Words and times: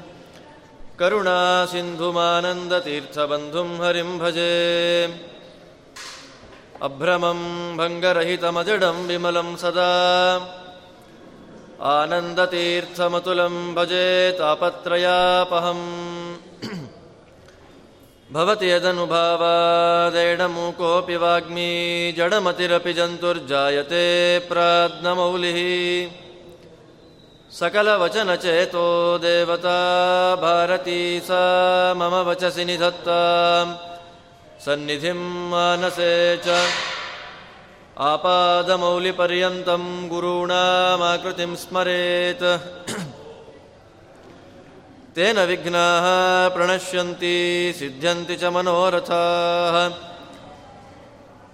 करुणासिन्धुमानन्दतीर्थबन्धुं 0.99 3.85
हरिं 3.85 4.17
भजे। 4.17 5.13
अभ्रमं 6.81 7.77
भङ्गरहितमजडं 7.77 9.07
विमलं 9.07 9.55
सदा। 9.55 9.91
आनन्दतीर्थमतुलं 11.81 13.73
भजे 13.73 14.35
तापत्रयापहम् 14.39 16.46
भवति 18.33 18.69
यदनुभावादेडमूकोऽपि 18.69 21.15
वाग्मी 21.15 22.13
जडमतिरपि 22.17 22.93
जन्तुर्जायते 22.93 24.05
प्राज्ञमौलिः। 24.49 25.59
सकलवचनचेतो 27.51 29.17
देवता 29.17 29.79
भारती 30.43 31.19
सा 31.19 31.93
मम 31.93 32.15
वचसि 32.29 32.65
निधत्तां। 32.65 33.65
सन्निधिं 34.65 35.19
मानसे 35.51 36.37
च 36.37 36.47
आपादमौलिपर्यन्तं 38.11 39.83
गुरूणामाकृतिं 40.09 41.55
स्मरेत् 41.55 42.45
तेन 45.16 45.38
विघ्नाः 45.48 46.06
प्रणश्यन्ति 46.54 47.36
सिद्ध्यन्ति 47.78 48.36
च 48.42 48.44
मनोरथाः 48.54 49.76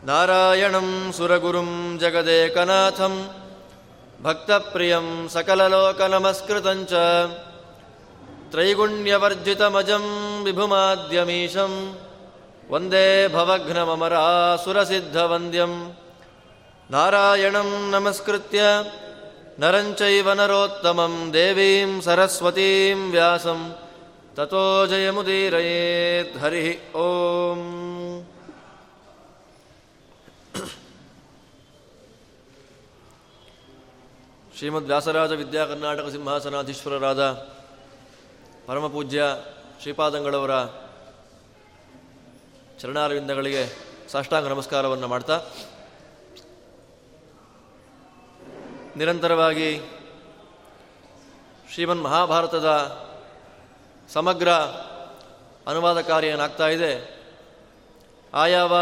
नारायणं 0.09 0.89
सुरगुरुं 1.17 1.71
जगदेकनाथं 2.03 3.15
भक्तप्रियं 4.27 5.07
सकललोकनमस्कृतं 5.35 6.79
च 6.91 6.93
त्रैगुण्यवर्जितमजं 8.53 10.05
विभुमाद्यमीशं 10.45 11.73
वन्दे 12.73 13.07
भवघ्नममरासुरसिद्धवन्द्यं 13.35 15.73
नारायणं 16.95 17.69
नमस्कृत्य 17.95 18.61
ನರಂಚೈವ 19.60 20.34
ನರೋತ್ತಮಂ 20.34 21.34
ದೇವೀಂ 21.34 22.02
ಸರಸ್ವತೀಂ 22.02 23.12
ವ್ಯಾಸಂ 23.12 23.62
ತಥೋ 24.36 24.86
ಜಯಮುದೀರಯೇತ್ 24.86 26.38
ಹರಿ 26.38 26.68
ಓಂ 26.96 27.62
ಶ್ರೀಮದ್ 34.58 34.86
ವ್ಯಾಸರಾಜ 34.86 35.32
ವಿದ್ಯಾ 35.32 35.66
ಕರ್ನಾಟಕ 35.66 36.08
ಸಿಂಹಾಸನಾಧೀಶ್ವರರಾದ 36.12 37.24
ಪರಮಪೂಜ್ಯ 38.68 39.22
ಶ್ರೀಪಾದಂಗಳವರ 39.82 40.54
ಚರಣಾರವಿಂದಗಳಿಗೆ 42.80 43.64
ಸಾಷ್ಟಾಂಗ 44.12 44.48
ನಮಸ್ಕಾರವನ್ನು 44.48 45.08
ಮಾಡ್ತಾ 45.08 45.36
ನಿರಂತರವಾಗಿ 48.98 49.70
ಶ್ರೀಮನ್ 51.74 52.04
ಮಹಾಭಾರತದ 52.04 52.70
ಸಮಗ್ರ 54.10 54.50
ಅನುವಾದ 55.68 56.02
ಕಾರ್ಯ 56.02 56.28
ಏನಾಗ್ತಾ 56.28 56.68
ಇದೆ, 56.68 56.94
ಆಯಾವ 58.34 58.74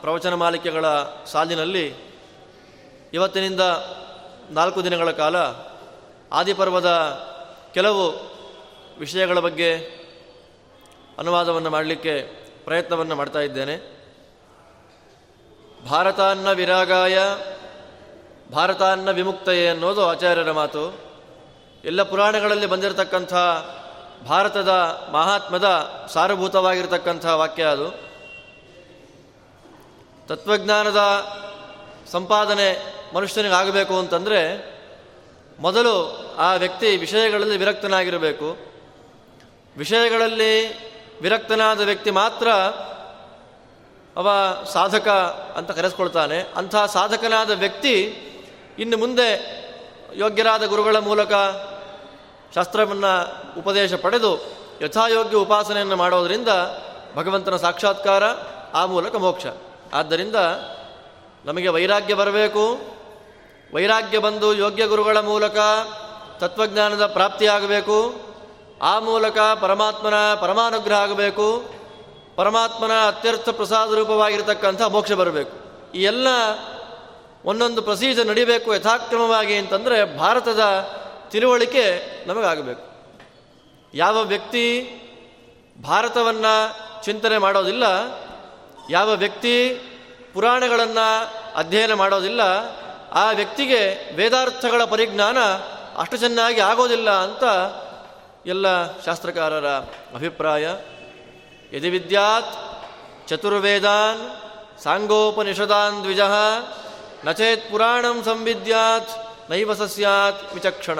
ಪ್ರವಚನ 0.00 0.34
ಮಾಲಿಕೆಗಳ 0.34 0.84
ಸಾಲಿನಲ್ಲಿ 1.26 1.86
ಇವತ್ತಿನಿಂದ 3.12 3.60
ನಾಲ್ಕು 4.50 4.84
ದಿನಗಳ 4.84 5.10
ಕಾಲ 5.10 5.36
ಆದಿಪರ್ವದ 6.32 6.90
ಕೆಲವು 7.74 8.04
ವಿಷಯಗಳ 8.98 9.38
ಬಗ್ಗೆ 9.38 9.70
ಅನುವಾದವನ್ನು 11.18 11.70
ಮಾಡಲಿಕ್ಕೆ 11.70 12.22
ಪ್ರಯತ್ನವನ್ನು 12.64 13.16
ಮಾಡ್ತಾ 13.16 13.40
ಇದ್ದೇನೆ. 13.40 13.76
ಭಾರತಾನ್ನ 15.88 16.52
ವಿರಾಗಾಯ 16.52 17.18
ಭಾರತಾನ್ನ 18.52 19.10
ವಿಮುಕ್ತಯೇ 19.10 19.68
ಅನ್ನೋದು 19.68 20.08
ಆಚಾರ್ಯರ 20.08 20.52
ಮಾತು. 20.52 20.98
ಎಲ್ಲ 21.84 22.02
ಪುರಾಣಗಳಲ್ಲಿ 22.02 22.66
ಬಂದಿರತಕ್ಕಂಥ 22.66 23.34
ಭಾರತದ 24.28 24.68
ಮಹಾತ್ಮದ 25.12 25.90
ಸಾರಭೂತವಾಗಿರತಕ್ಕಂಥ 26.12 27.26
ವಾಕ್ಯ 27.26 27.62
ಅದು. 27.62 27.90
ತತ್ವಜ್ಞಾನದ 30.26 31.26
ಸಂಪಾದನೆ 32.12 32.94
ಮನುಷ್ಯನಿಗೆ 33.14 33.54
ಆಗಬೇಕು 33.54 33.98
ಅಂತಂದರೆ 33.98 34.68
ಮೊದಲು 35.58 36.26
ಆ 36.38 36.54
ವ್ಯಕ್ತಿ 36.54 36.96
ವಿಷಯಗಳಲ್ಲಿ 36.96 37.56
ವಿರಕ್ತನಾಗಿರಬೇಕು. 37.56 38.56
ವಿಷಯಗಳಲ್ಲಿ 39.76 40.78
ವಿರಕ್ತನಾದ 41.20 41.80
ವ್ಯಕ್ತಿ 41.80 42.10
ಮಾತ್ರ 42.10 42.50
ಅವ 44.16 44.28
ಸಾಧಕ 44.72 45.08
ಅಂತ 45.56 45.70
ಕರೆಸ್ಕೊಳ್ತಾನೆ. 45.70 46.38
ಅಂಥ 46.56 46.74
ಸಾಧಕನಾದ 46.76 47.50
ವ್ಯಕ್ತಿ 47.50 48.24
ಇನ್ನು 48.78 48.96
ಮುಂದೆ 48.96 49.58
ಯೋಗ್ಯರಾದ 50.16 50.66
ಗುರುಗಳ 50.66 50.96
ಮೂಲಕ 50.96 51.32
ಶಾಸ್ತ್ರವನ್ನು 52.54 53.28
ಉಪದೇಶ 53.58 53.94
ಪಡೆದು 53.94 54.38
ಯಥಾಯೋಗ್ಯ 54.82 55.36
ಉಪಾಸನೆಯನ್ನು 55.36 55.96
ಮಾಡೋದರಿಂದ 55.96 56.48
ಭಗವಂತನ 57.16 57.56
ಸಾಕ್ಷಾತ್ಕಾರ, 57.56 58.22
ಆ 58.74 58.86
ಮೂಲಕ 58.86 59.16
ಮೋಕ್ಷ. 59.16 59.46
ಆದ್ದರಿಂದ 59.92 60.36
ನಮಗೆ 61.44 61.68
ವೈರಾಗ್ಯ 61.68 62.14
ಬರಬೇಕು. 62.14 62.78
ವೈರಾಗ್ಯ 63.74 64.18
ಬಂದು 64.18 64.54
ಯೋಗ್ಯ 64.54 64.86
ಗುರುಗಳ 64.86 65.20
ಮೂಲಕ 65.20 65.56
ತತ್ವಜ್ಞಾನದ 66.38 67.06
ಪ್ರಾಪ್ತಿಯಾಗಬೇಕು. 67.06 68.14
ಆ 68.82 68.98
ಮೂಲಕ 68.98 69.38
ಪರಮಾತ್ಮನ 69.38 70.14
ಪರಮಾನುಗ್ರಹ 70.40 70.96
ಆಗಬೇಕು. 70.96 71.64
ಪರಮಾತ್ಮನ 72.36 72.92
ಅತ್ಯರ್ಥ 73.06 73.48
ಪ್ರಸಾದ 73.48 73.92
ರೂಪವಾಗಿರತಕ್ಕಂಥ 73.92 74.82
ಮೋಕ್ಷ 74.82 75.12
ಬರಬೇಕು. 75.12 75.56
ಈ 75.94 76.02
ಎಲ್ಲ 76.02 76.28
ಒಂದೊಂದು 77.44 77.82
ಪ್ರೊಸೀಜರ್ 77.82 78.26
ನಡಿಬೇಕು 78.26 78.74
ಯಥಾಕ್ರಮವಾಗಿ 78.74 79.54
ಅಂತಂದರೆ 79.54 80.18
ಭಾರತದ 80.18 80.60
ತಿಳುವಳಿಕೆ 81.30 81.84
ನಮಗಾಗಬೇಕು. 82.26 82.84
ಯಾವ 83.94 84.22
ವ್ಯಕ್ತಿ 84.22 84.64
ಭಾರತವನ್ನು 85.82 86.54
ಚಿಂತನೆ 87.04 87.38
ಮಾಡೋದಿಲ್ಲ, 87.38 87.84
ಯಾವ 88.90 89.10
ವ್ಯಕ್ತಿ 89.14 89.74
ಪುರಾಣಗಳನ್ನು 90.34 91.06
ಅಧ್ಯಯನ 91.54 91.94
ಮಾಡೋದಿಲ್ಲ, 91.94 92.40
ಆ 93.12 93.30
ವ್ಯಕ್ತಿಗೆ 93.30 94.12
ವೇದಾರ್ಥಗಳ 94.14 94.84
ಪರಿಜ್ಞಾನ 94.84 95.38
ಅಷ್ಟು 95.98 96.16
ಚೆನ್ನಾಗಿ 96.16 96.60
ಆಗೋದಿಲ್ಲ 96.60 97.10
ಅಂತ 97.10 97.44
ಎಲ್ಲ 98.46 98.98
ಶಾಸ್ತ್ರಕಾರರ 99.00 99.66
ಅಭಿಪ್ರಾಯ. 100.14 100.62
ಯದಿವಿದ್ಯಾತ್ 101.72 102.52
ಚತುರ್ವೇದಾನ್ 103.28 104.20
ಸಾಂಗೋಪನಿಷದಾನ್ 104.82 106.02
ದ್ವಿಜ 106.02 106.20
ನಚೇತ್ 107.24 107.70
ಪುರಾಣಂ 107.70 108.24
ಸಂವಿದ್ಯಾತ್, 108.24 109.10
ನೈವ 109.50 109.74
ಸಸ್ಯಾತ್ 109.74 110.54
ವಿಚಕ್ಷಣ. 110.54 110.98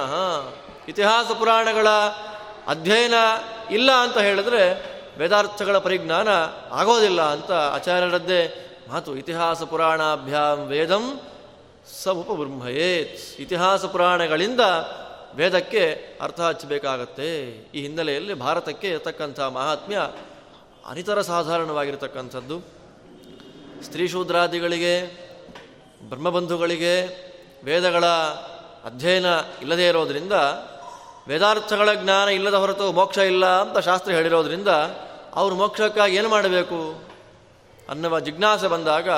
ಇತಿಹಾಸ 0.89 1.31
ಪುರಾಣಗಳ 1.31 1.89
ಅಧ್ಯಯನ 2.67 3.15
ಇಲ್ಲ 3.71 3.93
ಅಂತ 3.93 4.19
ಹೇಳಿದ್ರೆ 4.19 4.63
ವೇದಾರ್ಥಗಳ 5.19 5.79
ಪರಿಜ್ಞಾನ 5.79 6.29
ಆಗೋದಿಲ್ಲ 6.73 7.23
ಅಂತ 7.23 7.53
ಆಚಾರ್ಯರದ್ದೇ 7.53 8.71
ಮಾತು. 8.89 9.17
ಇತಿಹಾಸ 9.17 9.63
ಪುರಾಣಾಭ್ಯಾಂ 9.63 10.67
ವೇದಂ 10.67 11.21
ಸ 12.03 12.09
ಉಪಬ್ರಹ್ಮಯೇತ್ 12.09 13.41
ಇತಿಹಾಸ 13.41 13.85
ಪುರಾಣಗಳಿಂದ 13.85 14.61
ವೇದಕ್ಕೆ 15.35 16.19
ಅರ್ಥ 16.21 16.41
ಹಚ್ಚಬೇಕಾಗತ್ತೆ. 16.41 17.49
ಈ 17.75 17.83
ಹಿನ್ನೆಲೆಯಲ್ಲಿ 17.83 18.35
ಭಾರತಕ್ಕೆ 18.35 18.89
ಇರತಕ್ಕಂಥ 18.89 19.41
ಮಹಾತ್ಮ್ಯ 19.41 19.99
ಅನಿತರ 20.87 21.21
ಸಾಧಾರಣವಾಗಿರತಕ್ಕಂಥದ್ದು. 21.21 22.59
ಸ್ತ್ರೀಶೂದ್ರಾದಿಗಳಿಗೆ 23.83 25.28
ಬ್ರಹ್ಮಬಂಧುಗಳಿಗೆ 26.03 27.05
ವೇದಗಳ 27.65 28.05
ಅಧ್ಯಯನ 28.85 29.27
ಇಲ್ಲದೇ 29.61 29.89
ಇರೋದರಿಂದ, 29.89 30.33
ವೇದಾರ್ಥಗಳ 31.29 31.95
ಜ್ಞಾನ 31.95 32.29
ಇಲ್ಲದ 32.29 32.55
ಹೊರತು 32.55 32.93
ಮೋಕ್ಷ 32.93 33.19
ಇಲ್ಲ 33.19 33.47
ಅಂತ 33.47 33.79
ಶಾಸ್ತ್ರ 33.79 34.13
ಹೇಳಿರೋದ್ರಿಂದ 34.13 34.69
ಅವರು 35.35 35.55
ಮೋಕ್ಷಕ್ಕಾಗಿ 35.55 36.17
ಏನು 36.17 36.29
ಮಾಡಬೇಕು? 36.29 37.09
ಅನ್ನುವ 37.89 38.21
ಜಿಜ್ಞಾಸೆ 38.21 38.69
ಬಂದಾಗ 38.69 39.11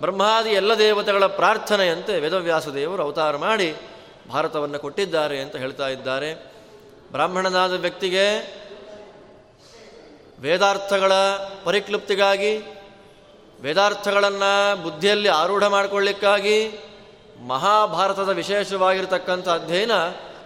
ಬ್ರಹ್ಮಾದಿ 0.00 0.50
ಎಲ್ಲ 0.50 0.74
ದೇವತೆಗಳ 0.74 1.26
ಪ್ರಾರ್ಥನೆಯಂತೆ 1.26 2.20
ವೇದವ್ಯಾಸ 2.20 2.68
ದೇವರು 2.68 3.02
ಅವತಾರ 3.02 3.36
ಮಾಡಿ 3.36 3.76
ಭಾರತವನ್ನು 4.28 4.78
ಕೊಟ್ಟಿದ್ದಾರೆ 4.78 5.40
ಅಂತ 5.40 5.56
ಹೇಳ್ತಾ 5.56 5.88
ಇದ್ದಾರೆ. 5.88 6.34
ಬ್ರಾಹ್ಮಣನಾದ 7.12 7.72
ವ್ಯಕ್ತಿಗೆ 7.80 8.56
ವೇದಾರ್ಥಗಳ 10.40 11.12
ಪರಿಕ್ಲುಪ್ತಿಗಾಗಿ 11.64 12.81
ವೇದಾರ್ಥಗಳನ್ನು 13.62 14.82
ಬುದ್ಧಿಯಲ್ಲಿ 14.82 15.28
ಆರೂಢ 15.28 15.64
ಮಾಡಿಕೊಳ್ಳಿಕ್ಕಾಗಿ 15.64 16.84
ಮಹಾಭಾರತದ 17.48 18.28
ವಿಶೇಷವಾಗಿರತಕ್ಕಂಥ 18.28 19.48
ಅಧ್ಯಯನ 19.48 19.92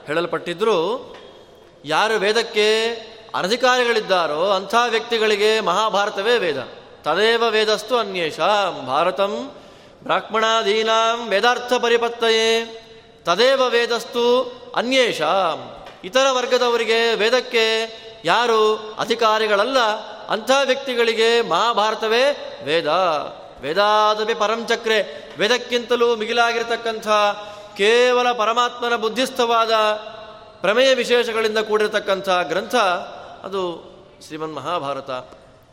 ಹೇಳಲ್ಪಟ್ಟಿದ್ದರೂ 0.07 1.13
ಯಾರು 1.85 2.15
ವೇದಕ್ಕೆ 2.15 2.85
ಅನಧಿಕಾರಿಗಳಿದ್ದಾರೋ 3.35 4.51
ಅಂಥ 4.51 4.75
ವ್ಯಕ್ತಿಗಳಿಗೆ 4.89 5.61
ಮಹಾಭಾರತವೇ 5.61 6.39
ವೇದ. 6.39 6.59
ತದೇವ 7.03 7.45
ವೇದಸ್ತು 7.51 7.99
ಅನ್ಯೇಷ 7.99 8.41
ಭಾರತಂ 8.87 9.51
ಬ್ರಾಹ್ಮಣಾಧೀನಾಂ 10.03 11.29
ವೇದಾರ್ಥ 11.29 11.73
ಪರಿಪತ್ತಯೇ. 11.73 12.83
ತದೇವ 13.25 13.63
ವೇದಸ್ತು 13.63 14.43
ಅನ್ಯೇಷ. 14.77 15.21
ಇತರ 16.05 16.27
ವರ್ಗದವರಿಗೆ 16.31 17.15
ವೇದಕ್ಕೆ 17.15 17.97
ಯಾರು 18.25 18.77
ಅಧಿಕಾರಿಗಳಲ್ಲ 18.99 19.79
ಅಂಥ 20.28 20.50
ವ್ಯಕ್ತಿಗಳಿಗೆ 20.64 21.40
ಮಹಾಭಾರತವೇ 21.40 22.23
ವೇದ. 22.64 22.87
ವೇದಾದಪಿ 23.61 24.34
ಪರಂಚಕ್ರೆ 24.34 25.31
ವೇದಕ್ಕಿಂತಲೂ 25.38 26.17
ಮಿಗಿಲಾಗಿರತಕ್ಕಂಥ 26.17 27.08
ಕೇವಲ 27.76 28.32
ಪರಮಾತ್ಮನ 28.32 28.96
ಬುದ್ಧಿಸ್ಥವಾದ 28.96 29.70
ಪ್ರಮೇಯ 30.61 30.94
ವಿಶೇಷಗಳಿಂದ 30.94 31.58
ಕೂಡಿರತಕ್ಕಂಥ 31.58 32.28
ಗ್ರಂಥ 32.43 32.75
ಅದು 33.44 33.62
ಶ್ರೀಮನ್ 34.26 34.55
ಮಹಾಭಾರತ. 34.55 35.11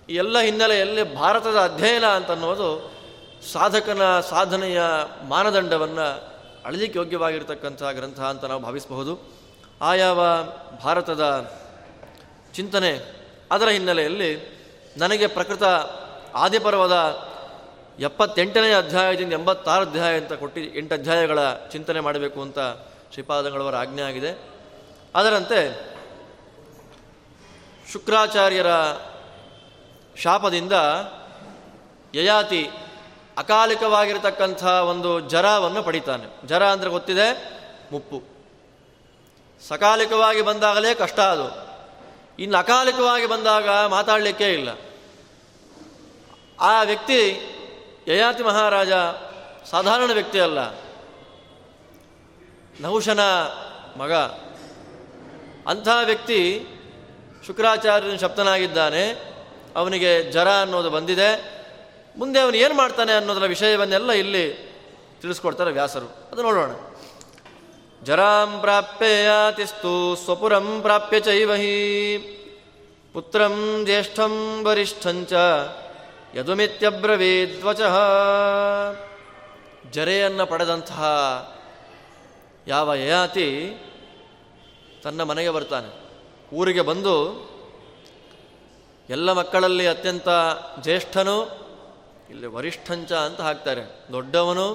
ಈ 0.09 0.15
ಎಲ್ಲ 0.15 0.39
ಹಿನ್ನೆಲೆಯಲ್ಲಿ 0.39 1.15
ಭಾರತದ 1.15 1.57
ಅಧ್ಯಯನ 1.57 2.05
ಅಂತನ್ನುವುದು 2.05 2.91
ಸಾಧಕನ 3.51 4.19
ಸಾಧನೆಯ 4.19 4.81
ಮಾನದಂಡವನ್ನು 5.27 6.33
ಅಳಲಿಕ್ಕೆ 6.65 6.99
ಯೋಗ್ಯವಾಗಿರ್ತಕ್ಕಂಥ 6.99 7.83
ಗ್ರಂಥ 7.83 8.19
ಅಂತ 8.19 8.45
ನಾವು 8.45 8.61
ಭಾವಿಸಬಹುದು. 8.61 9.43
ಆಯಾವ 9.81 10.25
ಭಾರತದ 10.83 11.51
ಚಿಂತನೆ 12.55 13.22
ಅದರ 13.53 13.67
ಹಿನ್ನೆಲೆಯಲ್ಲಿ 13.67 14.53
ನನಗೆ 14.97 15.27
ಪ್ರಕೃತ 15.27 15.63
ಆದಿಪರ್ವದ 16.35 17.23
ಎಪ್ಪತ್ತೆಂಟನೇ 17.99 18.73
ಅಧ್ಯಾಯದಿಂದ 18.73 19.33
ಎಂಬತ್ತಾರು 19.33 19.89
ಅಧ್ಯಾಯ 19.89 20.17
ಅಂತ 20.17 20.33
ಕೊಟ್ಟು 20.33 20.61
ಎಂಟು 20.61 20.95
ಅಧ್ಯಾಯಗಳ 20.95 21.39
ಚಿಂತನೆ 21.71 21.99
ಮಾಡಬೇಕು 21.99 22.41
ಅಂತ 22.41 22.59
ಶ್ರೀಪಾದಂಗಳವರ 23.11 23.75
ಆಜ್ಞೆ 23.75 24.01
ಆಗಿದೆ. 24.01 24.49
ಅದರಂತೆ 25.15 25.93
ಶುಕ್ರಾಚಾರ್ಯರ 27.91 28.67
ಶಾಪದಿಂದ 30.17 30.73
ಯಯಾತಿ 32.15 32.69
ಅಕಾಲಿಕವಾಗಿರತಕ್ಕಂಥ 33.37 34.63
ಒಂದು 34.63 35.19
ಜರವನ್ನು 35.19 35.83
ಪಡಿತಾನೆ. 35.83 36.47
ಜರ 36.47 36.63
ಅಂದರೆ 36.63 36.89
ಗೊತ್ತಿದೆ 36.89 37.53
ಮುಪ್ಪು. 37.91 38.23
ಸಕಾಲಿಕವಾಗಿ 39.67 40.41
ಬಂದಾಗಲೇ 40.41 40.95
ಕಷ್ಟ 40.95 41.19
ಅದು. 41.19 41.62
ಇನ್ನು 42.39 42.57
ಅಕಾಲಿಕವಾಗಿ 42.57 43.25
ಬಂದಾಗ 43.25 43.69
ಮಾತಾಡಲಿಕ್ಕೇ 43.69 44.53
ಇಲ್ಲ. 44.53 44.69
ಆ 46.59 46.83
ವ್ಯಕ್ತಿ 46.83 47.49
ಯಯಾತಿ 48.07 48.43
ಮಹಾರಾಜ 48.43 48.91
ಸಾಧಾರಣ 49.69 50.11
ವ್ಯಕ್ತಿ 50.11 50.39
ಅಲ್ಲ. 50.39 50.59
ನಹುಶನ 52.81 53.19
ಮಗ. 53.97 54.13
ಅಂಥ 55.67 55.87
ವ್ಯಕ್ತಿ 56.03 56.65
ಶುಕ್ರಾಚಾರ್ಯನ 57.47 58.15
ಶಬ್ದನಾಗಿದ್ದಾನೆ 58.15 59.33
ಅವನಿಗೆ 59.75 60.23
ಜರ 60.23 60.47
ಅನ್ನೋದು 60.47 60.89
ಬಂದಿದೆ. 60.89 61.53
ಮುಂದೆ 62.17 62.39
ಅವನು 62.39 62.57
ಏನು 62.57 62.73
ಮಾಡ್ತಾನೆ 62.73 63.11
ಅನ್ನೋದರ 63.11 63.45
ವಿಷಯವನ್ನೆಲ್ಲ 63.45 64.11
ಇಲ್ಲಿ 64.11 64.73
ತಿಳಿಸ್ಕೊಡ್ತಾರೆ 65.21 65.71
ವ್ಯಾಸರು. 65.71 66.29
ಅದು 66.31 66.43
ನೋಡೋಣ. 66.43 66.92
ಜರಾಂ 68.03 68.59
ಪ್ರಾಪ್ಯ 68.61 69.23
ಯಾತಿಸ್ತು 69.23 70.15
ಸ್ವಪುರಂ 70.15 70.79
ಪ್ರಾಪ್ಯ 70.81 71.19
ಚೈವಹಿ 71.19 71.77
ಪುತ್ರಂ 73.13 73.81
ಜ್ಯೇಷ್ಠಂ 73.85 74.63
ವರಿಷ್ಠಂಚ 74.63 75.33
ಯದುಮಿತ್ಯಬ್ರವೀದ್ವಚಃ 76.35 77.95
ಜರೆಯನ್ನು 79.91 80.45
ಪಡೆದಂತಹ 80.45 81.03
ಯಾವ 82.67 82.93
ಯಯಾತಿ 82.93 83.73
ತನ್ನ 85.03 85.23
ಮನೆಗೆ 85.23 85.49
ಬರ್ತಾನೆ. 85.49 85.89
ಊರಿಗೆ 86.55 86.81
ಬಂದು 86.81 87.15
ಎಲ್ಲ 89.09 89.31
ಮಕ್ಕಳಲ್ಲಿ 89.31 89.87
ಅತ್ಯಂತ 89.87 90.29
ಜ್ಯೇಷ್ಠನು, 90.81 91.37
ಇಲ್ಲಿ 92.29 92.47
ವರಿಷ್ಠಂಚ 92.47 93.11
ಅಂತ 93.11 93.41
ಹಾಕ್ತಾರೆ. 93.41 93.81
ದೊಡ್ಡವನು, 94.11 94.73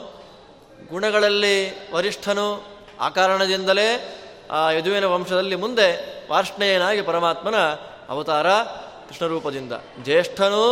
ಗುಣಗಳಲ್ಲಿ 0.90 1.92
ವರಿಷ್ಠನು 1.92 2.77
ಆ 3.00 3.08
ಕಾರಣದಿಂದಲೇ 3.08 4.14
ಆ 4.50 4.70
ಯದುವಿನ 4.70 5.04
ವಂಶದಲ್ಲಿ 5.04 5.56
ಮುಂದೆ 5.56 5.88
ವಾರ್ಷ್ಣೇಯನಾಗಿ 6.30 7.02
ಪರಮಾತ್ಮನ 7.02 7.54
ಅವತಾರ 8.08 8.52
ಕೃಷ್ಣರೂಪದಿಂದ. 9.08 9.72
ಜ್ಯೇಷ್ಠನು 10.02 10.64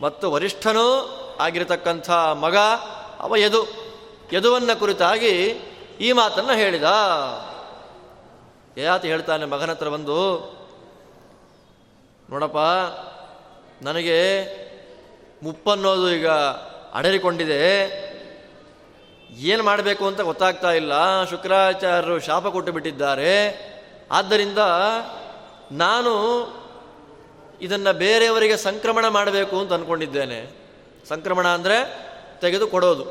ಮತ್ತು 0.00 0.32
ವರಿಷ್ಠನೂ 0.32 0.86
ಆಗಿರತಕ್ಕಂಥ 1.40 2.10
ಮಗ, 2.10 2.56
ಅವ 3.20 3.36
ಯದು. 3.36 3.66
ಯದುವನ್ನ 4.32 4.72
ಕುರಿತಾಗಿ 4.72 5.34
ಈ 6.00 6.12
ಮಾತನ್ನು 6.12 6.52
ಹೇಳಿದ. 6.52 6.82
ಯಾತಿ 8.76 9.08
ಹೇಳ್ತಾನೆ 9.08 9.44
ಮಗನ 9.44 9.70
ಹತ್ರ 9.70 9.88
ಬಂದು? 9.88 10.20
ನೋಡಪ್ಪ, 12.30 12.58
ನನಗೆ 13.82 14.18
ಮುಪ್ಪನ್ನೋದು 15.42 16.12
ಈಗ 16.12 16.28
ಅಡರಿಕೊಂಡಿದೆ. 16.94 18.05
ಏನು 19.36 19.62
ಮಾಡಬೇಕು 19.62 20.06
ಅಂತ 20.06 20.20
ಗೊತ್ತಾಗ್ತಾ 20.20 20.72
ಇಲ್ಲ. 20.72 21.24
ಶುಕ್ರಾಚಾರ್ಯರು 21.24 22.20
ಶಾಪ 22.20 22.46
ಕೊಟ್ಟು 22.46 22.72
ಬಿಟ್ಟಿದ್ದಾರೆ. 22.72 23.66
ಆದ್ದರಿಂದ 24.10 24.58
ನಾನು 25.72 26.12
ಇದನ್ನು 27.60 27.92
ಬೇರೆಯವರಿಗೆ 27.92 28.56
ಸಂಕ್ರಮಣ 28.56 29.08
ಮಾಡಬೇಕು 29.08 29.60
ಅಂತ 29.60 29.72
ಅಂದ್ಕೊಂಡಿದ್ದೇನೆ 29.72 30.50
ಸಂಕ್ರಮಣ 31.08 31.48
ಅಂದರೆ 31.48 32.08
ತೆಗೆದು 32.40 32.66
ಕೊಡೋದು. 32.66 33.04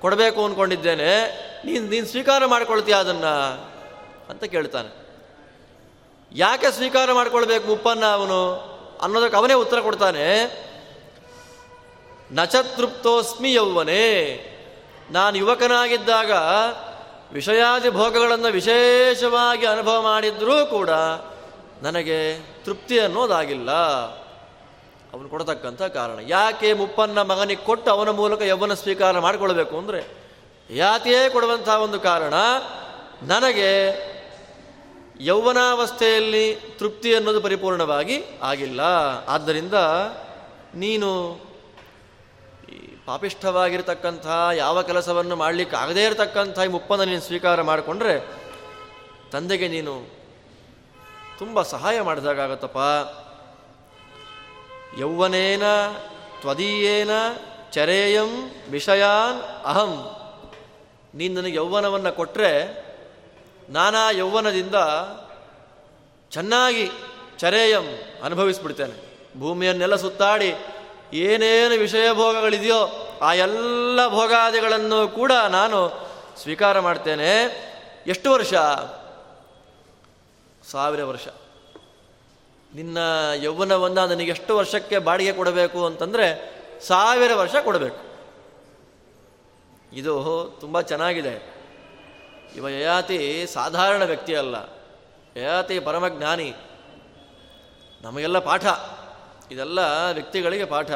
ಕೊಡಬೇಕು 0.00 0.44
ಅಂದ್ಕೊಂಡಿದ್ದೇನೆ 0.44 1.26
ನೀನು 1.66 1.88
ನೀನು 1.88 2.06
ಸ್ವೀಕಾರ 2.06 2.46
ಮಾಡ್ಕೊಳ್ತೀಯ 2.46 2.94
ಅದನ್ನು? 2.94 3.64
ಅಂತ 4.30 4.44
ಕೇಳ್ತಾನೆ. 4.44 5.06
ಯಾಕೆ 6.32 6.70
ಸ್ವೀಕಾರ 6.70 7.12
ಮಾಡ್ಕೊಳ್ಬೇಕು 7.12 7.72
ಉಪ್ಪನ್ನ 7.72 8.04
ಅವನು? 8.04 8.54
ಅನ್ನೋದಕ್ಕೆ 9.02 9.36
ಅವನೇ 9.36 9.54
ಉತ್ತರ 9.54 9.80
ಕೊಡ್ತಾನೆ. 9.80 10.44
ನಚತೃಪ್ತೋಸ್ಮಿ 12.32 13.54
ಯೌವನೇ. 13.54 14.42
ನಾನು 15.10 15.38
ಯುವಕನಾಗಿದ್ದಾಗ 15.38 16.32
ವಿಷಯಾದಿ 17.32 17.90
ಭೋಗಗಳನ್ನು 17.90 18.48
ವಿಶೇಷವಾಗಿ 18.48 19.66
ಅನುಭವ 19.66 20.02
ಮಾಡಿದ್ರೂ 20.02 20.66
ಕೂಡ 20.66 20.90
ನನಗೆ 21.82 22.46
ತೃಪ್ತಿ 22.64 23.00
ಅನ್ನೋದಾಗಿಲ್ಲ. 23.00 23.70
ಅವನು 25.14 25.28
ಕೊಡತಕ್ಕಂಥ 25.28 25.82
ಕಾರಣ. 25.82 26.18
ಯಾಕೆ 26.22 26.72
ಮುಪ್ಪನ್ನ 26.72 27.22
ಮಗನಿಗೆ 27.22 27.64
ಕೊಟ್ಟು 27.64 27.90
ಅವನ 27.90 28.10
ಮೂಲಕ 28.10 28.42
ಯೌವನ 28.42 28.74
ಸ್ವೀಕಾರ 28.74 29.18
ಮಾಡಿಕೊಳ್ಬೇಕು 29.18 29.78
ಅಂದರೆ 29.78 30.26
ಯಾತಿಯೇ 30.70 31.28
ಕೊಡುವಂಥ 31.28 31.68
ಒಂದು 31.68 32.00
ಕಾರಣ, 32.00 32.34
ನನಗೆ 33.22 33.70
ಯೌವನಾವಸ್ಥೆಯಲ್ಲಿ 35.20 36.74
ತೃಪ್ತಿ 36.78 37.14
ಅನ್ನೋದು 37.14 37.40
ಪರಿಪೂರ್ಣವಾಗಿ 37.40 38.24
ಆಗಿಲ್ಲ. 38.42 38.80
ಆದ್ದರಿಂದ 39.28 39.74
ನೀನು 40.74 41.40
ಪಾಪಿಷ್ಠವಾಗಿರ್ತಕ್ಕಂಥ 43.06 44.26
ಯಾವ 44.56 44.82
ಕೆಲಸವನ್ನು 44.82 45.36
ಮಾಡಲಿಕ್ಕೆ 45.36 45.76
ಆಗದೇ 45.76 46.04
ಇರತಕ್ಕಂಥ 46.04 46.58
ಈ 46.58 46.66
ಮುಪ್ಪನ್ನು 46.66 47.04
ನೀನು 47.04 47.20
ಸ್ವೀಕಾರ 47.20 47.62
ಮಾಡಿಕೊಂಡ್ರೆ 47.62 48.20
ತಂದೆಗೆ 49.32 49.68
ನೀನು 49.68 50.10
ತುಂಬ 51.38 51.62
ಸಹಾಯ 51.62 52.00
ಮಾಡಿದಾಗತ್ತಪ್ಪ 52.00 52.78
ಯೌವನೇನ 55.00 55.62
ತ್ವದೀಯೇನ 56.40 57.10
ಚರೇಯಂ 57.72 58.50
ವಿಷಯಾನ್ 58.70 59.64
ಅಹಂ. 59.64 59.92
ನೀನು 61.14 61.40
ನನಗೆ 61.40 61.56
ಯೌವನವನ್ನು 61.56 62.12
ಕೊಟ್ಟರೆ 62.12 62.50
ನಾನಾ 63.68 64.10
ಯೌವನದಿಂದ 64.10 64.74
ಚೆನ್ನಾಗಿ 66.30 66.90
ಚರೇಯಂ 67.38 67.84
ಅನುಭವಿಸ್ಬಿಡ್ತೇನೆ. 68.22 69.20
ಭೂಮಿಯನ್ನೆಲ್ಲ 69.40 69.96
ಸುತ್ತಾಡಿ 69.96 70.54
ಏನೇನು 71.12 71.74
ವಿಷಯ 71.74 72.12
ಭೋಗಗಳಿದೆಯೋ 72.12 73.08
ಆ 73.22 73.32
ಎಲ್ಲ 73.32 74.08
ಭೋಗಾದಿಗಳನ್ನು 74.08 75.08
ಕೂಡ 75.08 75.32
ನಾನು 75.32 76.06
ಸ್ವೀಕಾರ 76.42 76.80
ಮಾಡ್ತೇನೆ. 76.80 77.66
ಎಷ್ಟು 78.06 78.32
ವರ್ಷ? 78.32 78.54
ಸಾವಿರ 80.70 81.04
ವರ್ಷ. 81.04 81.28
ನಿನ್ನ 82.74 82.98
ಯೌವನವನ್ನು 83.34 84.06
ನನಗೆ 84.06 84.30
ಎಷ್ಟು 84.30 84.56
ವರ್ಷಕ್ಕೆ 84.56 84.98
ಬಾಡಿಗೆ 84.98 85.32
ಕೊಡಬೇಕು 85.32 85.86
ಅಂತಂದರೆ 85.86 86.56
ಸಾವಿರ 86.80 87.34
ವರ್ಷ 87.34 87.54
ಕೊಡಬೇಕು. 87.64 87.96
ಇದು 89.92 90.24
ತುಂಬ 90.60 90.80
ಚೆನ್ನಾಗಿದೆ. 90.80 91.54
ಇವ 92.56 92.68
ಯಯಾತಿ 92.68 93.46
ಸಾಧಾರಣ 93.46 94.02
ವ್ಯಕ್ತಿ 94.02 94.34
ಅಲ್ಲ. 94.34 94.56
ಯಯಾತಿ 95.36 95.80
ಪರಮಜ್ಞಾನಿ. 95.80 96.54
ನಮಗೆಲ್ಲ 98.02 98.38
ಪಾಠ. 98.38 98.66
ಇದೆಲ್ಲ 99.50 99.78
ವ್ಯಕ್ತಿಗಳಿಗೆ 100.12 100.64
ಪಾಠ. 100.64 100.90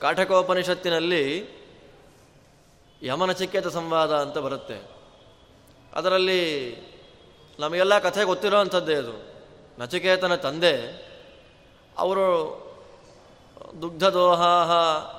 ಕಾಠಕೋಪನಿಷತ್ತಿನಲ್ಲಿ 0.00 1.24
ಯಮನಚಿಕೇತ 3.02 3.66
ಸಂವಾದ 3.66 4.16
ಅಂತ 4.16 4.38
ಬರುತ್ತೆ. 4.38 4.82
ಅದರಲ್ಲಿ 5.94 6.42
ನಮಗೆಲ್ಲ 7.58 7.98
ಕಥೆ 7.98 8.24
ಗೊತ್ತಿರೋ 8.24 8.58
ಅಂಥದ್ದೇ 8.58 8.94
ಅದು. 8.94 9.14
ನಚಿಕೇತನ 9.78 10.34
ತಂದೆ, 10.34 10.74
ಅವರು 11.98 12.26
ದುಗ್ಧದೋಹಾಹ 13.82 14.72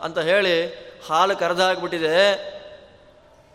ಅಂತ 0.04 0.20
ಹೇಳಿ 0.20 0.66
ಹಾಲು 1.10 1.38
ಕರೆದಾಗ್ಬಿಟ್ಟಿದೆ. 1.38 2.60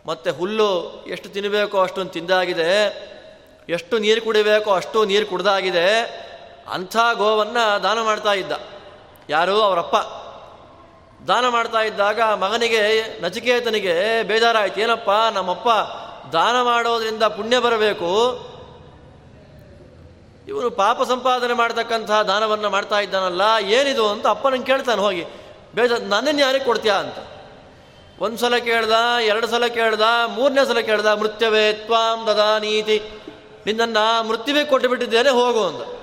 ಮತ್ತು 0.05 0.33
ಹುಲ್ಲು 0.33 1.03
ಎಷ್ಟು 1.07 1.29
ತಿನ್ನಬೇಕೋ 1.29 1.81
ಅಷ್ಟೊಂದು 1.81 2.11
ತಿಂದಾಗಿದೆ. 2.11 2.71
ಎಷ್ಟು 3.69 3.99
ನೀರು 3.99 4.21
ಕುಡಿಬೇಕೋ 4.21 4.71
ಅಷ್ಟು 4.71 5.05
ನೀರು 5.05 5.25
ಕುಡ್ದಾಗಿದೆ. 5.25 5.89
ಅಂಥ 6.69 6.97
ಗೋವನ್ನು 7.13 7.83
ದಾನ 7.83 8.01
ಮಾಡ್ತಾ 8.01 8.33
ಇದ್ದ. 8.33 8.51
ಯಾರು? 9.29 9.61
ಅವರಪ್ಪ. 9.61 9.95
ದಾನ 11.27 11.47
ಮಾಡ್ತಾ 11.47 11.81
ಇದ್ದಾಗ 11.81 12.21
ಮಗನಿಗೆ, 12.21 12.81
ನಚಿಕೇತನಿಗೆ 13.21 14.23
ಬೇಜಾರಾಯ್ತು. 14.23 14.81
ಏನಪ್ಪ? 14.81 15.11
ನಮ್ಮಪ್ಪ 15.33 15.67
ದಾನ 16.33 16.61
ಮಾಡೋದ್ರಿಂದ 16.61 17.23
ಪುಣ್ಯ 17.23 17.59
ಬರಬೇಕು. 17.59 18.11
ಇವನು 20.47 20.71
ಪಾಪ 20.71 21.03
ಸಂಪಾದನೆ 21.03 21.53
ಮಾಡ್ತಕ್ಕಂತಹ 21.53 22.21
ದಾನವನ್ನು 22.21 22.69
ಮಾಡ್ತಾ 22.69 22.99
ಇದ್ದಾನಲ್ಲ, 22.99 23.41
ಏನಿದು 23.61 24.09
ಅಂತ 24.09 24.27
ಅಪ್ಪ 24.27 24.47
ನಂಗೆ 24.47 24.65
ಕೇಳ್ತಾನೆ 24.65 25.01
ಹೋಗಿ. 25.01 25.25
ಬೇಜ 25.75 25.91
ನನ್ನನ್ನು 25.91 26.41
ಯಾರಿಗೆ 26.41 26.65
ಕೊಡ್ತೀಯಾ 26.65 26.95
ಅಂತ? 26.95 27.17
ಒಂದು 28.19 28.37
ಸಲ 28.37 28.57
ಕೇಳ್ದ, 28.57 28.91
ಎರಡು 29.21 29.47
ಸಲ 29.47 29.67
ಕೇಳ್ದ, 29.67 30.01
ಮೂರನೇ 30.27 30.65
ಸಲ 30.65 30.79
ಕೇಳ್ದ, 30.79 31.05
ಮೃತ್ಯವೇ 31.05 31.73
ತ್ವಾಂ 31.73 32.27
ದದಾ 32.27 32.59
ನೀತಿ 32.59 32.97
ನಿನ್ನನ್ನು 33.65 34.23
ಮೃತ್ಯುವೇ 34.23 34.63
ಕೊಟ್ಟು 34.65 34.89
ಬಿಟ್ಟಿದ್ದೇನೆ, 34.89 35.29
ಹೋಗು 35.29 35.63
ಅಂತ 35.63 35.94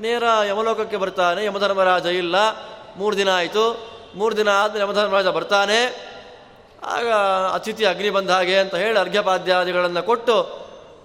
ನೇರ 0.00 0.24
ಯಮಲೋಕಕ್ಕೆ 0.48 0.96
ಬರ್ತಾನೆ, 0.96 1.44
ಯಮಧರ್ಮರಾಜ 1.44 2.06
ಇಲ್ಲ. 2.06 2.36
ಮೂರು 2.96 3.14
ದಿನ 3.16 3.30
ಆಯಿತು. 3.30 3.64
ಮೂರು 4.14 4.36
ದಿನ 4.36 4.48
ಆದ 4.48 4.76
ಯಮಧರ್ಮರಾಜ 4.76 5.26
ಬರ್ತಾನೆ. 5.26 5.80
ಆಗ 6.84 7.08
ಅತಿಥಿ 7.54 7.84
ಅಗ್ನಿ 7.84 8.10
ಬಂದ 8.10 8.30
ಹಾಗೆ 8.30 8.58
ಅಂತ 8.58 8.74
ಹೇಳಿ 8.74 8.98
ಅರ್ಘ್ಯಪಾದ್ಯಾದಿಗಳನ್ನು 8.98 10.02
ಕೊಟ್ಟು 10.02 10.36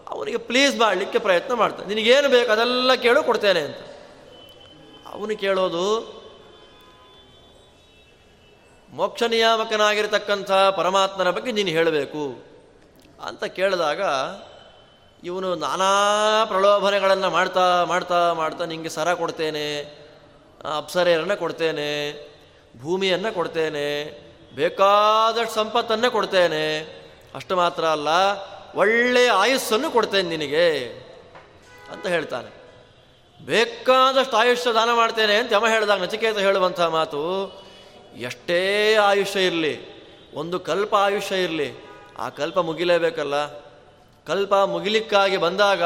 ಅವನಿಗೆ 0.09 0.37
ಪ್ಲೀಸ್ 0.37 0.75
ಮಾಡಲಿಕ್ಕೆ 0.77 1.19
ಪ್ರಯತ್ನ 1.19 1.53
ಮಾಡ್ತಾನೆ. 1.53 1.87
ನಿನಗೇನು 1.93 2.29
ಬೇಕು 2.29 2.51
ಅದೆಲ್ಲ 2.51 2.93
ಕೇಳು, 2.95 3.23
ಕೊಡ್ತೇನೆ 3.23 3.59
ಅಂತ. 3.59 3.81
ಅವನು 5.13 5.37
ಕೇಳೋದು, 5.37 5.85
ಮೋಕ್ಷ 8.93 9.23
ನಿಯಾಮಕನಾಗಿರ್ತಕ್ಕಂಥ 9.23 10.51
ಪರಮಾತ್ಮನ 10.51 11.29
ಬಗ್ಗೆ 11.29 11.51
ನೀನು 11.51 11.69
ಹೇಳಬೇಕು 11.69 12.23
ಅಂತ 13.25 13.43
ಕೇಳಿದಾಗ 13.43 14.01
ಇವನು 15.25 15.49
ನಾನಾ 15.55 15.91
ಪ್ರಲೋಭನೆಗಳನ್ನು 16.45 17.29
ಮಾಡ್ತಾ 17.29 17.83
ಮಾಡ್ತಾ 17.83 18.33
ಮಾಡ್ತಾ 18.33 18.65
ನಿಮಗೆ 18.65 18.89
ಸರ 18.89 19.13
ಕೊಡ್ತೇನೆ 19.13 19.67
ಅಪ್ಸರೆಯರನ್ನು 20.77 21.35
ಕೊಡ್ತೇನೆ, 21.37 21.89
ಭೂಮಿಯನ್ನು 22.81 23.33
ಕೊಡ್ತೇನೆ, 23.33 23.87
ಬೇಕಾದಷ್ಟು 24.55 25.55
ಸಂಪತ್ತನ್ನು 25.55 26.09
ಕೊಡ್ತೇನೆ. 26.11 26.63
ಅಷ್ಟು 27.35 27.55
ಮಾತ್ರ 27.55 27.83
ಅಲ್ಲ 27.85 28.07
ಒಳ್ಳೆಯ 28.75 29.29
ಆಯುಸ್ಸನ್ನು 29.29 29.89
ಕೊಡ್ತೇನೆ 29.91 30.29
ನಿನಗೆ 30.29 30.67
ಅಂತ 31.91 32.05
ಹೇಳ್ತಾನೆ. 32.07 32.49
ಬೇಕಾದಷ್ಟು 33.39 34.37
ಆಯುಷ್ಯ 34.37 34.71
ದಾನ 34.71 34.89
ಮಾಡ್ತೇನೆ 34.93 35.35
ಅಂತ 35.35 35.53
ಯಮ 35.53 35.67
ಹೇಳಿದಾಗ 35.67 36.01
ನಚಿಕೇತ 36.03 36.37
ಹೇಳುವಂಥ 36.37 36.81
ಮಾತು, 36.97 37.21
ಎಷ್ಟೇ 38.29 38.61
ಆಯುಷ್ಯ 39.09 39.47
ಇರಲಿ, 39.49 39.75
ಒಂದು 40.33 40.59
ಕಲ್ಪ 40.59 40.93
ಆಯುಷ್ಯ 40.95 41.43
ಇರಲಿ, 41.43 41.69
ಆ 42.19 42.29
ಕಲ್ಪ 42.29 42.59
ಮುಗಿಲೇಬೇಕಲ್ಲ? 42.59 43.64
ಕಲ್ಪ 44.27 44.55
ಮುಗಿಲಿಕ್ಕಾಗಿ 44.55 45.37
ಬಂದಾಗ, 45.37 45.83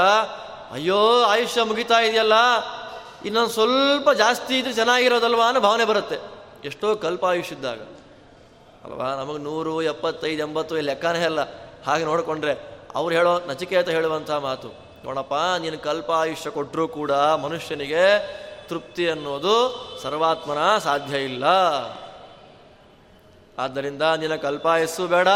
ಅಯ್ಯೋ, 0.72 1.24
ಆಯುಷ್ಯ 1.24 1.64
ಮುಗಿತಾ 1.64 2.00
ಇದೆಯಲ್ಲ, 2.00 2.34
ಇನ್ನೊಂದು 3.26 3.50
ಸ್ವಲ್ಪ 3.50 4.12
ಜಾಸ್ತಿ 4.12 4.60
ಇದ್ರೆ 4.60 4.74
ಚೆನ್ನಾಗಿರೋದಲ್ವಾ 4.74 5.46
ಅನ್ನೋ 5.46 5.62
ಭಾವನೆ 5.62 5.86
ಬರುತ್ತೆ. 5.86 6.18
ಎಷ್ಟೋ 6.66 6.96
ಕಲ್ಪ 6.96 7.26
ಆಯುಷ್ 7.26 7.54
ಇದ್ದಾಗ. 7.54 7.80
ಅಲ್ವಾ, 8.84 9.16
ನಮಗೆ 9.16 9.38
ನೂರು, 9.38 9.82
ಎಪ್ಪತ್ತೈದು, 9.82 10.48
ಎಂಬತ್ತು 10.48 10.76
ಲೆಕ್ಕನೇ 10.76 11.24
ಅಲ್ಲ. 11.26 11.40
ಹಾಗೆ 11.84 12.04
ನೋಡಿಕೊಂಡ್ರೆ 12.04 12.58
ಅವ್ರು 12.96 13.16
ಹೇಳೋ 13.16 13.40
ನಚಿಕೇತ 13.40 13.90
ಹೇಳುವಂಥ 13.90 14.32
ಮಾತು, 14.32 14.68
ನೋಡಪ್ಪ, 15.06 15.34
ನೀನು 15.60 15.78
ಕಲ್ಪ 15.78 16.12
ಆಯುಷ್ಯ 16.12 16.50
ಕೊಟ್ಟರೂ 16.50 16.88
ಕೂಡ 16.88 17.12
ಮನುಷ್ಯನಿಗೆ 17.12 18.04
ತೃಪ್ತಿ 18.68 19.10
ಅನ್ನೋದು 19.10 19.56
ಸರ್ವಾತ್ಮನ 20.04 20.78
ಸಾಧ್ಯ 20.78 21.18
ಇಲ್ಲ. 21.18 21.44
ಆದ್ದರಿಂದ 23.60 24.02
ನಿನ್ನ 24.02 24.36
ಕಲ್ಪಾಯಸ್ಸು 24.36 25.08
ಬೇಡ 25.08 25.28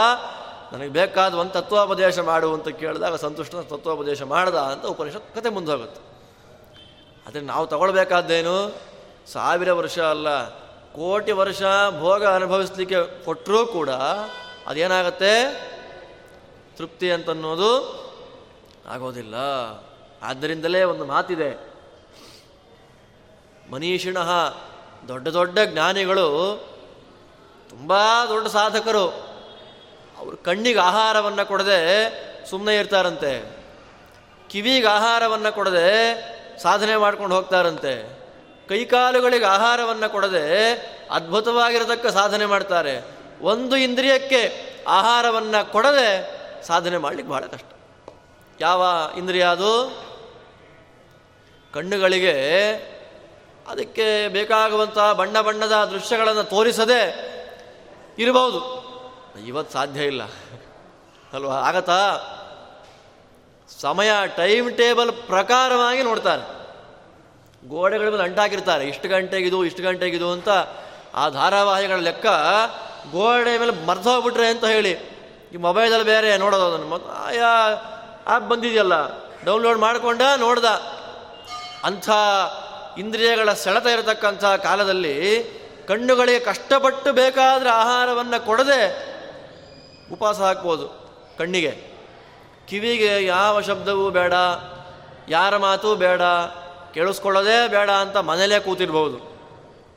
ನನಗೆ 0.74 0.89
ಬೇಕಾದ 0.89 1.34
ಒಂದು 1.34 1.51
ತತ್ವೋಪದೇಶ 1.51 2.20
ಮಾಡು 2.20 2.53
ಅಂತ 2.53 2.68
ಕೇಳಿದಾಗ 2.68 3.15
ಸಂತುಷ್ಟ 3.15 3.56
ತತ್ವೋಪದೇಶ 3.56 4.22
ಮಾಡ್ದ 4.22 4.56
ಅಂತ 4.56 4.86
ಉಪನಿಷತ್ 4.86 5.36
ಕತೆ 5.36 5.50
ಮುಂದೋಗುತ್ತೆ 5.50 6.01
ಅದನ್ನು 7.27 7.48
ನಾವು 7.48 7.68
ತಗೊಳ್ಬೇಕಾದ್ದೇನು? 7.68 8.56
ಸಾವಿರ 9.32 9.72
ವರ್ಷ 9.72 10.00
ಅಲ್ಲ, 10.00 10.50
ಕೋಟಿ 10.94 11.32
ವರ್ಷ 11.32 11.62
ಭೋಗ 12.00 12.25
ಅನುಭವಿಸ್ಲಿಕ್ಕೆ 12.25 13.25
ಕೊಟ್ಟರೂ 13.25 13.65
ಕೂಡ 13.65 13.89
ಅದೇನಾಗತ್ತೆ? 14.68 15.34
ತೃಪ್ತಿ 16.77 17.12
ಅಂತನ್ನೋದು 17.12 17.72
ಆಗೋದಿಲ್ಲ. 18.88 19.36
ಆದ್ದರಿಂದಲೇ 20.24 20.84
ಒಂದು 20.84 21.06
ಮಾತಿದೆ. 21.06 21.51
ಮನೀಷಿಣ 23.72 24.18
ದೊಡ್ಡ 25.08 25.27
ದೊಡ್ಡ 25.27 25.60
ಜ್ಞಾನಿಗಳು 25.65 26.27
ತುಂಬ 27.70 27.94
ದೊಡ್ಡ 28.30 28.48
ಸಾಧಕರು. 28.48 29.33
ಅವರು 30.24 30.38
ಕಣ್ಣಿಗೆ 30.38 30.80
ಆಹಾರವನ್ನು 30.80 31.46
ಕೊಡದೆ 31.46 31.89
ಸುಮ್ಮನೆ 32.50 32.77
ಇರ್ತಾರಂತೆ. 32.77 33.58
ಕಿವಿಗೆ 34.50 34.88
ಆಹಾರವನ್ನು 34.88 35.56
ಕೊಡದೆ 35.56 36.24
ಸಾಧನೆ 36.62 36.98
ಮಾಡ್ಕೊಂಡು 36.98 37.36
ಹೋಗ್ತಾರಂತೆ. 37.36 38.24
ಕೈಕಾಲುಗಳಿಗೆ 38.70 39.46
ಆಹಾರವನ್ನು 39.46 40.12
ಕೊಡದೆ 40.12 40.74
ಅದ್ಭುತವಾಗಿರತಕ್ಕ 41.12 42.08
ಸಾಧನೆ 42.08 42.46
ಮಾಡ್ತಾರೆ. 42.46 43.06
ಒಂದು 43.42 43.77
ಇಂದ್ರಿಯಕ್ಕೆ 43.77 44.74
ಆಹಾರವನ್ನು 44.88 45.72
ಕೊಡದೆ 45.72 46.32
ಸಾಧನೆ 46.63 46.98
ಮಾಡಲಿಕ್ಕೆ 46.98 47.32
ಬಹಳ 47.32 47.42
ಕಷ್ಟ. 47.42 47.65
ಯಾವ 48.62 48.88
ಇಂದ್ರಿಯ 49.18 49.44
ಅದು? 49.44 50.03
ಕಣ್ಣುಗಳಿಗೆ 51.74 52.72
ಅದಕ್ಕೆ 53.68 54.27
ಬೇಕಾಗುವಂತಹ 54.27 55.13
ಬಣ್ಣ 55.13 55.42
ಬಣ್ಣದ 55.42 55.72
ದೃಶ್ಯಗಳನ್ನು 55.94 56.44
ತೋರಿಸದೆ 56.44 57.34
ಇರಬಹುದು. 58.20 58.93
ಇವತ್ತು 59.48 59.74
ಸಾಧ್ಯ 59.74 60.04
ಇಲ್ಲ. 60.04 60.24
ಅಲ್ವಾ? 61.34 61.56
ಆಗತ್ತಾ? 61.56 62.20
ಸಮಯ 63.80 64.12
ಟೈಮ್ 64.36 64.78
ಟೇಬಲ್ 64.78 65.12
ಪ್ರಕಾರವಾಗಿ 65.12 66.04
ನೋಡ್ತಾರೆ 66.04 66.63
ಗೋಡೆಗಳ 67.68 68.10
ಮೇಲೆ 68.10 68.24
ಅಂಟಾಕಿರ್ತಾರೆ. 68.24 68.88
ಇಷ್ಟು 68.88 69.10
ಗಂಟೆಗಿದು 69.10 69.66
ಇಷ್ಟು 69.66 69.84
ಗಂಟೆಗಿದು 69.84 70.32
ಅಂತ 70.32 70.50
ಆ 71.13 71.30
ಧಾರಾವಾಹಿಗಳ 71.30 71.96
ಲೆಕ್ಕ 71.96 72.25
ಗೋಡೆ 73.12 73.58
ಮೇಲೆ 73.58 73.86
ಮರ್ತೋಗ್ಬಿಟ್ರೆ 73.86 74.48
ಅಂತ 74.48 74.66
ಹೇಳಿ. 74.66 74.92
ಈ 75.54 75.58
ಮೊಬೈಲಲ್ಲಿ 75.58 76.06
ಬೇರೆ 76.06 76.38
ನೋಡೋದು 76.38 76.66
ಅದನ್ನು. 76.66 77.10
ಆಯಾ 77.10 77.50
ಆ್ಯಪ್ 78.28 78.50
ಬಂದಿದೆಯಲ್ಲ? 78.50 78.94
ಡೌನ್ಲೋಡ್ 79.44 79.80
ಮಾಡಿಕೊಂಡ 79.80 80.22
ನೋಡ್ದ. 80.38 80.66
ಅಂಥ 81.84 82.10
ಇಂದ್ರಿಯಗಳ 82.98 83.54
ಸೆಳೆತ 83.54 83.86
ಇರತಕ್ಕಂಥ 83.86 84.46
ಕಾಲದಲ್ಲಿ 84.46 85.44
ಕಣ್ಣುಗಳಿಗೆ 85.88 86.40
ಕಷ್ಟಪಟ್ಟು 86.40 87.13
ಬೇಕಾದರೆ 87.13 87.70
ಆಹಾರವನ್ನು 87.70 88.46
ಕೊಡದೆ 88.46 89.12
ಉಪವಾಸ 90.12 90.40
ಹಾಕ್ಬೋದು. 90.40 90.88
ಕಣ್ಣಿಗೆ. 91.38 91.94
ಕಿವಿಗೆ 92.68 93.26
ಯಾವ 93.26 93.62
ಶಬ್ದವೂ 93.62 94.10
ಬೇಡ, 94.10 94.34
ಯಾರ 95.30 95.58
ಮಾತು 95.58 95.96
ಬೇಡ, 95.96 96.22
ಕೇಳಿಸ್ಕೊಳ್ಳೋದೇ 96.94 97.68
ಬೇಡ 97.68 97.90
ಅಂತ 97.90 98.18
ಮನೇಲೇ 98.18 98.60
ಕೂತಿರ್ಬೋದು. 98.60 99.34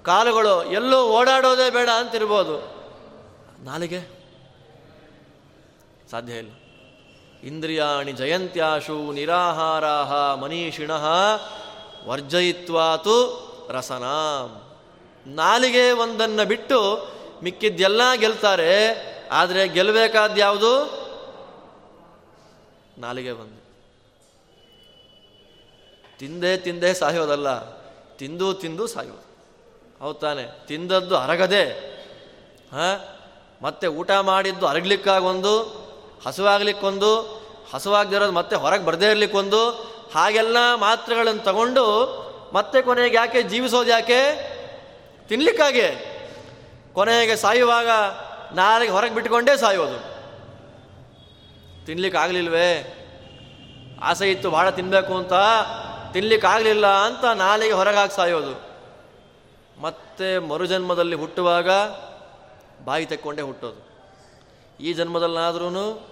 ಕಾಲುಗಳು 0.02 0.64
ಎಲ್ಲೂ 0.64 1.02
ಓಡಾಡೋದೇ 1.02 1.70
ಬೇಡ 1.70 1.88
ಅಂತಿರ್ಬೋದು. 1.96 2.76
ನಾಲಿಗೆ? 3.64 4.00
ಸಾಧ್ಯ 6.10 6.32
ಇಲ್ಲ. 6.32 6.52
ಇಂದ್ರಿಯಾಣಿ 7.42 8.12
ಜಯಂತ್ಯಾಶು 8.12 9.12
ನಿರಾಹಾರಾಹ 9.12 10.34
ಮನೀಷಿಣ 10.34 10.90
ವರ್ಜಯಿತ್ವಾತು 12.06 13.46
ರಸನಾಂ. 13.70 14.62
ನಾಲಿಗೆ 15.26 15.90
ಒಂದನ್ನು 15.90 16.48
ಬಿಟ್ಟು 16.48 17.08
ಮಿಕ್ಕಿದ್ದೆಲ್ಲ 17.42 18.00
ಗೆಲ್ತಾರೆ. 18.14 19.15
ಆದರೆ 19.30 19.68
ಗೆಲ್ಲಬೇಕಾದ 19.68 20.38
ಯಾವುದು? 20.38 21.06
ನಾಲಿಗೆ 22.98 23.32
ಬಂದು. 23.32 23.66
ತಿಂದೇ 26.18 26.56
ತಿಂದೇ 26.56 26.94
ಸಾಯೋದಲ್ಲ, 26.94 27.76
ತಿಂದು 28.16 28.54
ತಿಂದು 28.54 28.86
ಸಾಯೋದು. 28.86 29.26
ಹೌದು 30.00 30.18
ತಾನೆ, 30.18 30.66
ತಿಂದದ್ದು 30.66 31.16
ಅರಗದೆ. 31.16 31.64
ಹಾಂ? 32.72 33.18
ಮತ್ತೆ 33.62 33.86
ಊಟ 33.86 34.10
ಮಾಡಿದ್ದು 34.10 34.66
ಅರಗ್ಲಿಕ್ಕಾಗೊಂದು, 34.66 35.62
ಹಸುವಾಗ್ಲಿಕ್ಕೊಂದು, 36.26 37.20
ಹಸುವಾಗದಿರೋದು 37.74 38.32
ಮತ್ತೆ 38.32 38.56
ಹೊರಗೆ 38.56 38.84
ಬರದೇ 38.84 39.10
ಇರ್ಲಿಕ್ಕೊಂದು, 39.10 39.70
ಹಾಗೆಲ್ಲ 40.14 40.56
ಮಾತ್ರೆಗಳನ್ನು 40.74 41.44
ತಗೊಂಡು 41.44 42.16
ಮತ್ತೆ 42.52 42.82
ಕೊನೆಗೆ 42.82 43.16
ಯಾಕೆ 43.16 43.42
ಜೀವಿಸೋದು 43.42 43.90
ಯಾಕೆ? 43.90 44.56
ತಿನ್ಲಿಕ್ಕಾಗೆ. 45.28 46.16
ಕೊನೆಗೆ 46.92 47.36
ಸಾಯುವಾಗ 47.36 47.88
ನಾಳೆಗೆ 48.52 48.92
ಹೊರಗೆ 48.92 49.14
ಬಿಟ್ಕೊಂಡೇ 49.14 49.56
ಸಾಯೋದು. 49.56 50.16
ತಿನ್ಲಿಕ್ಕೆ 51.86 52.18
ಆಗಲಿಲ್ವೇ 52.18 52.92
ಆಸೆ 54.02 54.30
ಇತ್ತು, 54.30 54.50
ಭಾಳ 54.50 54.70
ತಿನ್ನಬೇಕು 54.70 55.16
ಅಂತ. 55.16 55.32
ತಿನ್ಲಿಕ್ಕೆ 56.12 56.46
ಆಗಲಿಲ್ಲ 56.46 56.86
ಅಂತ 56.86 57.24
ನಾಲಿಗೆ 57.24 57.72
ಹೊರಗಾಗಿ 57.72 58.16
ಸಾಯೋದು. 58.16 58.66
ಮತ್ತೆ 59.80 60.38
ಮರುಜನ್ಮದಲ್ಲಿ 60.38 61.16
ಹುಟ್ಟುವಾಗ 61.16 61.70
ಬಾಯಿ 62.84 63.06
ತೆಕ್ಕೊಂಡೇ 63.06 63.42
ಹುಟ್ಟೋದು. 63.42 63.86
ಈ 64.80 64.92
ಜನ್ಮದಲ್ಲಾದ್ರೂ 64.92 66.08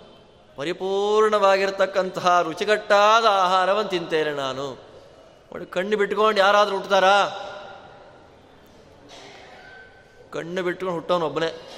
ಪರಿಪೂರ್ಣವಾಗಿರ್ತಕ್ಕಂತಹ 0.57 2.41
ರುಚಿಗಟ್ಟಾದ 2.41 3.25
ಆಹಾರವನ್ನು 3.25 3.91
ತಿಂತೇನೆ 3.91 4.31
ನಾನು. 4.31 4.95
ನೋಡಿ 5.53 5.67
ಕಣ್ಣು 5.67 5.97
ಬಿಟ್ಕೊಂಡು 5.97 6.41
ಯಾರಾದರೂ 6.41 6.73
ಹುಟ್ಟುತ್ತಾರಾ 6.73 7.27
ಕಣ್ಣು 10.33 10.63
ಬಿಟ್ಕೊಂಡು 10.63 10.95
ಹುಟ್ಟೋನು 10.95 11.27
ಒಬ್ಬನೇ 11.27 11.74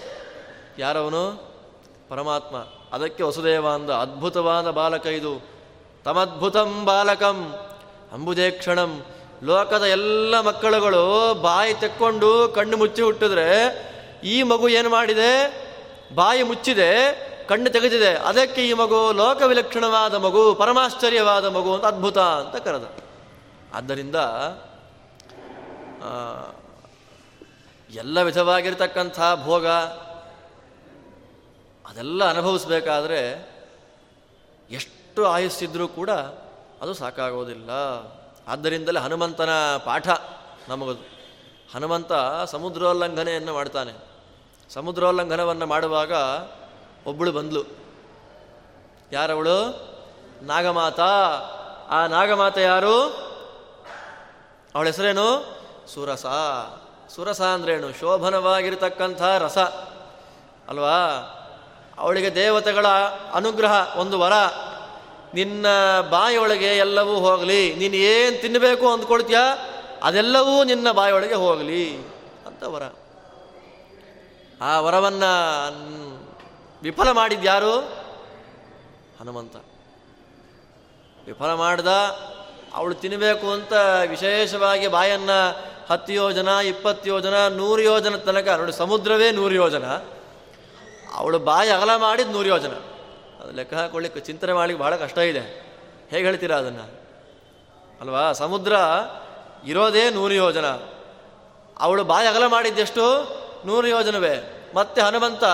ಯಾರವನು? 0.78 1.54
ಪರಮಾತ್ಮ. 2.09 2.56
ಅದಕ್ಕೆ 2.92 3.23
ವಸುದೇವ 3.23 3.68
ಅಂದ, 3.68 3.90
ಅದ್ಭುತವಾದ 3.90 4.71
ಬಾಲಕ 4.71 5.06
ಇದು. 5.06 5.42
ತಮದ್ಭುತಂ 6.04 6.85
ಬಾಲಕಂ. 6.85 7.54
ಅಂಬುದೇ 8.12 8.50
ಕ್ಷಣಂ. 8.50 9.04
ಲೋಕದ 9.42 9.83
ಎಲ್ಲ 9.83 10.40
ಮಕ್ಕಳುಗಳು 10.40 11.35
ಬಾಯಿ 11.35 11.75
ತೆಕ್ಕೊಂಡು 11.75 12.49
ಕಣ್ಣು 12.49 12.76
ಮುಚ್ಚಿ 12.76 13.02
ಹುಟ್ಟಿದ್ರೆ, 13.02 13.49
ಈ 14.25 14.42
ಮಗು 14.42 14.68
ಏನು 14.68 14.90
ಮಾಡಿದೆ? 14.90 15.66
ಬಾಯಿ 16.14 16.42
ಮುಚ್ಚಿದೆ, 16.42 17.26
ಕಣ್ಣು 17.47 17.71
ತೆಗೆದಿದೆ. 17.71 18.09
ಅದಕ್ಕೆ 18.09 18.68
ಈ 18.68 18.73
ಮಗು 18.73 19.12
ಲೋಕ 19.12 19.42
ವಿಲಕ್ಷಣವಾದ 19.42 20.14
ಮಗು, 20.14 20.54
ಪರಮಾಶ್ಚರ್ಯವಾದ 20.54 21.45
ಮಗು 21.45 21.75
ಅಂತ 21.75 21.85
ಅದ್ಭುತ 21.85 22.18
ಅಂತ 22.18 22.56
ಕರೆದ. 22.56 22.88
ಆದ್ದರಿಂದ 23.75 24.16
ಎಲ್ಲ 27.95 28.23
ವಿಧವಾಗಿರ್ತಕ್ಕಂಥ 28.23 29.21
ಭೋಗ 29.45 29.66
ಅದೆಲ್ಲ 31.88 32.25
ಅನುಭವಿಸ್ಬೇಕಾದ್ರೆ 32.25 33.50
ಎಷ್ಟು 34.71 35.26
ಆಯಸ್ಸಿದ್ರೂ 35.26 35.88
ಕೂಡ 35.88 36.11
ಅದು 36.83 36.95
ಸಾಕಾಗೋದಿಲ್ಲ. 36.95 37.71
ಆದ್ದರಿಂದಲೇ 38.49 39.00
ಹನುಮಂತನ 39.00 39.50
ಪಾಠ 39.85 40.09
ನಮಗದು. 40.69 41.16
ಹನುಮಂತ 41.75 42.12
ಸಮುದ್ರೋಲ್ಲಂಘನೆಯನ್ನು 42.45 43.55
ಮಾಡ್ತಾನೆ. 43.55 43.93
ಸಮುದ್ರೋಲ್ಲಂಘನವನ್ನು 44.71 45.67
ಮಾಡುವಾಗ 45.67 46.13
ಒಬ್ಬಳು 47.06 47.32
ಬಂದ್ಲು. 47.32 47.63
ಯಾರವಳು? 49.13 49.89
ನಾಗಮಾತ. 50.43 51.00
ಆ 51.89 52.06
ನಾಗಮಾತ 52.06 52.58
ಯಾರು? 52.58 53.02
ಅವಳ 54.75 54.87
ಹೆಸರೇನು 54.87 55.56
ಸುರಸ. 55.89 56.26
ಸುರಸ 57.15 57.41
ಅಂದ್ರೇನು? 57.41 57.93
ಶೋಭನವಾಗಿರತಕ್ಕಂಥ 57.93 59.23
ರಸ. 59.23 59.58
ಅಲ್ವಾ? 60.69 61.32
ಅವಳಿಗೆ 61.99 62.35
ದೇವತೆಗಳ 62.35 62.87
ಅನುಗ್ರಹ 63.35 63.95
ಒಂದು 63.97 64.19
ವರ. 64.21 64.32
ನಿನ್ನ 65.35 65.67
ಬಾಯಿಯೊಳಗೆ 66.11 66.76
ಎಲ್ಲವೂ 66.76 67.15
ಹೋಗಲಿ. 67.15 67.75
ನೀನು 67.75 67.97
ಏನು 67.97 68.41
ತಿನ್ನಬೇಕು 68.41 68.93
ಅಂದ್ಕೊಳ್ತೀಯ? 68.93 69.37
ಅದೆಲ್ಲವೂ 70.02 70.65
ನಿನ್ನ 70.65 70.93
ಬಾಯಿಯೊಳಗೆ 70.93 71.35
ಹೋಗಲಿ 71.35 71.97
ಅಂತ 72.47 72.63
ವರ. 72.63 72.82
ಆ 74.61 74.80
ವರವನ್ನು 74.80 75.32
ವಿಫಲ 76.82 77.11
ಮಾಡಿದ್ಯಾರು? 77.11 77.80
ಹನುಮಂತ. 79.21 79.56
ವಿಫಲ 81.26 81.54
ಮಾಡ್ದ, 81.54 81.87
ಅವಳು 82.75 82.95
ತಿನ್ನಬೇಕು 82.95 83.50
ಅಂತ 83.50 83.73
ವಿಶೇಷವಾಗಿ 84.06 84.89
ಬಾಯನ್ನು 84.89 85.65
ಹತ್ತು 85.91 86.13
ಯೋಜನ 86.13 86.49
ಇಪ್ಪತ್ತು 86.49 87.09
ಯೋಜನ 87.09 87.49
ನೂರು 87.49 87.82
ಯೋಜನ 87.82 88.17
ತನಕ, 88.17 88.49
ನೋಡಿ, 88.49 88.73
ಸಮುದ್ರವೇ 88.73 89.30
ನೂರು 89.30 89.54
ಯೋಜನ 89.54 89.85
ಅವಳು 91.17 91.39
ಬಾಯಿ 91.39 91.71
ಅಗಲ 91.71 91.97
ಮಾಡಿದ 91.97 92.31
ನೂರು 92.31 92.49
ಯೋಜನ. 92.49 92.73
ಅದು 93.43 93.57
ಲೆಕ್ಕ 93.57 93.75
ಹಾಕೊಳ್ಳಿಕ್ಕೆ 93.75 94.21
ಚಿಂತನೆ 94.21 94.52
ಮಾಡಲಿಕ್ಕೆ 94.52 94.83
ಭಾಳ 94.83 94.97
ಕಷ್ಟ 94.97 95.19
ಇದೆ. 95.19 95.41
ಹೇಗೆ 96.11 96.26
ಹೇಳ್ತೀರಾ 96.26 96.57
ಅದನ್ನು? 96.57 97.00
ಅಲ್ವಾ? 98.00 98.33
ಸಮುದ್ರ 98.33 98.76
ಇರೋದೇ 99.67 100.11
ನೂರು 100.11 100.35
ಯೋಜನ. 100.35 100.67
ಅವಳು 101.79 102.05
ಬಾಯಿ 102.05 102.29
ಅಗಲ 102.29 102.47
ಮಾಡಿದ್ದೆಷ್ಟು? 102.47 103.02
ನೂರು 103.67 103.87
ಯೋಜನವೇ. 103.87 104.52
ಮತ್ತೆ 104.75 105.00
ಹನುಮಂತ 105.00 105.45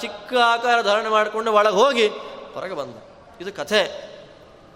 ಚಿಕ್ಕ 0.00 0.34
ಆಕಾರ 0.44 0.82
ಧಾರಣೆ 0.82 1.08
ಮಾಡಿಕೊಂಡು 1.08 1.52
ಒಳಗೆ 1.52 1.74
ಹೋಗಿ 1.74 2.08
ಹೊರಗೆ 2.54 2.74
ಬಂದ. 2.74 2.94
ಇದು 3.40 3.52
ಕಥೆ. 3.52 4.10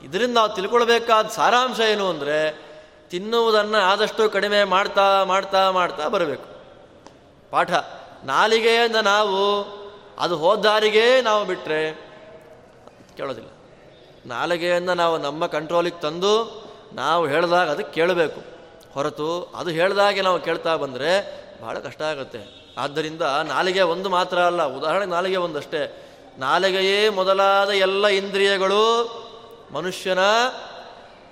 ಇದರಿಂದ 0.03 0.35
ನಾವು 0.35 0.49
ತಿಳ್ಕೊಳ್ಬೇಕಾದ 0.49 1.29
ಸಾರಾಂಶ 1.29 1.81
ಏನು 1.81 2.09
ಅಂದರೆ, 2.09 2.71
ತಿನ್ನುವುದನ್ನು 3.11 3.79
ಆದಷ್ಟು 3.79 4.31
ಕಡಿಮೆ 4.31 4.65
ಮಾಡ್ತಾ 4.65 5.25
ಮಾಡ್ತಾ 5.25 5.71
ಮಾಡ್ತಾ 5.71 6.09
ಬರಬೇಕು. 6.09 6.45
ಪಾಠ. 7.51 7.71
ನಾಲಿಗೆಯಿಂದ 8.25 8.97
ನಾವು 8.97 9.65
ಅದು 10.21 10.37
ಹೋದಾರಿಗೆ 10.37 11.21
ನಾವು 11.21 11.45
ಬಿಟ್ಟರೆ 11.45 12.11
ಕೇಳೋದಿಲ್ಲ. 13.17 13.49
ನಾಲಿಗೆಯನ್ನು 14.27 14.95
ನಾವು 14.95 15.19
ನಮ್ಮ 15.19 15.47
ಕಂಟ್ರೋಲಿಗೆ 15.47 16.01
ತಂದು 16.01 16.65
ನಾವು 16.93 17.27
ಹೇಳಿದಾಗ 17.27 17.69
ಅದು 17.69 17.85
ಕೇಳಬೇಕು. 17.85 18.43
ಹೊರತು 18.95 19.53
ಅದು 19.57 19.71
ಹೇಳಿದಾಗೆ 19.71 20.21
ನಾವು 20.23 20.41
ಕೇಳ್ತಾ 20.41 20.77
ಬಂದರೆ 20.77 21.41
ಭಾಳ 21.63 21.79
ಕಷ್ಟ 21.79 22.03
ಆಗುತ್ತೆ. 22.03 22.73
ಆದ್ದರಿಂದ 22.79 23.23
ನಾಲಿಗೆ 23.23 23.83
ಒಂದು 23.83 24.09
ಮಾತ್ರ 24.09 24.39
ಅಲ್ಲ, 24.39 24.77
ಉದಾಹರಣೆ 24.77 25.07
ನಾಲಿಗೆ 25.07 25.37
ಒಂದಷ್ಟೇ. 25.37 26.07
ನಾಲಿಗೆಯೇ 26.39 27.09
ಮೊದಲಾದ 27.09 27.69
ಎಲ್ಲ 27.69 28.07
ಇಂದ್ರಿಯಗಳು 28.07 28.83
ಮನುಷ್ಯನ 29.73 30.19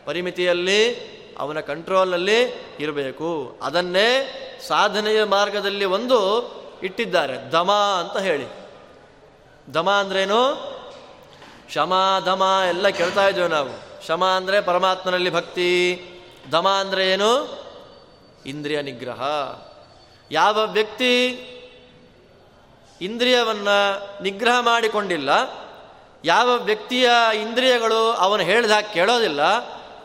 ಪರಿಮಿತಿಯಲ್ಲಿ, 0.07 0.95
ಅವನ 1.39 1.61
ಕಂಟ್ರೋಲ್ನಲ್ಲಿ 1.61 2.43
ಇರಬೇಕು. 2.81 3.59
ಅದನ್ನೇ 3.63 4.35
ಸಾಧನೆಯ 4.67 5.25
ಮಾರ್ಗದಲ್ಲಿ 5.25 5.85
ಒಂದು 5.85 6.19
ಇಟ್ಟಿದ್ದಾರೆ. 6.83 7.53
ದಮ 7.53 7.73
ಅಂತ 7.73 8.19
ಹೇಳಿ. 8.19 8.68
ದಮ 9.75 9.91
ಅಂದ್ರೇನು? 9.91 10.41
ಶಮ, 11.73 11.95
ದಮ 12.27 12.43
ಎಲ್ಲ 12.69 12.89
ಕೇಳ್ತಾ 12.89 13.29
ಇದ್ದೇವೆ 13.29 13.49
ನಾವು. 13.49 13.73
ಶಮ 14.07 14.25
ಅಂದರೆ 14.25 14.61
ಪರಮಾತ್ಮನಲ್ಲಿ 14.61 15.31
ಭಕ್ತಿ. 15.31 15.71
ದಮ 16.53 16.69
ಅಂದರೆ 16.69 17.11
ಏನು? 17.11 17.31
ಇಂದ್ರಿಯ 18.47 18.83
ನಿಗ್ರಹ. 18.83 19.23
ಯಾವ 20.31 20.59
ವ್ಯಕ್ತಿ 20.67 21.13
ಇಂದ್ರಿಯವನ್ನು 23.01 23.77
ನಿಗ್ರಹ 24.23 24.61
ಮಾಡಿಕೊಂಡಿಲ್ಲ, 24.61 25.31
ಯಾವ 26.25 26.49
ವ್ಯಕ್ತಿಯ 26.55 27.11
ಇಂದ್ರಿಯಗಳು 27.43 28.01
ಅವನು 28.13 28.43
ಹೇಳಿದಾಗ 28.43 28.85
ಕೇಳೋದಿಲ್ಲ, 28.95 29.43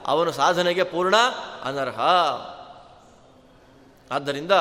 ಅವನು 0.07 0.31
ಸಾಧನೆಗೆ 0.31 0.83
ಪೂರ್ಣ 0.83 1.17
ಅನರ್ಹ. 1.63 1.99
ಆದ್ದರಿಂದ 4.11 4.51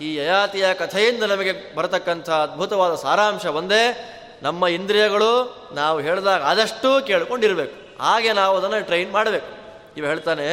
ಈ 0.00 0.16
ಯಯಾತಿಯ 0.16 0.74
ಕಥೆಯಿಂದ 0.74 1.22
ನಮಗೆ 1.22 1.74
ಬರತಕ್ಕಂಥ 1.74 2.30
ಅದ್ಭುತವಾದ 2.30 2.94
ಸಾರಾಂಶ 2.94 3.46
ಒಂದೇ, 3.46 4.10
ನಮ್ಮ 4.42 4.66
ಇಂದ್ರಿಯಗಳು 4.66 5.32
ನಾವು 5.72 6.00
ಹೇಳಿದಾಗ 6.00 6.42
ಆದಷ್ಟು 6.42 7.06
ಕೇಳಿಕೊಂಡಿರಬೇಕು. 7.06 8.02
ಹಾಗೆ 8.02 8.32
ನಾವು 8.32 8.56
ಅದನ್ನು 8.56 8.86
ಟ್ರೈನ್ 8.86 9.12
ಮಾಡಬೇಕು. 9.12 9.46
ಇವು 9.96 10.06
ಹೇಳ್ತಾನೆ, 10.06 10.48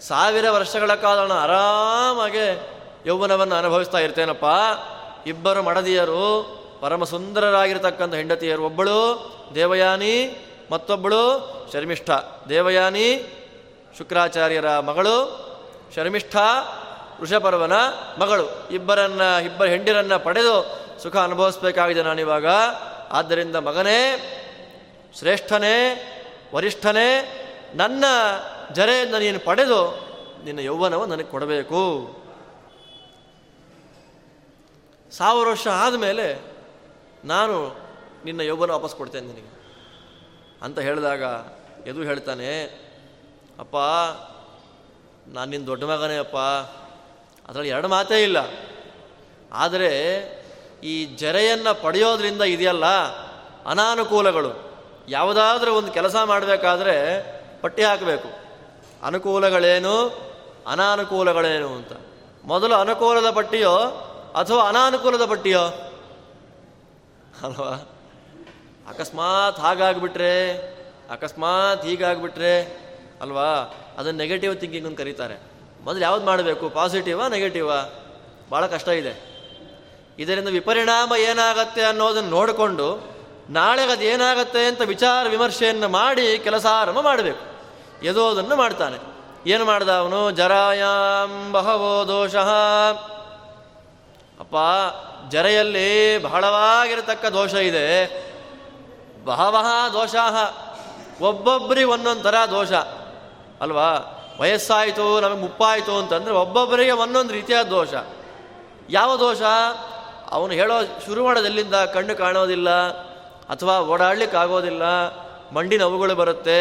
ಸಾವಿರ 0.00 0.50
ವರ್ಷಗಳ 0.50 0.94
ಕಾಲ 0.94 1.18
ನಾನು 1.18 1.34
ಆರಾಮಾಗೆ 1.34 2.74
ಯೌವನವನ್ನು 3.06 3.54
ಅನುಭವಿಸ್ತಾ 3.54 3.98
ಇರ್ತೇನಪ್ಪ. 3.98 4.44
ಇಬ್ಬರು 5.26 5.62
ಮಡದಿಯರು 5.62 6.24
ಪರಮ 6.80 7.04
ಸುಂದರರಾಗಿರ್ತಕ್ಕಂಥ 7.04 8.14
ಹೆಂಡತಿಯರು, 8.14 8.64
ಒಬ್ಬಳು 8.64 8.96
ದೇವಯಾನಿ, 9.54 10.46
ಮತ್ತೊಬ್ಬಳು 10.72 11.22
ಶರ್ಮಿಷ್ಠ. 11.72 12.10
ದೇವಯಾನಿ, 12.48 13.08
ಶುಕ್ರಾಚಾರ್ಯರ 13.98 14.78
ಮಗಳು 14.78 15.16
ಶರ್ಮಿಷ್ಠ 15.94 16.36
ವೃಷಪರ್ವನ 17.24 17.72
ಮಗಳು. 18.18 18.68
ಇಬ್ಬರನ್ನ, 18.68 19.20
ಇಬ್ಬರ 19.20 19.66
ಹೆಂಡಿರನ್ನ 19.66 20.16
ಪಡೆದು 20.16 20.84
ಸುಖ 21.02 21.16
ಅನುಭವಿಸ್ಬೇಕಾಗಿದೆ 21.16 22.02
ನಾನಿವಾಗ. 22.02 22.46
ಆದ್ದರಿಂದ 23.10 23.56
ಮಗನೇ, 23.56 23.98
ಶ್ರೇಷ್ಠನೇ, 25.18 25.76
ವರಿಷ್ಠನೇ, 26.54 27.06
ನನ್ನ 27.74 28.04
ಜರೆಯನ್ನು 28.72 29.18
ನೀನು 29.18 29.38
ಪಡೆದು 29.38 29.90
ನಿನ್ನ 30.44 30.60
ಯೌವನವು 30.60 31.06
ನನಗೆ 31.06 31.24
ಕೊಡಬೇಕು. 31.24 31.80
ಸಾವಿರ 35.12 35.48
ವರ್ಷ 35.48 35.66
ಆದಮೇಲೆ 35.66 36.56
ನಾನು 37.24 37.76
ನಿನ್ನ 38.24 38.40
ಯೌವನ 38.40 38.70
ವಾಪಸ್ 38.70 38.94
ಕೊಡ್ತೇನೆ 38.94 39.26
ನಿನಗೆ. 39.26 39.62
ಅಂತ 40.62 40.78
ಹೇಳಿದಾಗ 40.78 41.22
ಎದು 41.86 42.02
ಹೇಳ್ತಾನೆ, 42.02 42.64
ಅಪ್ಪ, 43.58 43.76
ನಾನು 45.28 45.50
ನಿನ್ನ 45.50 45.66
ದೊಡ್ಡ 45.66 45.84
ಮಗನೇ 45.84 46.18
ಅಪ್ಪ. 46.18 46.36
ಅದರಲ್ಲಿ 47.48 47.70
ಎರಡು 47.70 47.88
ಮಾತೇ 47.88 48.22
ಇಲ್ಲ. 48.22 48.36
ಆದರೆ 49.52 49.90
ಈ 50.84 51.04
ಜರೆಯನ್ನು 51.04 51.82
ಪಡೆಯೋದ್ರಿಂದ 51.82 52.42
ಇದೆಯಲ್ಲ 52.42 52.86
ಅನಾನುಕೂಲಗಳು. 53.66 54.74
ಯಾವುದಾದ್ರೂ 55.08 55.74
ಒಂದು 55.74 55.92
ಕೆಲಸ 55.92 56.16
ಮಾಡಬೇಕಾದ್ರೆ 56.24 57.26
ಪಟ್ಟಿ 57.60 57.82
ಹಾಕಬೇಕು. 57.82 58.28
ಅನುಕೂಲಗಳೇನು? 59.02 60.08
ಅನಾನುಕೂಲಗಳೇನು 60.66 61.74
ಅಂತ. 61.74 61.92
ಮೊದಲು 62.44 62.74
ಅನುಕೂಲದ 62.74 63.30
ಪಟ್ಟಿಯೋ 63.30 63.76
ಅಥವಾ 64.40 64.68
ಅನಾನುಕೂಲದ 64.68 65.24
ಪಟ್ಟಿಯೋ? 65.24 65.60
ಅಲ್ವಾ? 67.42 67.88
ಅಕಸ್ಮಾತ್ 68.88 69.60
ಹಾಗಾಗ್ಬಿಟ್ರೆ, 69.60 70.56
ಅಕಸ್ಮಾತ್ 71.10 71.86
ಹೀಗಾಗ್ಬಿಟ್ರೆ, 71.86 72.62
ಅಲ್ವಾ? 73.20 73.74
ಅದನ್ನು 73.98 74.18
ನೆಗೆಟಿವ್ 74.18 74.56
ಥಿಂಕಿಂಗ್ 74.56 74.88
ಅಂತ 74.88 74.98
ಕರೀತಾರೆ. 74.98 75.53
ಮೊದಲು 75.84 76.02
ಯಾವ್ದು 76.02 76.26
ಮಾಡಬೇಕು? 76.26 76.68
ಪಾಸಿಟಿವಾ, 76.68 77.28
ನೆಗೆಟಿವಾ? 77.28 77.92
ಭಾಳ 78.50 78.66
ಕಷ್ಟ 78.66 78.88
ಇದೆ. 78.88 79.34
ಇದರಿಂದ 80.18 80.48
ವಿಪರಿಣಾಮ 80.48 81.12
ಏನಾಗತ್ತೆ 81.18 81.82
ಅನ್ನೋದನ್ನು 81.82 82.30
ನೋಡಿಕೊಂಡು 82.30 83.14
ನಾಳೆ 83.50 83.82
ಅದು 83.82 84.02
ಏನಾಗತ್ತೆ 84.02 84.66
ಅಂತ 84.66 84.82
ವಿಚಾರ 84.82 85.28
ವಿಮರ್ಶೆಯನ್ನು 85.28 85.88
ಮಾಡಿ 85.88 86.38
ಕೆಲಸ 86.38 86.66
ಆರಂಭ 86.66 87.00
ಮಾಡಬೇಕು. 87.00 87.54
ಎದೋದನ್ನು 88.04 88.56
ಮಾಡ್ತಾನೆ. 88.56 88.98
ಏನು 89.46 89.64
ಮಾಡ್ದ 89.64 89.88
ಅವನು? 89.88 90.30
ಜರಾಯಾಂ 90.30 91.52
ಬಹವೋ 91.52 92.08
ದೋಷ. 92.08 92.36
ಅಪ್ಪ, 94.40 94.54
ಜರೆಯಲ್ಲಿ 95.30 96.18
ಬಹಳವಾಗಿರತಕ್ಕ 96.18 97.26
ದೋಷ 97.26 97.54
ಇದೆ. 97.54 98.24
ಬಹವಹ 99.24 99.92
ದೋಷ. 99.92 100.14
ಒಬ್ಬೊಬ್ಬರಿಗೆ 101.20 101.86
ಒಂದೊಂದು 101.86 102.22
ಥರ 102.22 102.34
ದೋಷ. 102.50 102.72
ಅಲ್ವಾ? 103.60 104.20
ವಯಸ್ಸಾಯಿತು, 104.40 105.20
ನಮಗೆ 105.20 105.40
ಮುಪ್ಪಾಯಿತು 105.40 105.98
ಅಂತಂದರೆ 105.98 106.34
ಒಬ್ಬೊಬ್ಬರಿಗೆ 106.34 106.90
ಒಂದೊಂದು 106.90 107.32
ರೀತಿಯ 107.32 107.58
ದೋಷ. 107.70 107.92
ಯಾವ 108.90 109.16
ದೋಷ? 109.16 109.42
ಅವನು 110.30 110.52
ಹೇಳೋ 110.52 110.76
ಶುರು 111.06 111.24
ಮಾಡೋದೆಲ್ಲಿಂದ 111.24 111.74
ಕಣ್ಣು 111.74 112.14
ಕಾಣೋದಿಲ್ಲ, 112.16 112.70
ಅಥವಾ 113.48 113.80
ಓಡಾಡ್ಲಿಕ್ಕೆ 113.80 114.36
ಆಗೋದಿಲ್ಲ, 114.36 114.82
ಮಂಡಿ 115.52 115.78
ನೋವುಗಳು 115.78 116.14
ಬರುತ್ತೆ, 116.14 116.58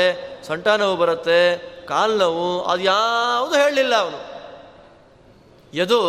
ಸೊಂಟ 0.48 0.68
ನೋವು 0.68 0.96
ಬರುತ್ತೆ, 0.96 1.40
ಕಾಲು 1.86 2.18
ನೋವು, 2.18 2.64
ಅದು 2.64 2.82
ಯಾವುದು 2.82 3.56
ಹೇಳಲಿಲ್ಲ 3.56 3.96
ಅವನು. 3.96 4.20
ಎದು 5.74 6.00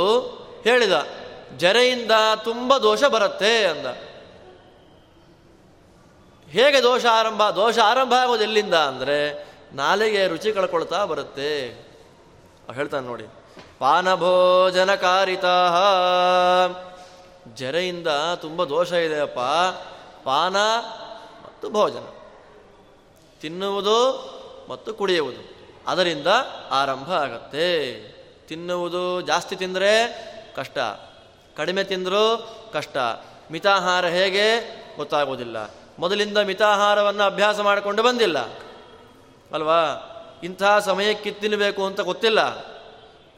ಹೇಳಿದ, 0.65 0.95
ಜರೆಯಿಂದ 1.59 2.11
ತುಂಬ 2.45 2.79
ದೋಷ 2.79 3.05
ಬರುತ್ತೆ 3.05 3.65
ಅಂದ. 3.67 3.87
ಹೇಗೆ 6.49 6.83
ದೋಷ 6.83 7.05
ಆರಂಭ? 7.13 7.43
ದೋಷ 7.51 7.79
ಆರಂಭ 7.79 8.13
ಆಗೋದು 8.13 8.43
ಎಲ್ಲಿಂದ 8.43 8.75
ಅಂದರೆ 8.75 9.19
ನಾಲಿಗೆ 9.75 10.27
ರುಚಿ 10.27 10.53
ಕಳ್ಕೊಳ್ತಾ 10.53 11.05
ಬರುತ್ತೆ. 11.05 11.67
ಹೇಳ್ತಾನೆ 12.75 13.07
ನೋಡಿ. 13.07 13.25
ಪಾನಭೋಜನಕಾರಿತ. 13.79 15.45
ಜರೆಯಿಂದ 17.55 18.09
ತುಂಬ 18.37 18.65
ದೋಷ 18.65 18.93
ಇದೆಯಪ್ಪ. 18.93 19.41
ಪಾನ 20.25 20.57
ಮತ್ತು 21.45 21.71
ಭೋಜನ. 21.71 22.05
ತಿನ್ನುವುದು 23.41 24.01
ಮತ್ತು 24.69 24.95
ಕುಡಿಯುವುದು. 24.95 25.57
ಅದರಿಂದ 25.87 26.27
ಆರಂಭ 26.71 27.13
ಆಗತ್ತೆ. 27.13 27.95
ತಿನ್ನುವುದು 28.49 29.21
ಜಾಸ್ತಿ 29.21 29.57
ತಿಂದರೆ 29.57 30.09
ಕಷ್ಟ. 30.57 30.79
ಕಡಿಮೆ 31.57 31.85
ತಿಂದರೂ 31.85 32.55
ಕಷ್ಟ. 32.73 32.97
ಮಿತಾಹಾರ 33.51 34.07
ಹೇಗೆ 34.07 34.61
ಗೊತ್ತಾಗೋದಿಲ್ಲ. 34.97 35.57
ಮೊದಲಿಂದ 35.99 36.39
ಮಿತಾಹಾರವನ್ನು 36.39 37.23
ಅಭ್ಯಾಸ 37.23 37.61
ಮಾಡಿಕೊಂಡು 37.61 38.03
ಬಂದಿಲ್ಲ. 38.03 38.64
ಅಲ್ವಾ? 39.53 40.11
ಇಂಥ 40.43 40.63
ಸಮಯಕ್ಕೆ 40.81 41.31
ತಿನ್ನಬೇಕು 41.31 41.87
ಅಂತ 41.87 42.01
ಗೊತ್ತಿಲ್ಲ. 42.01 42.39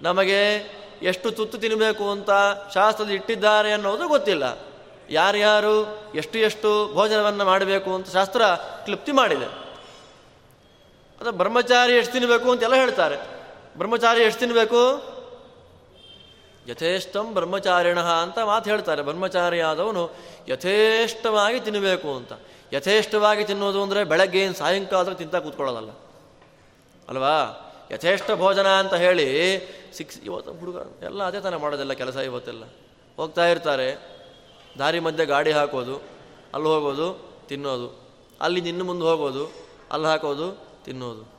ನಮಗೆ 0.02 0.56
ಎಷ್ಟು 1.02 1.30
ತುತ್ತು 1.30 1.58
ತಿನ್ನಬೇಕು 1.58 2.10
ಅಂತ 2.10 2.30
ಶಾಸ್ತ್ರದ 2.74 3.10
ಇಟ್ಟಿದ್ದಾರೆ 3.10 3.72
ಅನ್ನೋದು 3.72 4.08
ಗೊತ್ತಿಲ್ಲ. 4.08 4.58
ಯಾರ್ಯಾರು 5.10 6.04
ಎಷ್ಟು 6.14 6.38
ಎಷ್ಟು 6.38 6.92
ಭೋಜನವನ್ನು 6.92 7.44
ಮಾಡಬೇಕು 7.44 7.94
ಅಂತ 7.94 8.10
ಶಾಸ್ತ್ರ 8.10 8.44
ಕ್ಲಿಪ್ತಿ 8.84 9.12
ಮಾಡಿದೆ. 9.12 9.44
ಅದು 11.20 11.32
ಬ್ರಹ್ಮಚಾರಿ 11.32 11.92
ಎಷ್ಟು 11.92 12.12
ತಿನ್ನಬೇಕು 12.12 12.50
ಅಂತೆಲ್ಲ 12.50 12.74
ಹೇಳ್ತಾರೆ. 12.74 13.16
ಬ್ರಹ್ಮಚಾರಿ 13.78 14.20
ಎಷ್ಟು 14.20 14.40
ತಿನ್ನಬೇಕು 14.40 15.02
ಯಥೇಷ್ಟಂ 16.68 17.34
ಬ್ರಹ್ಮಚಾರಿಣ 17.34 18.00
ಅಂತ 18.00 18.38
ಮಾತು 18.38 18.70
ಹೇಳ್ತಾರೆ. 18.70 19.02
ಬ್ರಹ್ಮಚಾರಿ 19.02 19.60
ಆದವನು 19.60 20.10
ಯಥೇಷ್ಟವಾಗಿ 20.48 21.60
ತಿನ್ನಬೇಕು 21.60 22.16
ಅಂತ. 22.16 22.32
ಯಥೇಷ್ಟವಾಗಿ 22.72 23.44
ತಿನ್ನೋದು 23.44 23.82
ಅಂದರೆ 23.82 24.04
ಬೆಳಗ್ಗೆ 24.04 24.40
ಏನು 24.40 24.54
ಸಾಯಂಕಾಲ 24.54 25.12
ತಿಂತ 25.12 25.36
ಕೂತ್ಕೊಳ್ಳೋದಲ್ಲ. 25.36 25.90
ಅಲ್ವಾ? 27.08 27.62
ಯಥೇಷ್ಟ 27.90 28.30
ಭೋಜನ 28.34 28.66
ಅಂತ 28.66 28.94
ಹೇಳಿ 28.94 29.26
ಸಿಕ್ಸ್ 29.96 30.18
ಇವತ್ತು 30.24 30.52
ಹುಡುಗ 30.52 30.76
ಎಲ್ಲ 31.02 31.22
ಅದೇ 31.22 31.40
ತಾನೇ 31.40 31.56
ಮಾಡೋದೆಲ್ಲ 31.56 31.92
ಕೆಲಸ 31.92 32.16
ಇವತ್ತೆಲ್ಲ. 32.16 32.64
ಹೋಗ್ತಾ 33.16 33.46
ಇರ್ತಾರೆ. 33.46 34.16
ದಾರಿ 34.78 35.00
ಮಧ್ಯೆ 35.00 35.26
ಗಾಡಿ 35.26 35.52
ಹಾಕೋದು, 35.52 36.02
ಅಲ್ಲಿ 36.54 36.68
ಹೋಗೋದು, 36.68 37.30
ತಿನ್ನೋದು. 37.48 38.06
ಅಲ್ಲಿ 38.40 38.60
ನಿನ್ನ 38.60 38.82
ಮುಂದೆ 38.82 39.04
ಹೋಗೋದು, 39.06 39.52
ಅಲ್ಲಿ 39.92 40.06
ಹಾಕೋದು, 40.06 40.66
ತಿನ್ನೋದು. 40.84 41.36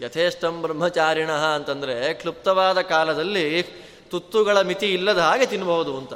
ಯಥೇಷ್ಟಂ 0.00 0.62
ಬ್ರಹ್ಮಚಾರಿಣ 0.62 1.30
ಅಂತಂದರೆ 1.30 2.14
ಕ್ಲುಪ್ತವಾದ 2.14 2.80
ಕಾಲದಲ್ಲಿ 2.80 3.62
ತುತ್ತುಗಳ 4.10 4.60
ಮಿತಿ 4.60 4.92
ಇಲ್ಲದ 4.92 5.18
ಹಾಗೆ 5.18 5.46
ತಿನ್ನಬಹುದು 5.46 5.96
ಅಂತ. 5.96 6.14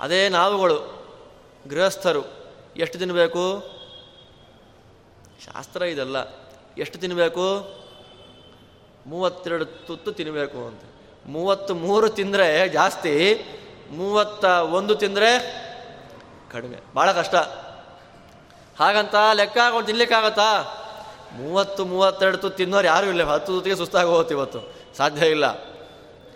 ಅದೇ 0.00 0.28
ನಾವುಗಳು. 0.28 1.03
ಗೃಹಸ್ಥರು. 1.68 2.24
ಎಷ್ಟು 2.76 2.98
ತಿನ್ನಬೇಕು 2.98 3.60
ಶಾಸ್ತ್ರ 5.44 5.82
ಇದೆಲ್ಲ. 5.82 6.16
ಎಷ್ಟು 6.78 6.98
ತಿನ್ನಬೇಕು 6.98 7.74
ಮೂವತ್ತೆರಡು 9.06 9.64
ತುತ್ತು 9.64 10.12
ತಿನ್ನಬೇಕು 10.12 10.66
ಅಂತ. 10.66 10.80
ಮೂವತ್ತು 11.26 11.74
ಮೂರು 11.74 12.08
ತಿಂದರೆ 12.08 12.68
ಜಾಸ್ತಿ, 12.68 13.44
ಮೂವತ್ತ 13.90 14.44
ಒಂದು 14.44 14.94
ತಿಂದರೆ 14.94 15.38
ಕಡಿಮೆ. 16.52 16.76
ಭಾಳ 16.96 17.12
ಕಷ್ಟ. 17.12 17.34
ಹಾಗಂತ 18.78 19.14
ಲೆಕ್ಕ 19.32 19.58
ಹಾಕೊಂಡು 19.58 19.86
ತಿನ್ಲಿಕ್ಕಾಗತ್ತಾ? 19.86 20.62
ಮೂವತ್ತು, 21.32 21.84
ಮೂವತ್ತೆರಡು 21.84 22.36
ತುತ್ತು 22.36 22.56
ತಿನ್ನೋರು 22.56 22.86
ಯಾರೂ 22.86 23.06
ಇಲ್ಲ. 23.06 23.24
ಹತ್ತು 23.24 23.52
ತುತ್ತಿಗೆ 23.52 23.76
ಸುಸ್ತಾಗಿ 23.76 24.08
ಹೋಗುತ್ತೆ 24.08 24.34
ಇವತ್ತು. 24.34 24.74
ಸಾಧ್ಯ 24.96 25.26
ಇಲ್ಲ. 25.26 25.46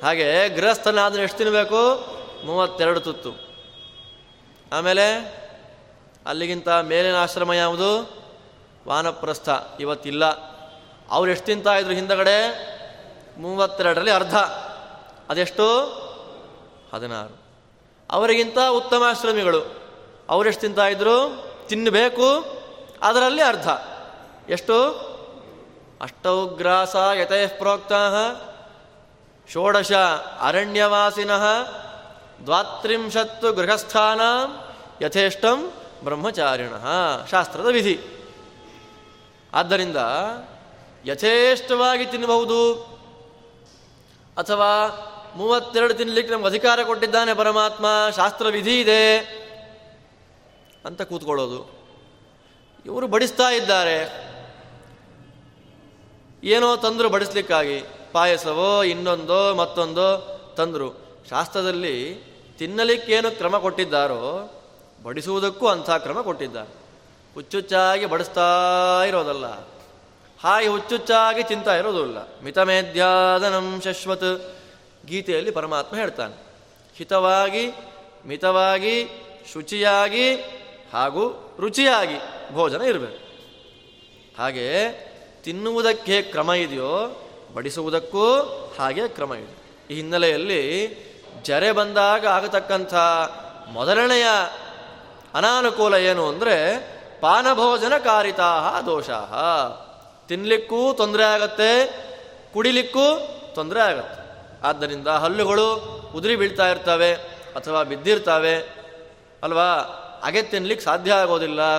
ಹಾಗೆ 0.02 0.48
ಗೃಹಸ್ಥನಾದರೆ 0.48 1.22
ಎಷ್ಟು 1.22 1.38
ತಿನ್ನಬೇಕು 1.38 2.06
ಮೂವತ್ತೆರಡು 2.46 3.00
ತುತ್ತು. 3.00 3.47
ಆಮೇಲೆ 4.72 5.38
ಅಲ್ಲಿಗಿಂತ 6.26 6.68
ಮೇಲಿನ 6.68 7.16
ಆಶ್ರಮ 7.16 7.52
ಯಾವುದು? 7.52 8.18
ವಾನಪ್ರಸ್ಥ. 8.88 9.48
ಇವತ್ತಿಲ್ಲ. 9.80 10.24
ಅವ್ರು 11.10 11.30
ಎಷ್ಟು 11.30 11.46
ತಿಂತಾ 11.46 11.74
ಇದ್ರು 11.74 11.94
ಹಿಂದಗಡೆ? 11.94 12.68
ಮೂವತ್ತೆರಡರಲ್ಲಿ 13.38 14.10
ಅರ್ಧ. 14.10 14.36
ಅದೆಷ್ಟು? 15.28 15.86
ಹದಿನಾರು. 16.94 17.42
ಅವರಿಗಿಂತ 18.10 18.52
ಉತ್ತಮ 18.52 18.70
ಉತ್ತಮಾಶ್ರಮಿಗಳು 18.70 19.62
ಅವರೆಷ್ಟು 20.28 20.60
ತಿಂತಾ 20.60 20.88
ಇದ್ರು? 20.88 21.44
ತಿನ್ನಬೇಕು 21.68 22.46
ಅದರಲ್ಲಿ 23.02 23.42
ಅರ್ಧ. 23.42 23.68
ಎಷ್ಟು? 24.48 25.08
ಅಷ್ಟೌಗ್ರಾಸ 26.00 26.96
ಯತಃ 26.96 27.58
ಪ್ರೋಕ್ತ. 27.58 27.92
ಷೋಡಶ 29.52 29.92
ಅರಣ್ಯವಾಸಿನ. 30.40 31.30
ದ್ವಾತ್ರಿಂಶತ್ತು 32.44 33.52
ಗೃಹಸ್ಥಾನ 33.52 34.20
ಯಥೇಷ್ಟಂ 35.04 35.72
ಬ್ರಹ್ಮಚಾರಿಣ, 36.04 36.72
ಶಾಸ್ತ್ರದ 37.30 37.66
ವಿಧಿ. 37.66 38.00
ಆದ್ದರಿಂದ 39.54 39.96
ಯಥೇಷ್ಟವಾಗಿ 41.04 42.06
ತಿನ್ನಬಹುದು 42.06 42.74
ಅಥವಾ 44.36 44.70
ಮೂವತ್ತೆರಡು 45.36 45.94
ತಿನ್ನಲಿಕ್ಕೆ 45.94 46.34
ನಮ್ಗೆ 46.34 46.46
ಅಧಿಕಾರ 46.46 46.82
ಕೊಟ್ಟಿದ್ದಾನೆ 46.82 47.34
ಪರಮಾತ್ಮ, 47.34 47.86
ಶಾಸ್ತ್ರ 48.16 48.48
ವಿಧಿ 48.48 48.80
ಇದೆ 48.80 49.18
ಅಂತ 50.84 51.02
ಕೂತ್ಕೊಳ್ಳೋದು. 51.02 51.78
ಇವರು 52.86 53.06
ಬಡಿಸ್ತಾ 53.06 53.48
ಇದ್ದಾರೆ. 53.48 54.28
ಏನೋ 56.44 56.76
ತಂದರು 56.76 57.08
ಬಡಿಸ್ಲಿಕ್ಕಾಗಿ, 57.08 57.84
ಪಾಯಸವೋ 58.12 58.82
ಇನ್ನೊಂದೋ 58.82 59.54
ಮತ್ತೊಂದೋ 59.54 60.34
ತಂದರು. 60.56 61.08
ಶಾಸ್ತ್ರದಲ್ಲಿ 61.30 62.27
ತಿನ್ನಲಿಕ್ಕೇನು 62.58 63.30
ಕ್ರಮ 63.30 63.58
ಕೊಟ್ಟಿದ್ದಾರೋ 63.58 64.50
ಬಡಿಸುವುದಕ್ಕೂ 65.02 65.66
ಅಂಥ 65.66 65.90
ಕ್ರಮ 65.90 66.20
ಕೊಟ್ಟಿದ್ದಾರೆ. 66.20 66.88
ಹುಚ್ಚುಚ್ಚಾಗಿ 67.34 68.06
ಬಡಿಸ್ತಾ 68.06 69.02
ಇರೋದಲ್ಲ. 69.08 69.46
ಹಾಗೆ 70.44 70.66
ಹುಚ್ಚುಚ್ಚಾಗಿ 70.66 71.42
ತಿಂತಾ 71.42 71.76
ಇರೋದಿಲ್ಲ 71.76 72.44
ಮಿತಮೇಧ್ಯಾದನಂ 72.44 73.82
ಶಶ್ವತ್ 73.84 74.56
ಗೀತೆಯಲ್ಲಿ 75.06 75.50
ಪರಮಾತ್ಮ 75.50 75.96
ಹೇಳ್ತಾನೆ. 75.96 76.46
ಹಿತವಾಗಿ, 76.96 77.70
ಮಿತವಾಗಿ, 78.26 79.08
ಶುಚಿಯಾಗಿ 79.52 80.34
ಹಾಗೂ 80.92 81.56
ರುಚಿಯಾಗಿ 81.60 82.16
ಭೋಜನ 82.52 82.80
ಇರಬೇಕು. 82.80 83.28
ಹಾಗೆ 84.38 84.90
ತಿನ್ನುವುದಕ್ಕೆ 85.44 86.22
ಕ್ರಮ 86.22 86.52
ಇದೆಯೋ, 86.52 87.28
ಬಡಿಸುವುದಕ್ಕೂ 87.54 88.36
ಹಾಗೆ 88.78 89.08
ಕ್ರಮ 89.08 89.34
ಇದೆ. 89.34 89.58
ಈ 89.90 89.96
ಹಿನ್ನೆಲೆಯಲ್ಲಿ 89.96 90.94
ಜರೆ 91.42 91.72
ಬಂದಾಗ 91.72 92.26
ಆಗತಕ್ಕಂಥ 92.26 92.94
ಮೊದಲನೆಯ 93.68 94.26
ಅನಾನುಕೂಲ 95.34 95.94
ಏನು 95.94 96.28
ಅಂದರೆ 96.28 96.76
ಪಾನಭೋಜನ 97.20 97.96
ಕಾರಿತಾ 97.96 98.80
ದೋಷ 98.86 99.10
ತಿನ್ನಲಿಕ್ಕೂ 100.28 100.92
ತೊಂದರೆ 100.92 101.24
ಆಗತ್ತೆ, 101.24 101.86
ಕುಡಿಲಿಕ್ಕೂ 102.52 103.28
ತೊಂದರೆ 103.54 103.80
ಆಗತ್ತೆ. 103.80 104.28
ಆದ್ದರಿಂದ 104.66 105.08
ಹಲ್ಲುಗಳು 105.08 105.74
ಉದುರಿ 106.14 106.36
ಬೀಳ್ತಾ 106.36 106.68
ಇರ್ತವೆ 106.68 107.14
ಅಥವಾ 107.56 107.82
ಬಿದ್ದಿರ್ತವೆ. 107.82 108.56
ಅಲ್ವಾ? 109.42 109.74
ಅಗೆ 110.22 110.42
ತಿನ್ಲಿಕ್ಕೆ 110.42 110.84
ಸಾಧ್ಯ 110.84 111.12
ಆಗೋದಿಲ್ಲ. 111.12 111.76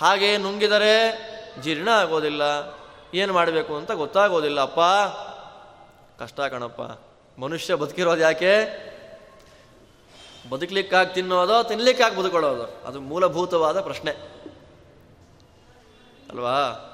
ಹಾಗೆ 0.00 0.36
ನುಂಗಿದರೆ 0.36 0.92
ಜೀರ್ಣ 1.60 1.88
ಆಗೋದಿಲ್ಲ. 1.88 2.42
ಏನು 3.14 3.32
ಮಾಡಬೇಕು 3.32 3.76
ಅಂತ 3.76 3.92
ಗೊತ್ತಾಗೋದಿಲ್ಲ. 3.92 4.60
ಅಪ್ಪ, 4.60 4.80
ಕಷ್ಟ 6.22 6.40
ಕಣಪ್ಪ. 6.40 7.11
ಮನುಷ್ಯ 7.38 7.74
ಬದುಕಿರೋದು 7.74 8.20
ಯಾಕೆ? 8.20 8.82
ಬದುಕಲಿಕ್ಕಾಗಿ 10.50 11.14
ತಿನ್ನೋದೋ 11.14 11.62
ತಿನ್ಲಿಕ್ಕಾಗಿ 11.62 12.16
ಬದುಕೊಳ್ಳೋದು 12.16 12.86
ಅದು 12.86 13.00
ಮೂಲಭೂತವಾದ 13.00 13.80
ಪ್ರಶ್ನೆ. 13.80 14.10
ಅಲ್ವಾ? 16.30 16.88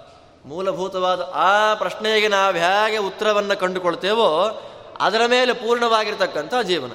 ಮೂಲಭೂತವಾದ 0.44 1.31
ಆ 1.35 1.74
ಪ್ರಶ್ನೆಗೆ 1.74 2.29
ನಾವು 2.29 2.55
ಹೇಗೆ 2.55 2.96
ಉತ್ತರವನ್ನು 2.96 3.59
ಕಂಡುಕೊಳ್ತೇವೋ, 3.59 4.62
ಅದರ 5.01 5.20
ಮೇಲೆ 5.27 5.53
ಪೂರ್ಣವಾಗಿರ್ತಕ್ಕಂಥ 5.53 6.55
ಜೀವನ. 6.62 6.90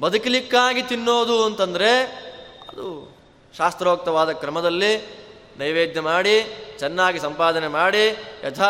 ಬದುಕಲಿಕ್ಕಾಗಿ 0.00 0.82
ತಿನ್ನೋದು 0.82 1.44
ಅಂತಂದರೆ, 1.44 2.02
ಅದು 2.68 3.16
ಶಾಸ್ತ್ರೋಕ್ತವಾದ 3.58 4.32
ಕ್ರಮದಲ್ಲಿ 4.32 5.20
ನೈವೇದ್ಯ 5.58 6.00
ಮಾಡಿ, 6.00 6.66
ಚೆನ್ನಾಗಿ 6.78 7.20
ಸಂಪಾದನೆ 7.20 7.68
ಮಾಡಿ, 7.68 8.06
ಯಥಾ 8.44 8.66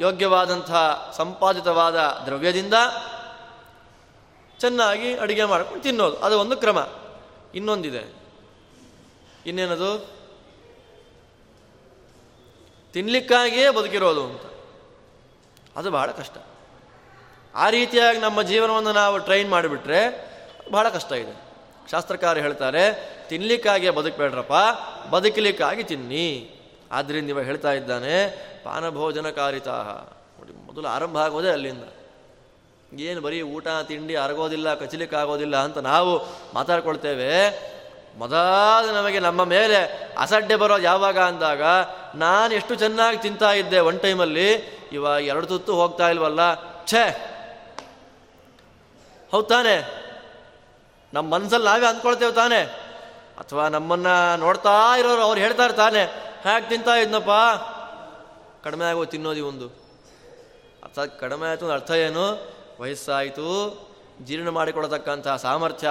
ಯೋಗ್ಯವಾದಂಥ 0.00 0.70
ಸಂಪಾದಿತವಾದ 1.12 2.22
ದ್ರವ್ಯದಿಂದ 2.26 2.74
ಚೆನ್ನಾಗಿ 4.58 5.18
ಅಡುಗೆ 5.18 5.44
ಮಾಡ್ಕೊಂಡು 5.44 5.82
ತಿನ್ನೋದು. 5.82 6.16
ಅದು 6.16 6.40
ಒಂದು 6.40 6.56
ಕ್ರಮ. 6.56 6.88
ಇನ್ನೊಂದಿದೆ. 7.54 8.14
ಇನ್ನೇನದು? 9.46 10.16
ತಿನ್ನಲಿಕ್ಕಾಗಿಯೇ 12.92 13.70
ಬದುಕಿರೋದು 13.70 14.24
ಅಂತ. 14.24 14.42
ಅದು 15.76 15.90
ಬಹಳ 15.90 16.10
ಕಷ್ಟ. 16.10 16.32
ಆ 17.54 17.70
ರೀತಿಯಾಗಿ 17.70 18.18
ನಮ್ಮ 18.18 18.42
ಜೀವನವನ್ನು 18.42 18.92
ನಾವು 18.92 19.18
ಟ್ರೈನ್ 19.18 19.50
ಮಾಡಿಬಿಟ್ರೆ 19.50 20.26
ಬಹಳ 20.70 20.88
ಕಷ್ಟ 20.88 21.12
ಇದೆ. 21.12 21.46
ಶಾಸ್ತ್ರಕಾರ 21.90 22.38
ಹೇಳ್ತಾರೆ 22.38 23.16
ತಿನ್ನಲಿಕ್ಕಾಗಿಯೇ 23.28 23.90
ಬದುಕಬೇಡ್ರಪ್ಪ, 23.90 24.52
ಬದುಕಲಿಕ್ಕಾಗಿ 25.08 25.84
ತಿನ್ನಿ. 25.84 26.52
ಆದ್ದರಿಂದ 26.92 27.26
ನೀವು 27.26 27.40
ಹೇಳ್ತಾ 27.40 27.72
ಇದ್ದಾನೆ 27.72 28.45
ಪಾನಭೋಜನ 28.66 29.30
ಕಾರಿತಾ 29.30 29.72
ನೋಡಿ, 30.38 30.52
ಮೊದಲು 30.66 30.88
ಆರಂಭ 30.88 31.18
ಆಗೋದೇ 31.18 31.48
ಅಲ್ಲಿಂದ. 31.48 31.84
ಏನು 33.00 33.20
ಬರೀ 33.20 33.42
ಊಟ, 33.42 33.66
ತಿಂಡಿ 33.82 34.16
ಅರಗೋದಿಲ್ಲ, 34.16 34.74
ಕಚಿಲಿಕ್ಕಾಗೋದಿಲ್ಲ 34.74 35.56
ಅಂತ 35.56 35.78
ನಾವು 35.78 36.26
ಮಾತಾಡ್ಕೊಳ್ತೇವೆ. 36.54 37.32
ಮೊದಲು 38.18 38.94
ನಮಗೆ 38.94 39.20
ನಮ್ಮ 39.20 39.44
ಮೇಲೆ 39.44 40.08
ಅಸಡ್ಡೆ 40.18 40.56
ಬರೋದು 40.56 40.82
ಯಾವಾಗ 40.82 41.18
ಅಂದಾಗ, 41.18 41.62
ನಾನು 42.14 42.54
ಎಷ್ಟು 42.54 42.74
ಚೆನ್ನಾಗಿ 42.74 43.18
ತಿಂತಾ 43.18 43.52
ಇದ್ದೆ 43.52 43.80
ಒನ್ 43.80 44.00
ಟೈಮಲ್ಲಿ 44.00 44.52
ಇವಾಗ 44.92 45.22
ಎರಡು 45.22 45.46
ತುತ್ತು 45.46 45.74
ಹೋಗ್ತಾ 45.74 46.08
ಇಲ್ವಲ್ಲ? 46.08 46.40
ಛೇ! 46.86 47.32
ಹೌದು 49.32 49.46
ತಾನೆ? 49.46 50.06
ನಮ್ಮ 51.14 51.34
ಮನಸ್ಸಲ್ಲಿ 51.34 51.66
ನಾವೇ 51.66 51.86
ಅಂದ್ಕೊಳ್ತೇವೆ 51.86 52.32
ತಾನೆ? 52.32 52.60
ಅಥವಾ 53.38 53.68
ನಮ್ಮನ್ನ 53.68 54.06
ನೋಡ್ತಾ 54.36 54.96
ಇರೋರು 54.98 55.22
ಅವ್ರು 55.22 55.40
ಹೇಳ್ತಾರೆ 55.40 55.72
ತಾನೆ? 55.72 56.04
ಹ್ಯಾಕ್ 56.42 56.70
ತಿಂತಾ 56.70 56.94
ಇದ್ನಪ್ಪ? 56.94 57.30
ಕಡಿಮೆ 58.66 58.84
ಆಗೋ 58.84 59.04
ತಿನ್ನೋದು 59.04 59.46
ಒಂದು. 59.48 59.66
ಅರ್ಥಾತ್ 60.82 61.20
ಕಡಿಮೆ 61.20 61.48
ಆಯಿತು 61.48 61.70
ಅರ್ಥ 61.70 61.90
ಏನು? 61.90 62.52
ವಯಸ್ಸಾಯಿತು, 62.80 63.78
ಜೀರ್ಣ 64.24 64.48
ಮಾಡಿಕೊಡತಕ್ಕಂತಹ 64.48 65.36
ಸಾಮರ್ಥ್ಯ 65.36 65.88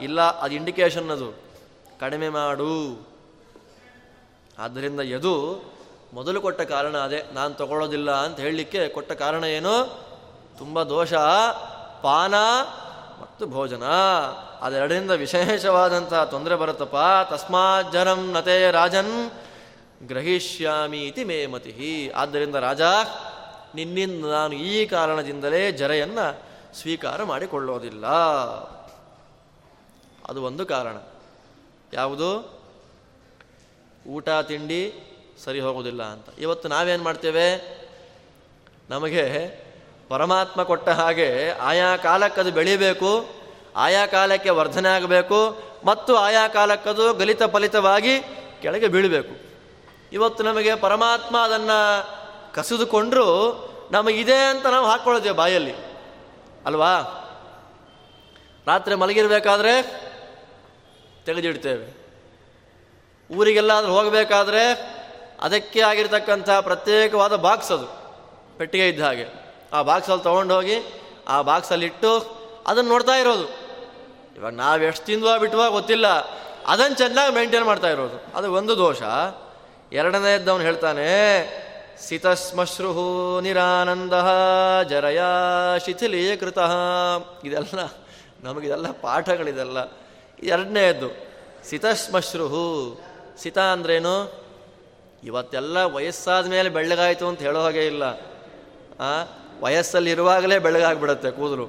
ಇಲ್ಲ, 0.00 0.20
ಅದು 0.20 0.54
ಇಂಡಿಕೇಶನ್ 0.54 1.10
ಅದು. 1.10 1.42
ಕಡಿಮೆ 2.00 2.28
ಮಾಡು. 2.28 3.08
ಆದ್ದರಿಂದ 4.58 5.00
ಯದು 5.00 5.62
ಮೊದಲು 6.12 6.40
ಕೊಟ್ಟ 6.40 6.60
ಕಾರಣ 6.60 6.96
ಅದೇ. 6.96 7.24
ನಾನು 7.32 7.54
ತಗೊಳ್ಳೋದಿಲ್ಲ 7.54 8.10
ಅಂತ 8.10 8.40
ಹೇಳಲಿಕ್ಕೆ 8.40 8.88
ಕೊಟ್ಟ 8.88 9.12
ಕಾರಣ 9.12 9.44
ಏನು? 9.44 10.02
ತುಂಬ 10.58 10.82
ದೋಷ, 10.82 11.14
ಪಾನ 12.02 12.34
ಮತ್ತು 13.22 13.46
ಭೋಜನ. 13.46 13.82
ಅದೆರಡರಿಂದ 14.60 15.10
ವಿಶೇಷವಾದಂತಹ 15.10 16.24
ತೊಂದರೆ 16.24 16.54
ಬರುತ್ತಪ್ಪ. 16.54 17.32
ತಸ್ಮಾತ್ 17.32 17.92
ಜನಂ 17.92 18.32
ನತೆ 18.32 18.70
ರಾಜನ್ 18.70 19.30
ಗ್ರಹಿಷ್ಯಾಮಿ 20.06 21.06
ಇತಿ 21.06 21.24
ಮೇಮತಿ 21.24 22.10
ಆದ್ದರಿಂದ 22.14 22.54
ರಾಜ, 22.54 22.80
ನಿನ್ನಿಂದ 23.74 24.24
ನಾನು 24.24 24.52
ಈ 24.52 24.86
ಕಾರಣದಿಂದಲೇ 24.86 25.72
ಜರೆಯನ್ನು 25.72 26.42
ಸ್ವೀಕಾರ 26.80 27.22
ಮಾಡಿಕೊಳ್ಳೋದಿಲ್ಲ. 27.22 28.06
ಅದು 30.28 30.42
ಒಂದು 30.42 30.66
ಕಾರಣ. 30.66 30.96
ಯಾವುದು? 31.92 32.60
ಊಟ, 34.08 34.28
ತಿಂಡಿ 34.30 34.94
ಸರಿ 35.44 35.60
ಹೋಗೋದಿಲ್ಲ 35.60 36.02
ಅಂತ. 36.02 36.26
ಇವತ್ತು 36.38 36.68
ನಾವೇನು 36.68 37.02
ಮಾಡ್ತೇವೆ? 37.02 37.80
ನಮಗೆ 38.90 39.54
ಪರಮಾತ್ಮ 40.08 40.62
ಕೊಟ್ಟ 40.62 40.88
ಹಾಗೆ 40.88 41.50
ಆಯಾ 41.50 41.96
ಕಾಲಕ್ಕೆ 41.96 42.40
ಅದು 42.40 42.52
ಬೆಳೀಬೇಕು, 42.52 43.28
ಆಯಾ 43.76 44.06
ಕಾಲಕ್ಕೆ 44.06 44.50
ವರ್ಧನೆ 44.50 44.88
ಆಗಬೇಕು, 44.88 45.62
ಮತ್ತು 45.84 46.16
ಆಯಾ 46.16 46.48
ಕಾಲಕ್ಕದು 46.48 47.14
ಗಲಿತ 47.14 47.42
ಫಲಿತವಾಗಿ 47.42 48.20
ಕೆಳಗೆ 48.62 48.88
ಬೀಳಬೇಕು. 48.88 49.49
ಇವತ್ತು 50.12 50.44
ನಮಗೆ 50.44 50.74
ಪರಮಾತ್ಮ 50.74 51.38
ಅದನ್ನು 51.38 52.10
ಕಸಿದುಕೊಂಡ್ರೂ 52.54 53.26
ನಮಗಿದೆ 53.90 54.36
ಅಂತ 54.36 54.66
ನಾವು 54.66 54.86
ಹಾಕ್ಕೊಳ್ಳೋದೇ 54.86 55.30
ಬಾಯಲ್ಲಿ. 55.30 55.74
ಅಲ್ವಾ? 56.66 57.16
ರಾತ್ರಿ 58.66 58.94
ಮಲಗಿರಬೇಕಾದ್ರೆ 58.94 59.82
ತೆಗೆದಿಡ್ತೇವೆ. 61.24 62.00
ಊರಿಗೆಲ್ಲಾದ್ರೂ 63.34 63.92
ಹೋಗಬೇಕಾದ್ರೆ 63.92 64.72
ಅದಕ್ಕೆ 65.40 65.80
ಆಗಿರ್ತಕ್ಕಂಥ 65.80 66.50
ಪ್ರತ್ಯೇಕವಾದ 66.50 67.36
ಬಾಕ್ಸ್ 67.36 67.72
ಅದು, 67.72 67.86
ಪೆಟ್ಟಿಗೆ 68.58 68.88
ಇದ್ದ 68.88 69.02
ಹಾಗೆ. 69.02 69.24
ಆ 69.72 69.82
ಬಾಕ್ಸಲ್ಲಿ 69.82 70.22
ತೊಗೊಂಡೋಗಿ 70.22 71.02
ಆ 71.28 71.42
ಬಾಕ್ಸಲ್ಲಿ 71.42 71.86
ಇಟ್ಟು 71.86 72.40
ಅದನ್ನು 72.66 72.90
ನೋಡ್ತಾ 72.90 73.12
ಇರೋದು. 73.12 73.48
ಇವಾಗ 74.36 74.54
ನಾವು 74.54 74.82
ಎಷ್ಟು 74.82 75.06
ತಿಂದ್ವಾ 75.06 75.38
ಬಿಟ್ಟುವ 75.38 75.70
ಗೊತ್ತಿಲ್ಲ. 75.70 76.06
ಅದನ್ನು 76.66 76.96
ಚೆನ್ನಾಗಿ 76.96 77.34
ಮೇಂಟೈನ್ 77.34 77.64
ಮಾಡ್ತಾ 77.64 77.88
ಇರೋದು. 77.88 78.36
ಅದು 78.36 78.52
ಒಂದು 78.52 78.76
ದೋಷ. 78.76 79.02
ಎರಡನೇದ್ದವನು 79.92 80.64
ಹೇಳ್ತಾನೆ 80.64 81.06
ಸಿತಸ್ಮಶ್ರು 82.08 83.40
ನಿರಾನಂದ 83.40 84.12
ಜರಯ 84.88 85.20
ಶಿಥಿಲೀಕೃತ 85.84 86.58
ಇದೆಲ್ಲ 87.44 87.92
ನಮಗಿದೆಲ್ಲ 88.44 88.90
ಪಾಠಗಳಿದೆಲ್ಲ. 88.90 89.78
ಎರಡನೇದ್ದು 90.42 91.08
ಸಿತಶ್ಮಶ್ರು 91.64 93.00
ಸಿತ 93.42 93.58
ಅಂದ್ರೇನು? 93.58 94.44
ಇವತ್ತೆಲ್ಲ 95.24 95.78
ವಯಸ್ಸಾದ 95.78 96.46
ಮೇಲೆ 96.46 96.68
ಬೆಳ್ಳಗಾಯಿತು 96.68 97.28
ಅಂತ 97.28 97.40
ಹೇಳೋ 97.40 97.62
ಹಾಗೆ 97.62 97.86
ಇಲ್ಲ. 97.86 98.02
ವಯಸ್ಸಲ್ಲಿ 99.60 100.10
ಇರುವಾಗಲೇ 100.10 100.58
ಬೆಳಗಾಗ್ಬಿಡತ್ತೆ 100.58 101.30
ಕೂದಲು. 101.30 101.66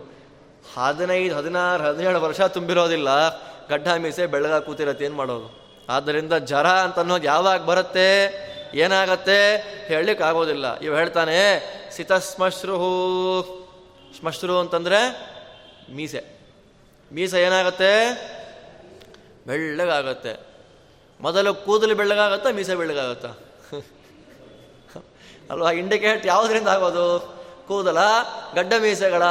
ಹದಿನೈದು, 0.75 1.35
ಹದಿನಾರು, 1.35 1.83
ಹದಿನೇಳು 1.83 2.21
ವರ್ಷ 2.21 2.41
ತುಂಬಿರೋದಿಲ್ಲ. 2.41 3.39
ಗಡ್ಡ 3.67 3.87
ಮೀಸೆ 3.87 4.27
ಬೆಳಗಾಗಿ 4.27 4.65
ಕೂತಿರತ್ತೆ, 4.65 5.05
ಏನು 5.05 5.15
ಮಾಡೋದು? 5.15 5.60
ಆದ್ದರಿಂದ 5.89 6.33
ಜರ 6.33 6.67
ಅಂತ 6.67 6.99
ಅನ್ನೋದು 6.99 7.23
ಯಾವಾಗ 7.23 7.65
ಬರುತ್ತೆ, 7.65 8.51
ಏನಾಗತ್ತೆ 8.73 9.57
ಹೇಳಲಿಕ್ಕೆ 9.87 10.23
ಆಗೋದಿಲ್ಲ 10.23 10.79
ಇವು 10.79 10.95
ಹೇಳ್ತಾನೆ 10.95 11.37
ಸಿತಶ್ಮಶ್ರು 11.91 12.77
ಶ್ಮಶ್ರು 14.19 14.59
ಅಂತಂದರೆ 14.59 14.99
ಮೀಸೆ. 15.95 16.23
ಮೀಸೆ 17.13 17.41
ಏನಾಗತ್ತೆ? 17.41 17.91
ಬೆಳ್ಳಗಾಗತ್ತೆ. 19.47 20.39
ಮೊದಲು 21.21 21.53
ಕೂದಲು 21.53 21.95
ಬೆಳ್ಳಗಾಗತ್ತಾ, 21.95 22.51
ಮೀಸೆ 22.51 22.75
ಬೆಳ್ಳಗಾಗತ್ತಾ? 22.75 23.27
ಅಲ್ವಾ? 25.51 25.71
ಇಂಡಿಕೇಟ್ 25.71 26.25
ಯಾವುದರಿಂದ 26.25 26.67
ಆಗೋದು? 26.67 27.35
ಕೂದಲ, 27.67 27.97
ಗಡ್ಡ 28.55 28.73
ಮೀಸೆಗಳ. 28.73 29.23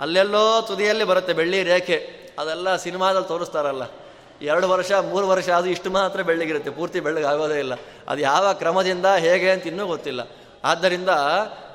ಅಲ್ಲೆಲ್ಲೋ 0.00 0.60
ತುದಿಯಲ್ಲಿ 0.60 1.04
ಬರುತ್ತೆ 1.04 1.32
ಬೆಳ್ಳಿ 1.32 1.62
ರೇಖೆ. 1.62 1.98
ಅದೆಲ್ಲ 2.38 2.76
ಸಿನಿಮಾದಲ್ಲಿ 2.76 3.28
ತೋರಿಸ್ತಾರಲ್ಲ. 3.28 3.82
ಎರಡು 4.40 4.68
ವರ್ಷ, 4.68 4.92
ಮೂರು 4.92 5.28
ವರ್ಷ 5.28 5.48
ಅದು 5.48 5.68
ಇಷ್ಟು 5.68 5.90
ಮಾತ್ರ 5.90 6.22
ಬೆಳ್ಳಗಿರುತ್ತೆ. 6.22 6.70
ಪೂರ್ತಿ 6.70 7.00
ಬೆಳ್ಳಗಾಗೋದೇ 7.00 7.58
ಇಲ್ಲ. 7.58 7.72
ಅದು 8.08 8.20
ಯಾವ 8.20 8.52
ಕ್ರಮದಿಂದ, 8.52 9.06
ಹೇಗೆ 9.06 9.50
ಅಂತ 9.50 9.66
ಇನ್ನೂ 9.66 9.86
ಗೊತ್ತಿಲ್ಲ. 9.86 10.20
ಆದ್ದರಿಂದ 10.64 11.08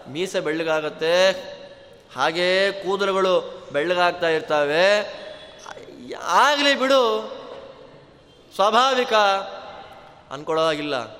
ಮೀಸೆ 0.07 0.39
ಬೆಳ್ಳಗಾಗತ್ತೆ. 0.39 1.31
ಹಾಗೇ 2.15 2.71
ಕೂದಲುಗಳು 2.71 3.67
ಬೆಳ್ಳಗಾಗ್ತಾ 3.73 4.29
ಇರ್ತವೆ. 4.29 4.99
ಆಗಲಿ 6.21 6.79
ಬಿಡು. 6.79 7.31
ಸ್ವಾಭಾವಿಕ. 8.55 9.13
ಅನ್ಕೊಳ್ಳೋ 10.31 10.63
ಹಾಗಿಲ್ಲ. 10.63 11.17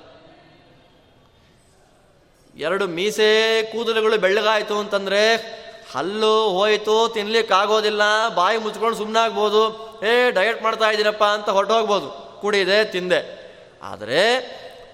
ಎರಡು 2.56 2.86
ಮೀಸೆ, 2.86 3.62
ಕೂದಲುಗಳು 3.72 4.18
ಬೆಳ್ಳಗಾಯಿತು 4.18 4.78
ಅಂತಂದ್ರೆ 4.78 5.57
ಹಲ್ಲು 5.94 6.50
ಹೋಯ್ತು 6.50 7.08
ತಿನ್ಲಿಕ್ಕೆ 7.08 7.54
ಆಗೋದಿಲ್ಲ 7.54 8.28
ಬಾಯಿ 8.34 8.58
ಮುಚ್ಕೊಂಡು 8.58 8.96
ಸುಮ್ಮನಾಗ್ಬೋದು 8.96 9.60
ಏ 10.04 10.30
ಡಯಟ್ 10.30 10.62
ಮಾಡ್ತಾ 10.62 10.90
ಇದ್ದೀನಪ್ಪ 10.90 11.24
ಅಂತ 11.24 11.48
ಹೊರಟೋಗ್ಬೋದು. 11.48 12.38
ಕುಡಿದೆ, 12.40 12.84
ತಿಂದೆ. 12.84 13.38
ಆದರೆ 13.82 14.22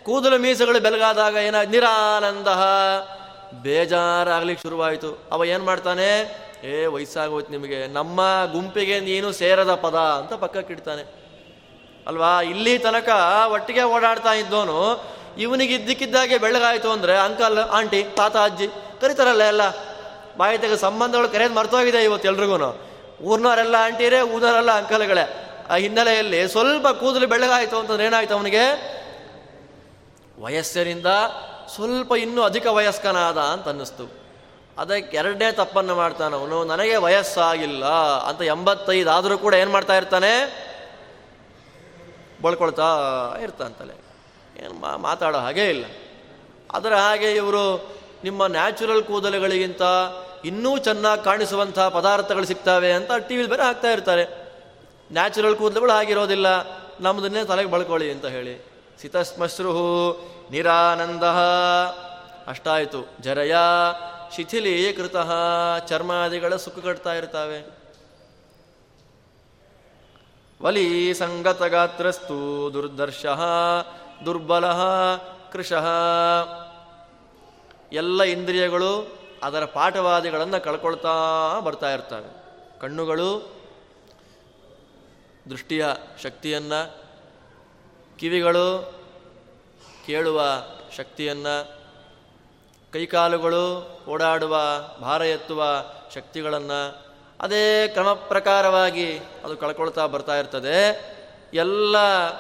ಕೂದಲು 0.05 0.39
ಮೀಸೆಗಳು 0.39 0.81
ಬೆಲಗಾದಾಗ 0.81 1.35
ಏನ 1.35 1.61
ನಿರಾನಂದ 1.61 2.49
ಬೇಜಾರಾಗ್ಲಿಕ್ಕೆ 3.63 4.63
ಶುರುವಾಯಿತು. 4.63 5.29
ಅವ 5.33 5.45
ಏನು 5.45 5.65
ಮಾಡ್ತಾನೆ? 5.65 6.09
ಏ, 6.65 6.87
ವಯಸ್ಸಾಗೋಯ್ತು 6.87 7.51
ನಿಮಗೆ. 7.51 7.87
ನಮ್ಮ 7.87 8.21
ಗುಂಪಿಗೆ 8.53 9.01
ನೀನು 9.01 9.33
ಸೇರದ 9.33 9.75
ಪದ 9.75 9.95
ಅಂತ 9.95 10.33
ಪಕ್ಕಕ್ಕಿಡ್ತಾನೆ. 10.33 11.03
ಅಲ್ವಾ? 12.07 12.43
ಇಲ್ಲಿ 12.43 12.79
ತನಕ 12.79 13.09
ಒಟ್ಟಿಗೆ 13.53 13.83
ಓಡಾಡ್ತಾ 13.83 14.33
ಇದ್ದೋನು 14.33 15.05
ಇವನಿಗೆ 15.39 15.75
ಇದ್ದಕ್ಕಿದ್ದಾಗೆ 15.75 16.39
ಬೆಳಗಾಯಿತು 16.39 16.91
ಅಂದರೆ 16.91 17.17
ಅಂಕಲ್, 17.17 17.59
ಆಂಟಿ, 17.59 18.03
ತಾತ, 18.17 18.37
ಅಜ್ಜಿ 18.37 18.67
ಕರಿತಾರಲ್ಲ 19.01 19.43
ಎಲ್ಲ. 19.43 19.61
ಬಾಯಿ 20.37 20.59
ತೆಗೆ 20.59 20.77
ಸಂಬಂಧಗಳು 20.77 21.29
ಕರೆಯೋದು 21.29 21.55
ಮರ್ತೋಗಿದೆ 21.55 22.05
ಇವತ್ತು 22.05 22.29
ಎಲ್ರಿಗೂ 22.29 22.81
ಊರ್ನವರೆಲ್ಲ 23.23 23.75
ಆಂಟಿರೇ 23.79 24.21
ಊರ್ನವರೆಲ್ಲ 24.21 24.71
ಅಂಕಲ್ಗಳೇ. 24.71 25.51
ಆ 25.71 25.75
ಹಿನ್ನೆಲೆಯಲ್ಲಿ 25.75 26.49
ಸ್ವಲ್ಪ 26.49 26.89
ಕೂದಲು 26.89 27.27
ಬೆಳಗಾಯಿತು 27.27 27.79
ಅಂತಂದ್ರೆ 27.79 28.05
ಏನಾಯ್ತು 28.05 28.35
ಅವನಿಗೆ? 28.35 28.95
ವಯಸ್ಸರಿಂದ 30.39 31.07
ಸ್ವಲ್ಪ 31.75 32.13
ಇನ್ನೂ 32.13 32.43
ಅಧಿಕ 32.43 32.67
ವಯಸ್ಕನಾದ 32.67 33.39
ಅಂತ 33.39 33.69
ಅನ್ನಿಸ್ತು. 33.69 34.13
ಅದಕ್ಕೆ 34.79 35.17
ಎರಡನೇ 35.17 35.53
ತಪ್ಪನ್ನು 35.53 35.95
ಮಾಡ್ತಾನೆ 35.95 36.37
ಅವನು. 36.37 36.65
ನನಗೆ 36.65 36.97
ವಯಸ್ಸಾಗಿಲ್ಲ 36.97 37.85
ಅಂತ 38.19 38.43
ಎಂಬತ್ತೈದು 38.43 39.11
ಆದರೂ 39.11 39.39
ಕೂಡ 39.39 39.55
ಏನು 39.55 39.71
ಮಾಡ್ತಾ 39.71 39.97
ಇರ್ತಾನೆ? 39.97 40.65
ಬಳ್ಕೊಳ್ತಾ 42.43 42.85
ಇರ್ತಾನಂತಲೇ 43.43 44.05
ಏನು 44.65 44.99
ಮಾತಾಡೋ 44.99 45.39
ಹಾಗೇ 45.39 45.69
ಇಲ್ಲ. 45.69 45.85
ಅದರ 46.73 46.95
ಹಾಗೆ 46.95 47.33
ಇವರು 47.33 47.94
ನಿಮ್ಮ 48.25 48.47
ನ್ಯಾಚುರಲ್ 48.47 49.03
ಕೂದಲುಗಳಿಗಿಂತ 49.03 49.83
ಇನ್ನೂ 50.45 50.79
ಚೆನ್ನಾಗಿ 50.79 51.25
ಕಾಣಿಸುವಂಥ 51.25 51.79
ಪದಾರ್ಥಗಳು 51.79 52.45
ಸಿಗ್ತವೆ 52.45 52.93
ಅಂತ 52.93 53.11
ಟಿ 53.29 53.37
ವಿಲಿ 53.37 53.49
ಬೇರೆ 53.49 53.63
ಹಾಕ್ತಾ 53.63 53.91
ಇರ್ತಾರೆ. 53.91 54.25
ನ್ಯಾಚುರಲ್ 55.13 55.57
ಕೂದಲುಗಳು 55.57 55.93
ಆಗಿರೋದಿಲ್ಲ 55.93 56.47
ನಮ್ಮದನ್ನೇ 57.01 57.45
ತಲೆಗೆ 57.45 57.71
ಬಳ್ಕೊಳ್ಳಿ 57.71 58.13
ಅಂತ 58.13 58.27
ಹೇಳಿ. 58.27 58.67
ಸಿತಸ್ಮಶ್ರು 59.03 59.73
ನಿರಾನಂದ. 60.51 61.23
ಅಷ್ಟಾಯಿತು. 62.47 63.11
ಜರಯ 63.21 63.55
ಶಿಥಿಲೀಕೃತ. 64.37 65.17
ಚರ್ಮಾದಿಗಳ 65.89 66.57
ಸುಖ 66.57 66.79
ಕಟ್ತಾ 66.79 67.15
ಇರ್ತಾವೆ. 67.15 67.85
ವಲಿ 70.63 71.15
ಸಂಗತಗಾತ್ರಸ್ತು 71.15 72.71
ದುರ್ದರ್ಶ 72.73 73.27
ದುರ್ಬಲ 74.25 74.67
ಕೃಶಃ 75.53 75.87
ಎಲ್ಲ 77.95 78.23
ಇಂದ್ರಿಯಗಳು 78.23 79.19
ಅದರ 79.43 79.65
ಪಾಠವಾದಿಗಳನ್ನು 79.65 80.61
ಕಳ್ಕೊಳ್ತಾ 80.61 81.09
ಬರ್ತಾ 81.61 81.93
ಇರ್ತವೆ. 81.93 82.45
ಕಣ್ಣುಗಳು 82.81 83.55
ದೃಷ್ಟಿಯ 85.51 85.87
ಶಕ್ತಿಯನ್ನು, 86.23 86.99
ಕಿವಿಗಳು 88.19 88.95
ಕೇಳುವ 90.07 90.43
ಶಕ್ತಿಯನ್ನು, 90.97 91.85
ಕೈಕಾಲುಗಳು 92.93 93.91
ಓಡಾಡುವ, 94.09 94.57
ಭಾರ 95.01 95.23
ಎತ್ತುವ 95.23 95.65
ಶಕ್ತಿಗಳನ್ನು, 96.15 97.07
ಅದೇ 97.41 97.89
ಕ್ರಮ 97.89 98.13
ಪ್ರಕಾರವಾಗಿ 98.13 99.19
ಅದು 99.19 99.57
ಕಳ್ಕೊಳ್ತಾ 99.57 100.07
ಬರ್ತಾ 100.07 100.37
ಇರ್ತದೆ. 100.37 101.14
ಎಲ್ಲ 101.55 101.97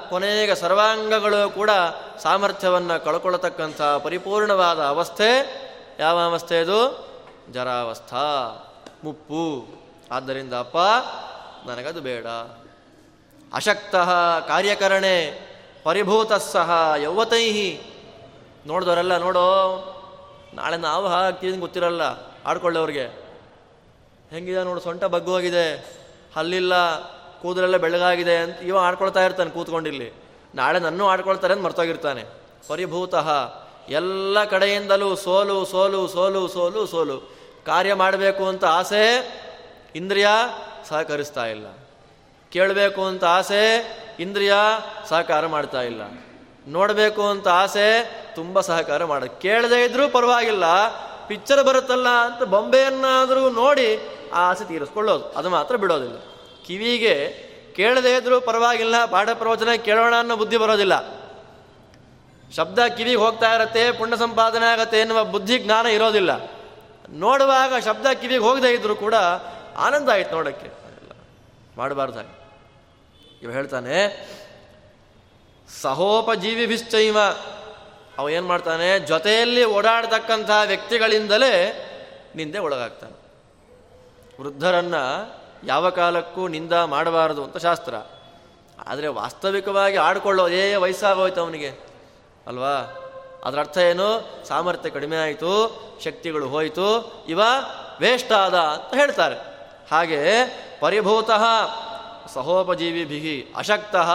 ಕೊನೆಗೆ 0.09 0.55
ಸರ್ವಾಂಗಗಳು 0.55 1.51
ಕೂಡ 1.51 1.71
ಸಾಮರ್ಥ್ಯವನ್ನು 2.23 3.05
ಕಳ್ಕೊಳ್ತಕ್ಕಂಥ 3.05 3.83
ಪರಿಪೂರ್ಣವಾದ 3.83 4.81
ಅವಸ್ಥೆ. 4.81 5.65
ಯಾವ 5.99 6.21
ಅವಸ್ಥೆ 6.21 6.61
ಇದು? 6.61 7.09
ಜರಾವಸ್ಥಾ. 7.51 8.23
ಮುಪ್ಪು. 9.05 9.67
ಆದ್ದರಿಂದ 10.11 10.55
ಅಪ್ಪ, 10.55 10.77
ನನಗದು 11.69 12.01
ಬೇಡ. 12.01 12.27
ಅಶಕ್ತ 13.55 13.97
ಕಾರ್ಯಕರಣೆ 14.49 15.41
ಪರಿಭೂತ 15.85 16.33
ಸಹ 16.33 16.93
ಯೌವತೈಹಿ 16.97 17.83
ನೋಡಿದವರೆಲ್ಲ 18.67 19.17
ನೋಡೋ, 19.17 19.45
ನಾಳೆ 20.55 20.77
ನಾವು 20.77 21.07
ಹಾಕ್ತೀವಿ 21.07 21.59
ಗೊತ್ತಿರಲ್ಲ 21.59 22.03
ಆಡ್ಕೊಳ್ಳೋರಿಗೆ. 22.47 23.07
ಹೆಂಗಿದೆ 24.31 24.65
ನೋಡು, 24.65 24.81
ಸೊಂಟ 24.81 25.05
ಬಗ್ಗೋಗಿದೆ. 25.05 25.97
ಹಲ್ಲಿಲ್ಲ. 26.37 26.73
ಕೂದಲೆಲ್ಲ 27.45 27.77
ಬೆಳಗಾಗಿದೆ 27.77 28.37
ಅಂತ 28.37 28.57
ಇವ 28.63 28.79
ಆಡ್ಕೊಳ್ತಾ 28.79 29.25
ಇರ್ತಾನೆ 29.25 29.51
ಕೂತ್ಕೊಂಡಿಲ್ಲಿ. 29.51 30.13
ನಾಳೆ 30.55 30.79
ನನ್ನೂ 30.79 31.09
ಆಡ್ಕೊಳ್ತಾರೆ 31.09 31.55
ಅಂತ 31.55 31.65
ಮರ್ತೋಗಿರ್ತಾನೆ. 31.65 32.25
ಪರಿಭೂತಃ 32.69 33.31
ಎಲ್ಲ 33.89 34.45
ಕಡೆಯಿಂದಲೂ 34.45 35.17
ಸೋಲು 35.17 35.65
ಸೋಲು 35.65 36.09
ಸೋಲು 36.09 36.49
ಸೋಲು 36.49 36.87
ಸೋಲು. 36.87 37.37
ಕಾರ್ಯ 37.67 37.95
ಮಾಡಬೇಕು 37.95 38.47
ಅಂತ 38.47 38.65
ಆಸೆ 38.65 39.05
ಇಂದ್ರಿಯ 39.95 40.27
ಸಹಕರಿಸ್ತಾ 40.89 41.47
ಇಲ್ಲ. 41.47 41.67
ಕೇಳಬೇಕು 42.53 43.05
ಅಂತ 43.05 43.25
ಆಸೆ 43.25 43.97
ಇಂದ್ರಿಯ 44.21 44.55
ಸಹಕಾರ 45.09 45.47
ಮಾಡ್ತಾ 45.47 45.83
ಇಲ್ಲ. 45.83 46.03
ನೋಡಬೇಕು 46.69 47.23
ಅಂತ 47.23 47.49
ಆಸೆ 47.49 48.05
ತುಂಬ 48.35 48.61
ಸಹಕಾರ 48.61 49.05
ಮಾಡ. 49.05 49.25
ಕೇಳದೇ 49.25 49.85
ಇದ್ರೂ 49.85 50.09
ಪರವಾಗಿಲ್ಲ. 50.09 50.65
ಪಿಕ್ಚರ್ 51.27 51.65
ಬರುತ್ತಲ್ಲ 51.65 52.09
ಅಂತ 52.09 52.43
ಬೊಂಬೆಯನ್ನಾದರೂ 52.43 53.51
ನೋಡಿ 53.51 54.09
ಆ 54.35 54.51
ಆಸೆ 54.51 54.65
ತೀರಿಸ್ಕೊಳ್ಳೋದು. 54.65 55.25
ಅದು 55.25 55.51
ಮಾತ್ರ 55.51 55.77
ಬಿಡೋದಿಲ್ಲ. 55.77 56.34
ಕಿವಿಗೆ 56.67 57.45
ಕೇಳದೇ 57.77 58.17
ಇದ್ರೂ 58.17 58.41
ಪರವಾಗಿಲ್ಲ, 58.41 59.05
ಪಾಠ 59.05 59.29
ಪ್ರವಚನ 59.35 59.75
ಕೇಳೋಣ 59.85 60.15
ಅನ್ನೋ 60.19 60.37
ಬುದ್ಧಿ 60.37 60.57
ಬರೋದಿಲ್ಲ. 60.57 61.25
ಶಬ್ದ 62.57 62.79
ಕಿವಿಗೆ 62.79 63.17
ಹೋಗ್ತಾ 63.17 63.55
ಇರತ್ತೆ, 63.55 63.93
ಪುಣ್ಯ 63.93 64.17
ಸಂಪಾದನೆ 64.17 64.67
ಆಗತ್ತೆ 64.67 65.01
ಎನ್ನುವ 65.01 65.25
ಬುದ್ಧಿ 65.25 65.59
ಜ್ಞಾನ 65.59 65.87
ಇರೋದಿಲ್ಲ. 65.87 66.31
ನೋಡುವಾಗ 67.11 67.73
ಶಬ್ದ 67.85 68.07
ಕಿವಿಗೆ 68.07 68.41
ಹೋಗದೇ 68.41 68.73
ಇದ್ರು 68.73 68.97
ಕೂಡ 68.97 69.15
ಆನಂದ 69.77 70.09
ಆಯ್ತು 70.09 70.35
ನೋಡೋಕ್ಕೆ. 70.35 70.71
ಮಾಡಬಾರ್ದು 71.77 72.17
ಹಾಗೆ. 72.17 72.35
ಇವ 73.43 73.51
ಹೇಳ್ತಾನೆ, 73.51 74.29
ಸಹೋಪಜೀವಿಭಿಶ್ಚೈವ. 75.83 77.19
ಅವ 78.19 78.31
ಏನು 78.31 78.47
ಮಾಡ್ತಾನೆ, 78.47 78.99
ಜೊತೆಯಲ್ಲಿ 78.99 79.65
ಓಡಾಡ್ತಕ್ಕಂಥ 79.65 80.51
ವ್ಯಕ್ತಿಗಳಿಂದಲೇ 80.65 81.55
ನಿಂದೆ 82.37 82.59
ಒಳಗಾಗ್ತಾನೆ. 82.59 83.25
ವೃದ್ಧರನ್ನ 84.43 84.95
ಯಾವ 85.67 85.91
ಕಾಲಕ್ಕೂ 85.91 86.49
ನಿಂದ 86.49 86.73
ಮಾಡಬಾರದು 86.73 87.45
ಅಂತ 87.45 87.57
ಶಾಸ್ತ್ರ. 87.57 87.95
ಆದರೆ 88.87 89.07
ವಾಸ್ತವಿಕವಾಗಿ 89.07 89.97
ಆಡ್ಕೊಳ್ಳೋದೇ 89.97 90.75
ವಯಸ್ಸಾಗೋಯ್ತು 90.75 91.41
ಅವನಿಗೆ. 91.41 91.69
ಅಲ್ವಾ? 92.47 93.01
ಅದರ 93.45 93.59
ಅರ್ಥ 93.59 93.79
ಏನು? 93.79 94.39
ಸಾಮರ್ಥ್ಯ 94.49 94.91
ಕಡಿಮೆ 94.91 95.17
ಆಯಿತು, 95.17 95.83
ಶಕ್ತಿಗಳು 96.05 96.49
ಹೋಯಿತು, 96.49 97.15
ಇವ 97.29 97.41
ವೇಸ್ಟ್ 98.01 98.33
ಆದ 98.33 98.55
ಅಂತ 98.55 98.95
ಹೇಳ್ತಾರೆ. 98.95 99.37
ಹಾಗೆ 99.91 100.25
ಪರಿಭೂತಃ 100.81 101.45
ಸಹೋಪಜೀವಿಭಿ 102.35 103.53
ಅಶಕ್ತಃ 103.57 104.13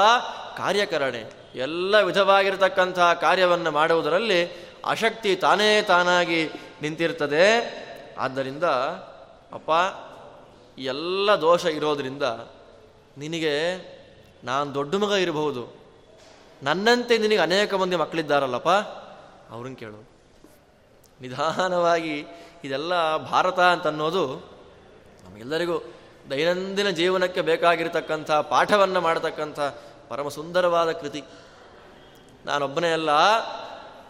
ಕಾರ್ಯಕರಣೆ. 0.57 1.23
ಎಲ್ಲ 1.55 2.01
ವಿಧವಾಗಿರತಕ್ಕಂತಹ 2.01 3.13
ಕಾರ್ಯವನ್ನು 3.13 3.71
ಮಾಡುವುದರಲ್ಲಿ 3.71 4.69
ಅಶಕ್ತಿ 4.85 5.35
ತಾನೇ 5.35 5.81
ತಾನಾಗಿ 5.81 6.49
ನಿಂತಿರ್ತದೆ. 6.81 7.45
ಆದ್ದರಿಂದ 8.19 8.63
ಅಪ್ಪ 9.53 9.71
ಎಲ್ಲ 10.79 11.31
ದೋಷ 11.41 11.65
ಇರೋದರಿಂದ 11.65 12.23
ನಿನಗೆ 13.17 13.75
ನಾನು 14.43 14.73
ದೊಡ್ಡ 14.73 14.95
ಮಗ 14.95 15.11
ಇರಬಹುದು. 15.11 15.79
ನನ್ನಂತೆ 16.63 17.17
ನಿನಗೆ 17.17 17.37
ಅನೇಕ 17.37 17.73
ಮಂದಿ 17.73 17.95
ಮಕ್ಕಳಿದ್ದಾರಲ್ಲಪ್ಪ? 17.95 18.69
ಅವ್ರನ್ನ 19.51 19.75
ಕೇಳು. 19.75 20.09
ನಿಧಾನವಾಗಿ 21.21 22.25
ಇದೆಲ್ಲ 22.63 23.17
ಭಾರತ 23.17 23.59
ಅಂತನ್ನೋದು 23.59 24.27
ನಮಗೆಲ್ಲರಿಗೂ 25.29 25.93
ದೈನಂದಿನ 26.29 26.89
ಜೀವನಕ್ಕೆ 26.89 27.41
ಬೇಕಾಗಿರತಕ್ಕಂಥ 27.41 28.31
ಪಾಠವನ್ನು 28.31 29.01
ಮಾಡತಕ್ಕಂಥ 29.01 29.59
ಪರಮ 30.09 30.27
ಸುಂದರವಾದ 30.27 30.91
ಕೃತಿ. 30.91 31.23
ನಾನೊಬ್ಬನೇ 32.45 32.93
ಅಲ್ಲ. 32.93 33.09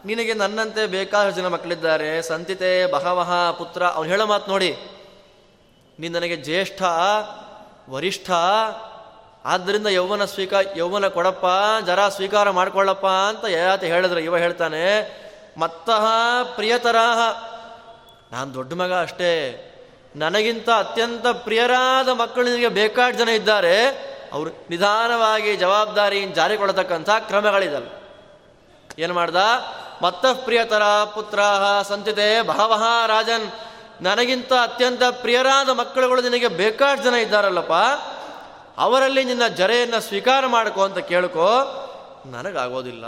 ನಿನಗೆ 0.05 0.34
ನನ್ನಂತೆ 0.34 0.88
ಬೇಕಾದ 0.88 1.29
ಜನ 1.29 1.47
ಮಕ್ಕಳಿದ್ದಾರೆ. 1.47 2.21
ಸಂತಿತೆ 2.21 2.91
ಬಹವಹ 2.91 3.51
ಪುತ್ರ. 3.51 3.84
ಅವನು 3.84 4.10
ಹೇಳೋ 4.10 4.25
ಮಾತು 4.25 4.51
ನೋಡಿ. 4.51 4.77
ನೀನು 5.99 6.19
ನನಗೆ 6.19 6.35
ಜ್ಯೇಷ್ಠ, 6.35 6.81
ವರಿಷ್ಠ 7.89 8.31
ಆದ್ದರಿಂದ 9.45 9.88
ಯೌವನ 9.88 10.25
ಸ್ವೀಕಾರ 10.25 10.65
ಯೌವನ 10.75 11.08
ಕೊಡಪ್ಪ, 11.08 11.45
ಜರ 11.85 12.08
ಸ್ವೀಕಾರ 12.08 12.50
ಮಾಡ್ಕೊಳ್ಳಪ್ಪ 12.50 13.08
ಅಂತ 13.08 13.45
ಯಾತ 13.45 13.83
ಹೇಳಿದ್ರೆ 13.83 14.23
ಇವ 14.23 14.37
ಹೇಳ್ತಾನೆ 14.37 14.83
ಮತ್ತಹ 15.58 16.06
ಪ್ರಿಯತರಾಹ. 16.56 17.19
ನಾನು 18.31 18.54
ದೊಡ್ಡ 18.54 18.73
ಮಗ 18.73 18.93
ಅಷ್ಟೇ. 18.93 19.65
ನನಗಿಂತ 20.15 20.69
ಅತ್ಯಂತ 20.69 21.27
ಪ್ರಿಯರಾದ 21.27 22.10
ಮಕ್ಕಳು 22.10 22.45
ನಿನಗೆ 22.45 22.67
ಬೇಕಾದ 22.67 23.13
ಜನ 23.13 23.29
ಇದ್ದಾರೆ. 23.29 23.87
ಅವರು 24.33 24.50
ನಿಧಾನವಾಗಿ 24.69 25.56
ಜವಾಬ್ದಾರಿ 25.56 26.25
ಜಾರಿಕೊಳ್ತಕ್ಕಂಥ 26.25 27.10
ಕ್ರಮಗಳಿದಲ್ಲ 27.19 27.87
ಏನು 29.00 29.13
ಮಾಡ್ದ? 29.13 29.35
ಮತ್ತ 30.02 30.25
ಪ್ರಿಯತರ 30.25 30.81
ಪುತ್ರ 31.15 31.39
ಸಂತಿತೆ 31.81 32.41
ಬಹವಹ 32.41 32.83
ರಾಜನ್. 33.08 33.52
ನನಗಿಂತ 34.02 34.54
ಅತ್ಯಂತ 34.54 35.04
ಪ್ರಿಯರಾದ 35.04 35.69
ಮಕ್ಕಳುಗಳು 35.69 36.21
ನಿನಗೆ 36.21 36.47
ಬೇಕಾದ 36.47 37.02
ಜನ 37.02 37.13
ಇದ್ದಾರಲ್ಲಪ್ಪ, 37.13 37.73
ಅವರಲ್ಲಿ 38.77 39.23
ನಿನ್ನ 39.23 39.47
ಜರೆಯನ್ನು 39.47 40.00
ಸ್ವೀಕಾರ 40.02 40.45
ಮಾಡ್ಕೋ 40.45 40.83
ಅಂತ 40.83 40.97
ಕೇಳ್ಕೋ, 40.97 41.50
ನನಗಾಗೋದಿಲ್ಲ. 42.25 43.06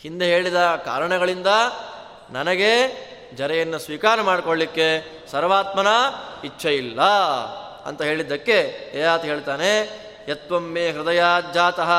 ಹಿಂದೆ 0.00 0.26
ಹೇಳಿದ 0.26 0.80
ಕಾರಣಗಳಿಂದ 0.84 1.46
ನನಗೆ 2.30 2.72
ಜರೆಯನ್ನು 3.36 3.78
ಸ್ವೀಕಾರ 3.78 4.20
ಮಾಡಿಕೊಳ್ಳಿಕ್ಕೆ 4.20 5.10
ಸರ್ವಾತ್ಮನ 5.30 5.86
ಇಚ್ಛೆ 6.44 6.76
ಇಲ್ಲ 6.76 7.02
ಅಂತ 7.86 8.02
ಹೇಳಿದ್ದಕ್ಕೆ 8.02 8.90
ಏಯಾತ 8.94 9.22
ಹೇಳ್ತಾನೆ 9.22 10.02
ಯತ್ವಮ್ಮೆ 10.28 10.90
ಹೃದಯಾಜ್ಜಾತಃ 10.90 11.90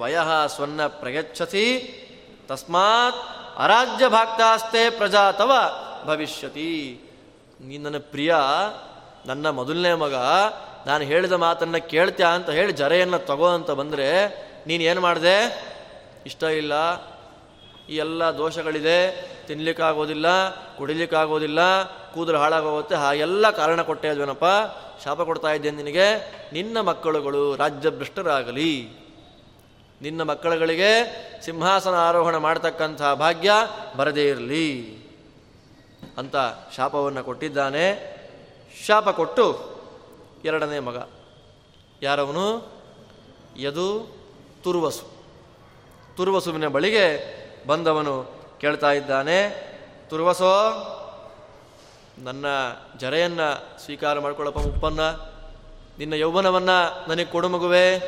ವಯಃ 0.00 0.46
ಸ್ವನ್ನ 0.46 0.86
ಪ್ರಯಚ್ಛಸಿ 0.86 1.66
ತಸ್ಮಾತ್ 2.48 3.37
ಅರಾಜ್ಯ 3.58 4.08
ಭಾಕ್ತಾಸ್ತೆ 4.08 4.90
ಪ್ರಜಾತವ 4.90 5.52
ಭವಿಷ್ಯತಿ. 6.04 7.00
ನೀ 7.60 7.78
ನನ್ನ 7.78 7.96
ಪ್ರಿಯ, 7.98 8.34
ನನ್ನ 9.26 9.50
ಮೊದಲನೇ 9.50 9.94
ಮಗ, 9.94 10.14
ನಾನು 10.86 11.04
ಹೇಳಿದ 11.04 11.32
ಮಾತನ್ನು 11.32 11.88
ಕೇಳ್ತ್ಯಾ 11.88 12.28
ಅಂತ 12.28 12.50
ಹೇಳಿ 12.50 12.72
ಜರೆಯನ್ನು 12.72 13.18
ತಗೋ 13.18 13.48
ಅಂತ 13.48 13.70
ಬಂದರೆ 13.70 14.26
ನೀನು 14.66 14.82
ಏನು 14.82 15.00
ಮಾಡಿದೆ? 15.00 15.64
ಇಷ್ಟ 16.26 16.42
ಇಲ್ಲ. 16.42 16.72
ಈ 17.88 17.96
ಎಲ್ಲ 17.96 18.24
ದೋಷಗಳಿದೆ. 18.24 19.28
ತಿನ್ಲಿಕ್ಕಾಗೋದಿಲ್ಲ, 19.46 20.50
ಕುಡಿಲಿಕ್ಕಾಗೋದಿಲ್ಲ, 20.76 21.84
ಕೂದಲು 21.84 22.38
ಹಾಳಾಗೋಗುತ್ತೆ. 22.38 22.94
ಹಾಗೆಲ್ಲ 22.94 23.50
ಕಾರಣ 23.50 23.82
ಕೊಟ್ಟೆ 23.82 24.08
ಅದೇನಪ್ಪ 24.08 24.44
ಶಾಪ 25.04 25.22
ಕೊಡ್ತಾ 25.22 25.52
ಇದ್ದೇನೆ 25.52 25.76
ನಿನಗೆ. 25.76 26.34
ನಿನ್ನ 26.52 26.80
ಮಕ್ಕಳುಗಳು 26.80 27.56
ರಾಜ್ಯಭ್ರಷ್ಟರಾಗಲಿ. 27.56 28.97
ನಿನ್ನ 30.02 30.22
ಮಕ್ಕಳುಗಳಿಗೆ 30.22 30.90
ಸಿಂಹಾಸನ 31.44 31.94
ಆರೋಹಣ 31.94 32.36
ಮಾಡತಕ್ಕಂಥ 32.36 33.02
ಭಾಗ್ಯ 33.02 33.50
ಬರದೇ 33.96 34.28
ಇರಲಿ 34.28 34.98
ಅಂತ 36.18 36.36
ಶಾಪವನ್ನು 36.76 37.24
ಕೊಟ್ಟಿದ್ದಾನೆ. 37.24 38.18
ಶಾಪ 38.86 39.08
ಕೊಟ್ಟು 39.08 39.78
ಎರಡನೇ 40.44 40.78
ಮಗ. 40.78 40.96
ಯಾರವನು? 42.02 42.72
ಯದು 43.58 44.16
ತುರುವಸು. 44.64 45.18
ತುರುವಸುವಿನ 46.16 46.68
ಬಳಿಗೆ 46.68 47.38
ಬಂದವನು 47.66 48.26
ಕೇಳ್ತಾ 48.60 48.92
ಇದ್ದಾನೆ, 48.92 49.50
ತುರುವಸೋ, 50.10 50.70
ನನ್ನ 52.18 52.46
ಜರೆಯನ್ನು 52.98 53.78
ಸ್ವೀಕಾರ 53.84 54.18
ಮಾಡ್ಕೊಳ್ಳಪ್ಪ 54.18 54.58
ಉಪ್ಪನ್ನ 54.58 55.00
ನಿನ್ನ 55.98 56.12
ಯೌವನವನ್ನು 56.14 57.08
ನನಗೆ 57.08 57.24
ಕೊಡು 57.24 57.48
ಮಗುವೆ. 57.48 57.98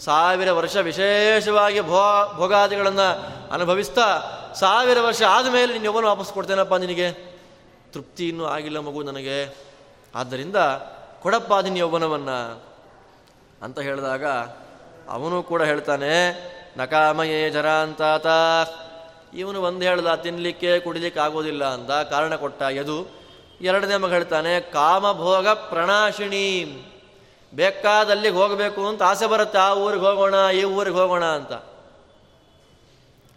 ಸಾವಿರ 0.00 0.52
ವರ್ಷ 0.52 0.76
ವಿಶೇಷವಾಗಿ 0.76 1.80
ಭೋ 1.80 2.32
ಭೋಗಾದಿಗಳನ್ನು 2.36 3.08
ಅನುಭವಿಸ್ತಾ 3.52 4.06
ಸಾವಿರ 4.54 5.00
ವರ್ಷ 5.00 5.22
ಆದಮೇಲೆ 5.22 5.72
ನಿನ್ನ 5.72 5.86
ಯೋಗನ 5.86 6.04
ವಾಪಸ್ 6.04 6.32
ಕೊಡ್ತೇನಪ್ಪ 6.32 6.74
ನಿನಗೆ? 6.74 7.10
ತೃಪ್ತಿ 7.92 8.28
ಇನ್ನೂ 8.28 8.44
ಆಗಿಲ್ಲ 8.44 8.78
ಮಗು 8.78 9.02
ನನಗೆ. 9.02 9.56
ಆದ್ದರಿಂದ 10.14 10.56
ಕೊಡಪ್ಪ 11.20 11.54
ನಿನ್ನ 11.54 11.78
ಯೌವನವನ್ನು. 11.78 12.62
ಅಂತ 13.62 13.80
ಹೇಳಿದಾಗ 13.80 14.24
ಅವನು 15.10 15.42
ಕೂಡ 15.42 15.62
ಹೇಳ್ತಾನೆ, 15.62 16.14
ನಕಾಮಯೇ 16.76 17.50
ಜರ 17.50 17.68
ಅಂತಾತ 17.68 18.26
ಇವನು 19.34 19.62
ಒಂದು 19.62 19.82
ಹೇಳ್ದ 19.82 20.14
ತಿನ್ನಲಿಕ್ಕೆ 20.14 20.80
ಕುಡಿಲಿಕ್ಕೆ 20.80 21.20
ಆಗೋದಿಲ್ಲ 21.20 21.64
ಅಂತ 21.64 21.90
ಕಾರಣ 21.90 22.34
ಕೊಟ್ಟ. 22.34 22.62
ಯದು 22.62 22.98
ಎರಡನೇ 23.60 23.96
ಮಗ 23.96 24.12
ಹೇಳ್ತಾನೆ, 24.12 24.60
ಕಾಮಭೋಗ 24.60 25.48
ಪ್ರಣಾಶಿಣಿ. 25.48 26.50
ಬೇಕಾದಲ್ಲಿಗೆ 27.54 28.34
ಹೋಗಬೇಕು 28.34 28.88
ಅಂತ 28.88 29.02
ಆಸೆ 29.02 29.26
ಬರುತ್ತೆ, 29.26 29.58
ಆ 29.58 29.74
ಊರಿಗೆ 29.74 30.04
ಹೋಗೋಣ, 30.04 30.34
ಈ 30.54 30.64
ಊರಿಗೆ 30.64 30.96
ಹೋಗೋಣ 30.96 31.24
ಅಂತ. 31.24 31.52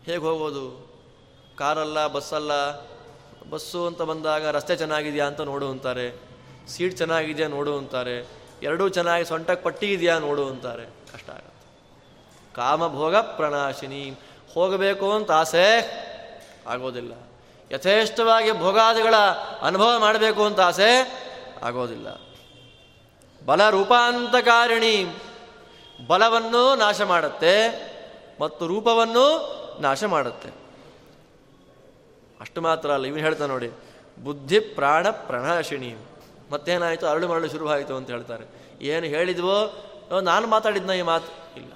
ಹೇಗೆ 0.05 0.17
ಹೋಗೋದು? 0.17 0.87
ಕಾರಲ್ಲ, 1.57 2.07
ಬಸ್ಸಲ್ಲ? 2.07 2.51
ಬಸ್ಸು 3.49 3.87
ಅಂತ 3.87 4.01
ಬಂದಾಗ 4.01 4.47
ರಸ್ತೆ 4.47 4.75
ಚೆನ್ನಾಗಿದೆಯಾ 4.75 5.25
ಅಂತ 5.25 5.41
ನೋಡು 5.41 5.69
ಅಂತಾರೆ. 5.69 6.19
ಸೀಟ್ 6.67 6.97
ಚೆನ್ನಾಗಿದೆಯಾ 6.97 7.47
ನೋಡು 7.47 7.77
ಅಂತಾರೆ. 7.77 8.27
ಎರಡೂ 8.63 8.89
ಚೆನ್ನಾಗಿ 8.89 9.25
ಸೊಂಟಕ್ಕೆ 9.25 9.63
ಪಟ್ಟಿ 9.63 9.93
ಇದೆಯಾ 9.93 10.19
ನೋಡು 10.19 10.49
ಅಂತಾರೆ. 10.49 10.85
ಕಷ್ಟ 10.85 11.29
ಆಗುತ್ತೆ. 11.29 11.57
ಕಾಮಭೋಗ 12.55 13.15
ಪ್ರಣಾಶಿನಿ. 13.15 14.15
ಹೋಗಬೇಕು 14.53 15.11
ಅಂತ 15.11 15.31
ಆಸೆ 15.31 15.97
ಆಗೋದಿಲ್ಲ. 16.67 17.13
ಯಥೇಷ್ಟವಾಗಿ 17.71 18.51
ಭೋಗಾದಿಗಳ 18.51 19.15
ಅನುಭವ 19.61 19.99
ಮಾಡಬೇಕು 19.99 20.45
ಅಂತ 20.45 20.59
ಆಸೆ 20.59 21.23
ಆಗೋದಿಲ್ಲ. 21.63 22.07
ಬಲ 23.47 23.69
ರೂಪಾಂತಕಾರಿಣಿ 23.69 25.21
ಬಲವನ್ನು 26.07 26.75
ನಾಶ 26.75 27.01
ಮಾಡುತ್ತೆ 27.01 27.53
ಮತ್ತು 28.41 28.67
ರೂಪವನ್ನು 28.67 29.25
ನಾಶ 29.81 30.03
ಮಾಡುತ್ತೆ. 30.03 30.49
ಅಷ್ಟು 32.39 32.61
ಮಾತ್ರ 32.61 32.91
ಅಲ್ಲ, 32.91 33.05
ಇವನು 33.05 33.21
ಹೇಳ್ತಾನೆ 33.21 33.53
ನೋಡಿ, 33.53 33.71
ಬುದ್ಧಿ 34.23 34.59
ಪ್ರಾಣ 34.59 35.09
ಪ್ರಣಾಶಿಣಿ. 35.09 35.95
ಮತ್ತೇನಾಯಿತು? 36.51 37.07
ಅರಳು 37.07 37.27
ಮರಳು 37.27 37.49
ಶುರುವಾಯಿತು 37.49 37.95
ಅಂತ 37.95 38.09
ಹೇಳ್ತಾರೆ. 38.09 38.45
ಏನು 38.81 39.05
ಹೇಳಿದ್ವೋ? 39.05 39.57
ನಾನು 40.21 40.47
ಮಾತಾಡಿದ್ನ 40.47 40.89
ಈ 40.89 41.01
ಮಾತು? 41.01 41.59
ಇಲ್ಲ. 41.59 41.71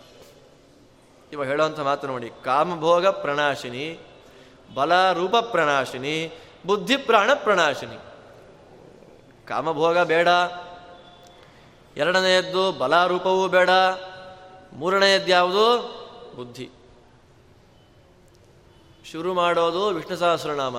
ಇವಾಗ 1.32 1.48
ಹೇಳುವಂಥ 1.48 1.80
ಮಾತು 1.80 2.08
ನೋಡಿ, 2.08 2.32
ಕಾಮಭೋಗ 2.44 3.08
ಪ್ರಣಾಶಿನಿ 3.08 4.00
ಬಲ 4.74 5.12
ರೂಪ 5.12 5.36
ಪ್ರಣಾಶಿನಿ 5.36 6.40
ಬುದ್ಧಿ 6.66 6.98
ಪ್ರಾಣ 6.98 7.34
ಪ್ರಣಾಶಿನಿ 7.34 7.98
ಕಾಮಭೋಗ 9.48 10.00
ಬೇಡ 10.00 10.28
ಎರಡನೆಯದ್ದು 11.98 12.72
ಬಲ 12.72 13.06
ರೂಪವೂ 13.06 13.48
ಬೇಡ 13.48 13.70
ಮೂರನೆಯದ್ದು 14.74 15.32
ಯಾವುದು 15.32 15.66
ಬುದ್ಧಿ. 16.36 16.70
ಶುರು 19.12 19.34
ಮಾಡೋದು 19.34 19.88
ವಿಷ್ಣು 19.88 20.18
ಸಹಸ್ರನಾಮ, 20.18 20.78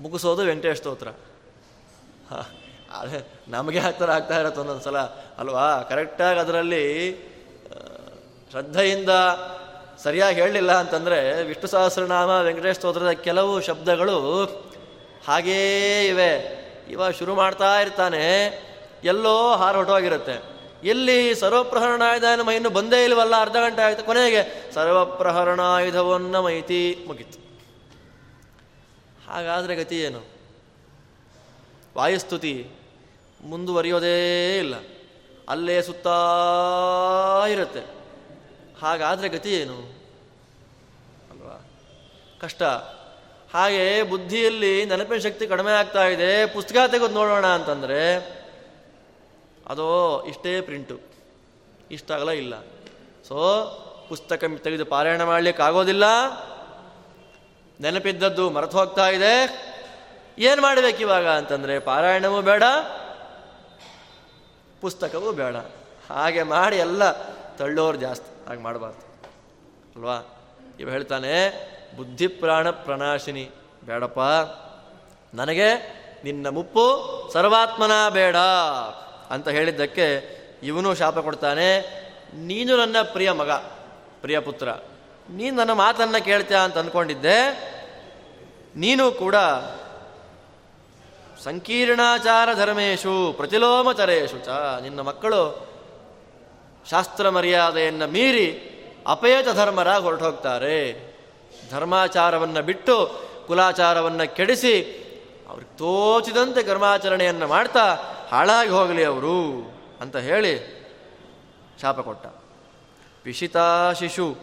ಮುಗಿಸೋದು 0.00 0.42
ವೆಂಕಟೇಶ್ 0.42 0.78
ಸ್ತೋತ್ರ. 0.78 1.08
ಅದೇ 2.92 3.18
ನಮಗೆ 3.48 3.80
ಆ 3.80 3.90
ಥರ 3.90 4.10
ಆಗ್ತಾ 4.10 4.36
ಇರತ್ತೆ 4.40 4.60
ಒಂದೊಂದು 4.60 4.84
ಸಲ 4.84 4.98
ಅಲ್ವಾ? 5.38 5.82
ಕರೆಕ್ಟಾಗಿ 5.82 6.38
ಅದರಲ್ಲಿ 6.40 6.84
ಶ್ರದ್ಧೆಯಿಂದ 8.50 9.12
ಸರಿಯಾಗಿ 10.02 10.40
ಹೇಳಲಿಲ್ಲ 10.40 10.72
ಅಂತಂದರೆ 10.72 11.42
ವಿಷ್ಣು 11.42 11.68
ಸಹಸ್ರನಾಮ, 11.68 12.30
ವೆಂಕಟೇಶ್ 12.40 12.78
ಸ್ತೋತ್ರದ 12.78 13.10
ಕೆಲವು 13.10 13.60
ಶಬ್ದಗಳು 13.60 14.18
ಹಾಗೇ 15.26 15.60
ಇವೆ. 16.06 16.32
ಇವ 16.90 17.10
ಶುರು 17.10 17.34
ಮಾಡ್ತಾ 17.34 17.80
ಇರ್ತಾನೆ 17.80 18.24
ಎಲ್ಲೋ 19.04 19.52
ಹಾರ 19.52 19.76
ಹೊಟ್ಟೋಗಿರುತ್ತೆ 19.76 20.60
ಎಲ್ಲಿ 20.84 21.34
ಸರ್ವಪ್ರಹರಣಾಯುಧ 21.34 22.24
ಇನ್ನು 22.54 22.70
ಬಂದೇ 22.70 23.04
ಇಲ್ವಲ್ಲ 23.04 23.40
ಅರ್ಧ 23.40 23.52
ಗಂಟೆ 23.52 23.82
ಆಯಿತು 23.82 24.04
ಕೊನೆಗೆ. 24.04 24.72
ಸರ್ವಪ್ರಹರಣಾಯುಧವನ್ನ 24.74 26.38
ಮೈತಿ 26.38 27.04
ಮುಗಿತು. 27.06 27.38
ಹಾಗಾದರೆ 29.28 29.76
ಗತಿ 29.76 30.00
ಏನು? 30.00 30.22
ವಾಯುಸ್ತುತಿ 31.96 32.70
ಮುಂದುವರಿಯೋದೇ 33.44 34.58
ಇಲ್ಲ. 34.58 34.74
ಅಲ್ಲೇ 35.48 35.82
ಸುತ್ತಾ 35.82 37.46
ಇರುತ್ತೆ. 37.48 37.80
ಹಾಗಾದರೆ 38.82 39.28
ಗತಿ 39.28 39.52
ಏನು? 39.52 39.78
ಅಲ್ವಾ? 41.30 41.70
ಕಷ್ಟ. 42.40 42.62
ಹಾಗೆ 43.54 44.02
ಬುದ್ಧಿಯಲ್ಲಿ 44.02 44.84
ನೆನಪಿನ 44.84 45.18
ಶಕ್ತಿ 45.18 45.46
ಕಡಿಮೆ 45.46 45.72
ಆಗ್ತಾ 45.72 46.06
ಇದೆ. 46.06 46.46
ಪುಸ್ತಕ 46.46 46.76
ತೆಗೆದು 46.90 47.14
ನೋಡೋಣ 47.14 47.46
ಅಂತಂದರೆ 47.46 48.39
ಅದೋ 49.70 50.24
ಇಷ್ಟೇ 50.28 50.60
ಪ್ರಿಂಟು. 50.60 51.00
ಇಷ್ಟಾಗಲ 51.90 52.30
ಇಲ್ಲ. 52.30 52.54
ಸೊ 53.28 53.64
ಪುಸ್ತಕ 54.08 54.44
ತೆಗೆದು 54.58 54.86
ಪಾರಾಯಣ 54.86 55.24
ಮಾಡಲಿಕ್ಕೆ 55.24 55.62
ಆಗೋದಿಲ್ಲ. 55.62 56.04
ನೆನಪಿದ್ದದ್ದು 57.80 58.50
ಮರೆತು 58.50 58.78
ಹೋಗ್ತಾ 58.78 59.08
ಇದೆ. 59.08 59.70
ಏನು 60.38 60.62
ಮಾಡಬೇಕು 60.62 60.98
ಇವಾಗ 60.98 61.28
ಅಂತಂದರೆ 61.28 61.78
ಪಾರಾಯಣವೂ 61.78 62.40
ಬೇಡ, 62.40 62.62
ಪುಸ್ತಕವೂ 64.80 65.32
ಬೇಡ. 65.32 65.56
ಹಾಗೆ 66.12 66.42
ಮಾಡಿ 66.42 66.76
ಎಲ್ಲ 66.76 67.12
ತಳ್ಳೋರು 67.56 67.96
ಜಾಸ್ತಿ. 67.96 68.48
ಹಾಗೆ 68.48 68.60
ಮಾಡಬಾರ್ದು. 68.60 68.98
ಅಲ್ವಾ? 69.96 70.40
ಇವ 70.80 70.90
ಹೇಳ್ತಾನೆ, 70.90 71.50
ಬುದ್ಧಿ 71.96 72.26
ಪ್ರಾಣ 72.26 72.70
ಪ್ರಣಾಶಿನಿ. 72.70 73.50
ಬೇಡಪ್ಪ. 73.86 74.20
ನನಗೆ 75.36 75.74
ನಿನ್ನ 76.24 76.48
ಮುಪ್ಪು 76.48 77.30
ಸರ್ವಾತ್ಮನ 77.32 78.08
ಬೇಡ. 78.08 78.36
ಅಂತ 79.30 79.48
ಹೇಳಿದ್ದಕ್ಕೆ 79.48 80.06
ಇವನು 80.62 80.94
ಶಾಪ 80.94 81.18
ಕೊಡ್ತಾನೆ, 81.18 81.68
ನೀನು 82.34 82.76
ನನ್ನ 82.76 82.96
ಪ್ರಿಯ 83.12 83.32
ಮಗ, 83.32 83.50
ಪ್ರಿಯ 84.20 84.38
ಪುತ್ರ, 84.40 84.68
ನೀನು 85.30 85.54
ನನ್ನ 85.56 85.72
ಮಾತನ್ನು 85.72 86.24
ಕೇಳ್ತೀಯ 86.24 86.56
ಅಂತ 86.56 86.78
ಅಂದ್ಕೊಂಡಿದ್ದೆ, 86.78 87.38
ನೀನು 88.76 89.12
ಕೂಡ 89.12 89.36
ಸಂಕೀರ್ಣಾಚಾರ 91.44 92.48
ಧರ್ಮೇಶು, 92.54 93.32
ಪ್ರತಿಲೋಮಚರೇಶು 93.32 94.38
ಚ, 94.38 94.48
ನಿನ್ನ 94.82 95.00
ಮಕ್ಕಳು 95.00 95.70
ಶಾಸ್ತ್ರ 96.90 97.28
ಮರ್ಯಾದೆಯನ್ನು 97.28 98.06
ಮೀರಿ 98.06 98.48
ಅಪೇತ 99.06 99.48
ಧರ್ಮರಾಗಿ 99.54 100.04
ಹೊರಟೋಗ್ತಾರೆ. 100.04 100.76
ಧರ್ಮಾಚಾರವನ್ನು 101.70 102.62
ಬಿಟ್ಟು 102.62 102.96
ಕುಲಾಚಾರವನ್ನು 103.46 104.34
ಕೆಡಿಸಿ 104.36 104.74
ಅವ್ರಿಗೆ 105.48 105.70
ತೋಚಿದಂತೆ 105.76 106.62
ಕರ್ಮಾಚರಣೆಯನ್ನು 106.62 107.46
ಮಾಡ್ತಾ 107.46 107.86
ಹಾಳಾಗಿ 108.30 108.70
ಹೋಗಲಿ 108.70 109.04
ಅವರು 109.04 109.72
ಅಂತ 110.00 110.16
ಹೇಳಿ 110.16 110.80
ಶಾಪ 111.80 112.00
ಕೊಟ್ಟ. 112.00 112.26
ಪಿಶಿತಾ 113.22 113.92
ಶಿಶು 113.92 114.36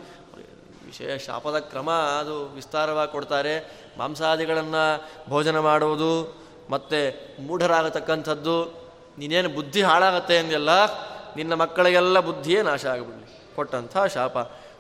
ವಿಶೇಷ 0.86 1.26
ಶಾಪದ 1.26 1.60
ಕ್ರಮ 1.60 1.92
ಅದು 1.92 2.46
ವಿಸ್ತಾರವಾಗಿ 2.46 3.12
ಕೊಡ್ತಾರೆ. 3.12 3.72
ಮಾಂಸಾದಿಗಳನ್ನು 3.98 5.10
ಭೋಜನ 5.30 5.60
ಮಾಡುವುದು, 5.60 6.42
ಮತ್ತು 6.70 7.00
ಮೂಢರಾಗತಕ್ಕಂಥದ್ದು. 7.42 8.88
ನೀನೇನು 9.18 9.50
ಬುದ್ಧಿ 9.50 9.82
ಹಾಳಾಗತ್ತೆ 9.82 10.38
ಅಂದೆಲ್ಲ 10.38 10.70
ನಿನ್ನ 11.36 11.54
ಮಕ್ಕಳಿಗೆಲ್ಲ 11.54 12.20
ಬುದ್ಧಿಯೇ 12.20 12.62
ನಾಶ 12.62 12.86
ಆಗಿಬಿಡಲಿ. 12.86 13.56
ಕೊಟ್ಟಂಥ 13.56 13.98
ಶಾಪ. 14.14 14.38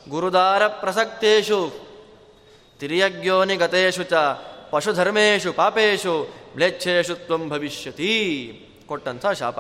ಗುರುದಾರ 0.09 0.67
ಪ್ರಸಕ್ತೇಶು, 0.67 1.71
ತಿರಿಯಜ್ಞೋನಿ 2.79 3.55
ಗತೇಶು 3.55 4.03
ಚ, 4.03 4.13
ಪಶುಧರ್ಮೇಶು 4.71 5.53
ಪಾಪೇಶು, 5.53 6.27
ಮ್ಲೇಚ್ಛೇಶು 6.55 7.15
ತ್ವಂ 7.15 7.49
ಭವಿಷ್ಯತಿ. 7.49 8.63
ಕೊಟ್ಟಂಥ 8.87 9.25
ಶಾಪ. 9.27 9.59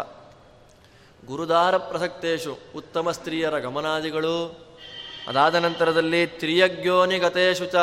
ಗುರುದಾರ 1.25 1.77
ಪ್ರಸಕ್ತೇಶು 1.77 2.57
ಉತ್ತಮ 2.75 3.11
ಸ್ತ್ರೀಯರ 3.11 3.59
ಗಮನಾದಿಗಳು. 3.59 4.67
ಅದಾದ 5.27 5.55
ನಂತರದಲ್ಲಿ 5.55 6.27
ತಿರಿಯಜ್ಞೋನಿ 6.27 7.17
ಗತೇಶು 7.17 7.65
ಚ 7.65 7.75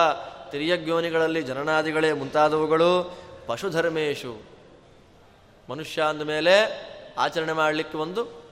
ತ್ರಿಯಗ್ಯೋನಿಗಳಲ್ಲಿ 0.50 1.42
ಜನನಾದಿಗಳೇ 1.42 2.12
ಮುಂತಾದವುಗಳು. 2.12 3.18
ಪಶುಧರ್ಮೇಶು 3.46 4.42
ಮನುಷ್ಯ 5.70 6.02
ಅಂದಮೇಲೆ 6.02 6.54
ಆಚರಣೆ 7.18 7.52
ಮಾಡಲಿಕ್ಕೆ 7.52 7.98
ಒಂದು 7.98 8.44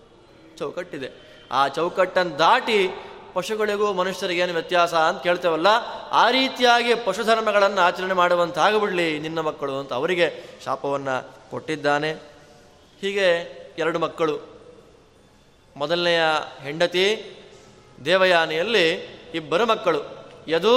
ಚೌಕಟ್ಟಿದೆ. 0.59 1.11
ಆ 1.53 1.69
ಚೌಕಟ್ಟನ್ನು 1.69 2.39
ದಾಟಿ 2.39 2.89
ಪಶುಗಳಿಗೂ 3.35 3.93
ಮನುಷ್ಯರಿಗೇನು 3.93 4.53
ವ್ಯತ್ಯಾಸ 4.53 4.95
ಅಂತ 4.95 5.23
ಕೇಳ್ತೇವಲ್ಲ, 5.23 5.67
ಆ 6.11 6.31
ರೀತಿಯಾಗಿ 6.31 6.95
ಪಶುಧರ್ಮಗಳನ್ನು 6.95 7.81
ಆಚರಣೆ 7.81 8.15
ಮಾಡುವಂತಾಗಬಿಡಲಿ 8.15 9.19
ನಿನ್ನ 9.19 9.41
ಮಕ್ಕಳು 9.41 9.79
ಅಂತ 9.79 9.93
ಅವರಿಗೆ 9.93 10.45
ಶಾಪವನ್ನು 10.65 11.51
ಕೊಟ್ಟಿದ್ದಾನೆ. 11.51 12.32
ಹೀಗೆ 13.03 13.29
ಎರಡು 13.79 13.99
ಮಕ್ಕಳು. 13.99 14.37
ಮೊದಲನೆಯ 15.77 16.21
ಹೆಂಡತಿ 16.63 17.07
ದೇವಯಾನೆಯಲ್ಲಿ 18.05 18.91
ಇಬ್ಬರು 19.35 19.67
ಮಕ್ಕಳು, 19.67 20.01
ಯದು 20.49 20.75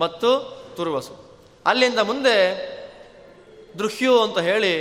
ಮತ್ತು 0.00 0.30
ತುರುವಸು. 0.76 1.14
ಅಲ್ಲಿಂದ 1.66 1.98
ಮುಂದೆ 1.98 2.36
ದೃಹ್ಯು 3.78 4.22
ಅಂತ 4.22 4.38
ಹೇಳಿ 4.38 4.72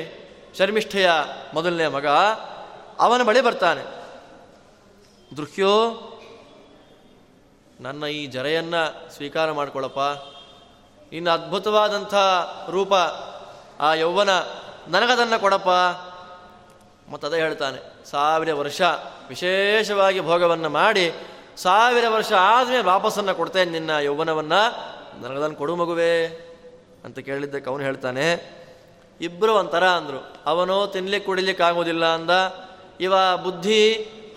ಶರ್ಮಿಷ್ಠೆಯ 0.58 1.10
ಮೊದಲನೆಯ 1.54 1.88
ಮಗ 1.88 2.08
ಅವನ 3.00 3.24
ಬಳಿ 3.24 3.42
ಬರ್ತಾನೆ. 3.42 3.84
ದೃಹ್ಯು, 5.38 5.72
ನನ್ನ 7.80 8.04
ಈ 8.04 8.26
ಜರೆಯನ್ನು 8.26 8.84
ಸ್ವೀಕಾರ 9.16 9.52
ಮಾಡಿಕೊಳ್ಳಪ್ಪ 9.52 10.02
ಇನ್ನು 11.14 11.32
ಅದ್ಭುತವಾದಂಥ 11.32 12.14
ರೂಪ 12.70 12.94
ಆ 13.80 13.94
ಯೌವನ 13.94 14.30
ನನಗದನ್ನು 14.88 15.40
ಕೊಡಪ್ಪ. 15.40 15.72
ಮತ್ತು 17.10 17.28
ಅದೇ 17.28 17.40
ಹೇಳ್ತಾನೆ, 17.40 17.80
ಸಾವಿರ 18.06 18.54
ವರ್ಷ 18.54 18.82
ವಿಶೇಷವಾಗಿ 19.30 20.20
ಭೋಗವನ್ನು 20.20 20.70
ಮಾಡಿ, 20.70 21.06
ಸಾವಿರ 21.58 22.06
ವರ್ಷ 22.08 22.32
ಆದಮೇಲೆ 22.34 22.84
ವಾಪಸ್ಸನ್ನು 22.84 23.36
ಕೊಡ್ತೇನೆ 23.36 23.72
ನಿನ್ನ 23.72 23.90
ಯೌವನವನ್ನು. 23.90 24.62
ನನಗದನ್ನು 25.22 25.56
ಕೊಡು 25.56 25.76
ಮಗುವೆ 25.76 26.12
ಅಂತ 27.06 27.20
ಕೇಳಿದ್ದಕ್ಕೆ 27.20 27.70
ಅವನು 27.70 27.84
ಹೇಳ್ತಾನೆ. 27.84 28.26
ಇಬ್ಬರು 29.22 29.54
ಒಂಥರ 29.54 29.86
ಅಂದರು, 29.90 30.20
ಅವನು 30.46 30.88
ತಿನ್ಲಿಕ್ಕೆ 30.88 31.26
ಕುಡಿಲಿಕ್ಕೆ 31.26 31.64
ಆಗೋದಿಲ್ಲ 31.64 32.06
ಅಂದ, 32.06 32.30
ಇವ 33.00 33.14
ಬುದ್ಧಿ 33.44 33.82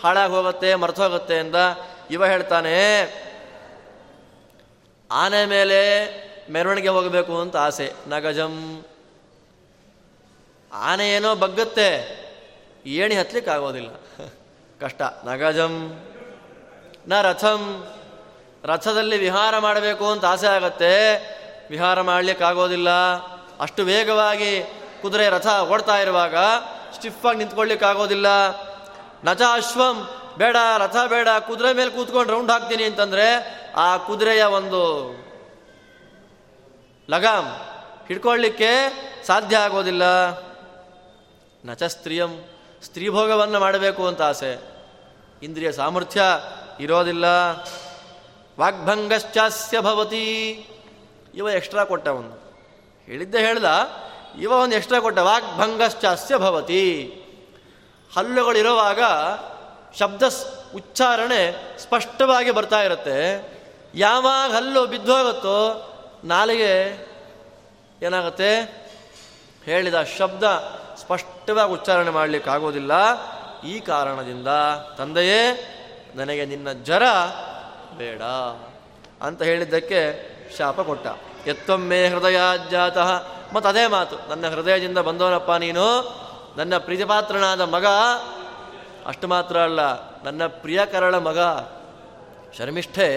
ಹಾಳಾಗಿ 0.02 0.32
ಹೋಗುತ್ತೆ 0.32 0.74
ಮರ್ತು 0.74 1.02
ಹೋಗುತ್ತೆ 1.02 1.38
ಅಂದ. 1.38 1.54
ಇವ 2.10 2.26
ಹೇಳ್ತಾನೆ, 2.26 2.76
ಆನೆ 5.10 5.46
ಮೇಲೆ 5.46 5.80
ಮೆರವಣಿಗೆ 6.50 6.88
ಹೋಗಬೇಕು 6.88 7.40
ಅಂತ 7.40 7.56
ಆಸೆ, 7.56 7.92
ನಗಜಂ. 8.08 8.84
ಆನೆ 10.72 11.06
ಏನೋ 11.10 11.34
ಬಗ್ಗುತ್ತೆ 11.34 11.90
ಏಣಿ 12.86 13.14
ಹತ್ಲಿಕ್ಕೆ 13.14 13.50
ಆಗೋದಿಲ್ಲ. 13.50 13.90
ಕಷ್ಟ. 14.80 15.02
ನಗಜಂ, 15.24 16.04
ನ 17.08 17.20
ರಥಂ. 17.20 17.86
ರಥದಲ್ಲಿ 18.64 19.18
ವಿಹಾರ 19.18 19.58
ಮಾಡಬೇಕು 19.58 20.10
ಅಂತ 20.10 20.24
ಆಸೆ 20.24 20.46
ಆಗತ್ತೆ. 20.46 21.16
ವಿಹಾರ 21.70 22.00
ಮಾಡಲಿಕ್ಕಾಗೋದಿಲ್ಲ 22.00 22.90
ಅಷ್ಟು 23.60 23.82
ವೇಗವಾಗಿ 23.82 24.62
ಕುದುರೆ 25.02 25.28
ರಥ 25.28 25.46
ಓಡ್ತಾ 25.46 25.98
ಇರುವಾಗ 25.98 26.34
ಸ್ಟಿಫಾಗಿ 26.94 27.38
ನಿಂತ್ಕೊಳ್ಳಿಕ್ಕಾಗೋದಿಲ್ಲ 27.38 28.26
ನಚ 29.24 29.42
ಅಶ್ವಂ, 29.52 30.08
ಬೇಡ, 30.38 30.56
ರಥ 30.78 30.96
ಬೇಡ, 31.08 31.28
ಕುದುರೆ 31.28 31.72
ಮೇಲೆ 31.72 31.90
ಕೂತ್ಕೊಂಡು 31.90 32.32
ರೌಂಡ್ 32.32 32.50
ಹಾಕ್ತೀನಿ 32.50 32.84
ಅಂತಂದ್ರೆ 32.84 33.26
ಆ 33.76 33.96
ಕುದುರೆಯ 33.96 34.42
ಒಂದು 34.42 34.80
ಲಗಾಮ್ 37.10 37.48
ಹಿಡ್ಕೊಳ್ಳಿಕ್ಕೆ 38.08 38.70
ಸಾಧ್ಯ 39.26 39.56
ಆಗೋದಿಲ್ಲ. 39.56 40.02
ನಚ 41.64 41.82
ಸ್ತ್ರೀಯಂ 41.82 42.44
ಸ್ತ್ರೀಭೋಗವನ್ನು 42.82 43.60
ಮಾಡಬೇಕು 43.60 44.06
ಅಂತ 44.06 44.22
ಆಸೆ. 44.22 44.62
ಇಂದ್ರಿಯ 45.42 45.72
ಸಾಮರ್ಥ್ಯ 45.72 46.22
ಇರೋದಿಲ್ಲ. 46.80 47.24
ವಾಗ್ಭಂಗಶ್ಚಾಸ್ಯ 48.60 49.80
ಭವತಿ. 49.80 50.50
ಇವ 51.34 51.48
ಎಕ್ಸ್ಟ್ರಾ 51.48 51.84
ಕೊಟ್ಟ 51.84 52.08
ಒಂದು. 52.08 52.36
ಹೇಳಿದ್ದೆ 53.06 53.38
ಹೇಳ್ದ, 53.38 53.64
ಇವ 54.40 54.52
ಒಂದು 54.52 54.74
ಎಕ್ಸ್ಟ್ರಾ 54.74 55.00
ಕೊಟ್ಟ, 55.00 55.18
ವಾಗ್ಭಂಗಶ್ಚಾಸ್ಯ 55.18 56.38
ಭವತಿ. 56.38 57.12
ಹಲ್ಲುಗಳಿರುವಾಗ 58.16 59.00
ಶಬ್ದ 59.98 60.22
ಉಚ್ಚಾರಣೆ 60.74 61.52
ಸ್ಪಷ್ಟವಾಗಿ 61.78 62.50
ಬರ್ತಾ 62.50 62.82
ಇರುತ್ತೆ. 62.82 63.50
ಯಾವಾಗ 63.94 64.50
ಹಲ್ಲು 64.50 64.86
ಬಿದ್ದೋಗುತ್ತೋ 64.86 65.86
ನಾಲಿಗೆ 66.24 67.06
ಏನಾಗುತ್ತೆ? 68.02 68.60
ಹೇಳಿದ 69.64 69.94
ಶಬ್ದ 70.18 70.44
ಸ್ಪಷ್ಟವಾಗಿ 71.00 71.72
ಉಚ್ಚಾರಣೆ 71.72 72.10
ಮಾಡಲಿಕ್ಕಾಗೋದಿಲ್ಲ. 72.10 72.92
ಈ 73.60 73.80
ಕಾರಣದಿಂದ, 73.80 74.48
ತಂದೆಯೇ, 74.98 75.40
ನನಗೆ 76.14 76.44
ನಿನ್ನ 76.44 76.72
ಜರ 76.72 77.02
ಬೇಡ 77.96 78.22
ಅಂತ 79.22 79.42
ಹೇಳಿದ್ದಕ್ಕೆ 79.42 80.00
ಶಾಪ 80.58 80.80
ಕೊಟ್ಟ. 80.80 81.06
ಎತ್ತೊಮ್ಮೆ 81.46 82.08
ಹೃದಯ 82.08 82.38
ಜಾತಃ 82.70 83.22
ಮತ್ತು 83.52 83.68
ಅದೇ 83.68 83.86
ಮಾತು, 83.86 84.16
ನನ್ನ 84.28 84.48
ಹೃದಯದಿಂದ 84.48 84.98
ಬಂದವನಪ್ಪ 84.98 85.50
ನೀನು. 85.50 85.86
ನನ್ನ 86.56 86.78
ಪ್ರೀತಿಪಾತ್ರನಾದ 86.78 87.60
ಮಗ, 87.60 87.86
ಅಷ್ಟು 89.06 89.28
ಮಾತ್ರ 89.28 89.56
ಅಲ್ಲ, 89.58 89.80
ನನ್ನ 90.22 90.46
ಪ್ರಿಯಕರಳ 90.46 91.18
ಮಗ, 91.18 91.38
ಶರ್ಮಿಷ್ಠೆ, 92.58 93.08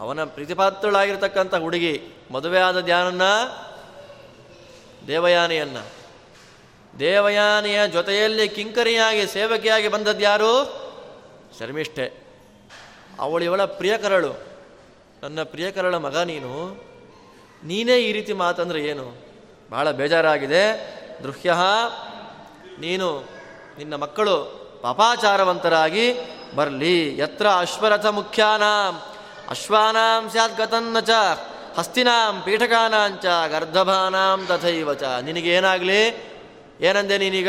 ಅವನ 0.00 0.24
ಪ್ರೀತಿಪಾತ್ರಳಾಗಿರ್ತಕ್ಕಂಥ 0.24 1.54
ಹುಡುಗಿ 1.54 2.02
ಮದುವೆ 2.30 2.60
ಆದ 2.60 2.80
ಧ್ಯಾನನ್ನ, 2.80 3.22
ದೇವಯಾನಿಯನ್ನ. 5.08 5.76
ದೇವಯಾನಿಯ 6.98 7.88
ಜೊತೆಯಲ್ಲಿ 7.88 8.48
ಕಿಂಕರಿಯಾಗಿ 8.48 9.26
ಸೇವಕಿಯಾಗಿ 9.26 9.88
ಬಂದದ್ದು 9.88 10.20
ಯಾರು? 10.20 10.82
ಶರ್ಮಿಷ್ಠೆ. 11.58 12.22
ಅವಳಿವಳ 13.20 13.64
ಪ್ರಿಯಕರಳು. 13.64 14.32
ನನ್ನ 15.22 15.42
ಪ್ರಿಯಕರಳ 15.42 15.96
ಮಗ 15.96 16.16
ನೀನು. 16.16 16.84
ನೀನೇ 17.64 17.96
ಈ 17.96 18.12
ರೀತಿ 18.12 18.32
ಮಾತಂದ್ರೆ 18.32 18.82
ಏನು? 18.82 19.26
ಬಹಳ 19.70 19.90
ಬೇಜಾರಾಗಿದೆ. 19.90 20.92
ದೃಹ್ಯ 21.22 21.54
ನೀನು 22.80 23.24
ನಿನ್ನ 23.78 23.94
ಮಕ್ಕಳು 23.94 24.62
ಪಾಪಾಚಾರವಂತರಾಗಿ 24.82 26.14
ಬರಲಿ. 26.56 27.18
ಯತ್ರ 27.18 27.46
ಅಶ್ವರಥ 27.46 28.06
ಮುಖ್ಯಾನಾಂ, 28.06 29.02
ಅಶ್ವಾನಾಂ 29.50 30.30
ಸ್ಯಾತ್ 30.30 30.58
ಗತನ್ನ 30.58 31.00
ಚ, 31.00 31.10
ಹಸ್ತಿನಾಂ 31.78 32.42
ಪೀಠಕಾನಾಂಚ 32.42 33.24
ಗರ್ಧಭಾನಾಂ 33.50 34.46
ತಥೈವ 34.46 34.94
ಚ. 34.94 35.02
ನಿನಗೇನಾಗಲಿ? 35.02 36.31
ಏನಂದೆ 36.80 37.18
ನೀನೀಗ? 37.18 37.48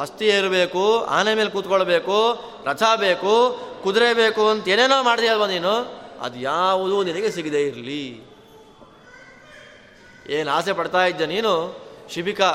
ಹಸ್ತಿ 0.00 0.26
ಏರಬೇಕು, 0.26 1.04
ಆನೆ 1.04 1.34
ಮೇಲೆ 1.34 1.50
ಕೂತ್ಕೊಳ್ಬೇಕು, 1.50 2.44
ರಥ 2.66 2.82
ಬೇಕು, 2.96 3.60
ಕುದುರೆ 3.82 4.14
ಬೇಕು 4.14 4.48
ಅಂತ 4.48 4.68
ಏನೇನೋ 4.68 5.02
ಮಾಡಿದೆ 5.02 5.28
ಅಲ್ವ 5.28 5.46
ನೀನು? 5.46 6.06
ಅದು 6.20 6.38
ಯಾವುದೂ 6.38 7.02
ನಿನಗೆ 7.02 7.30
ಸಿಗದೇ 7.30 7.62
ಇರಲಿ. 7.62 8.36
ಏನು 10.28 10.50
ಆಸೆ 10.50 10.72
ಪಡ್ತಾ 10.72 11.06
ಇದ್ದ 11.06 11.20
ನೀನು? 11.20 11.84
ಶಿಬಿಕಾ. 12.10 12.54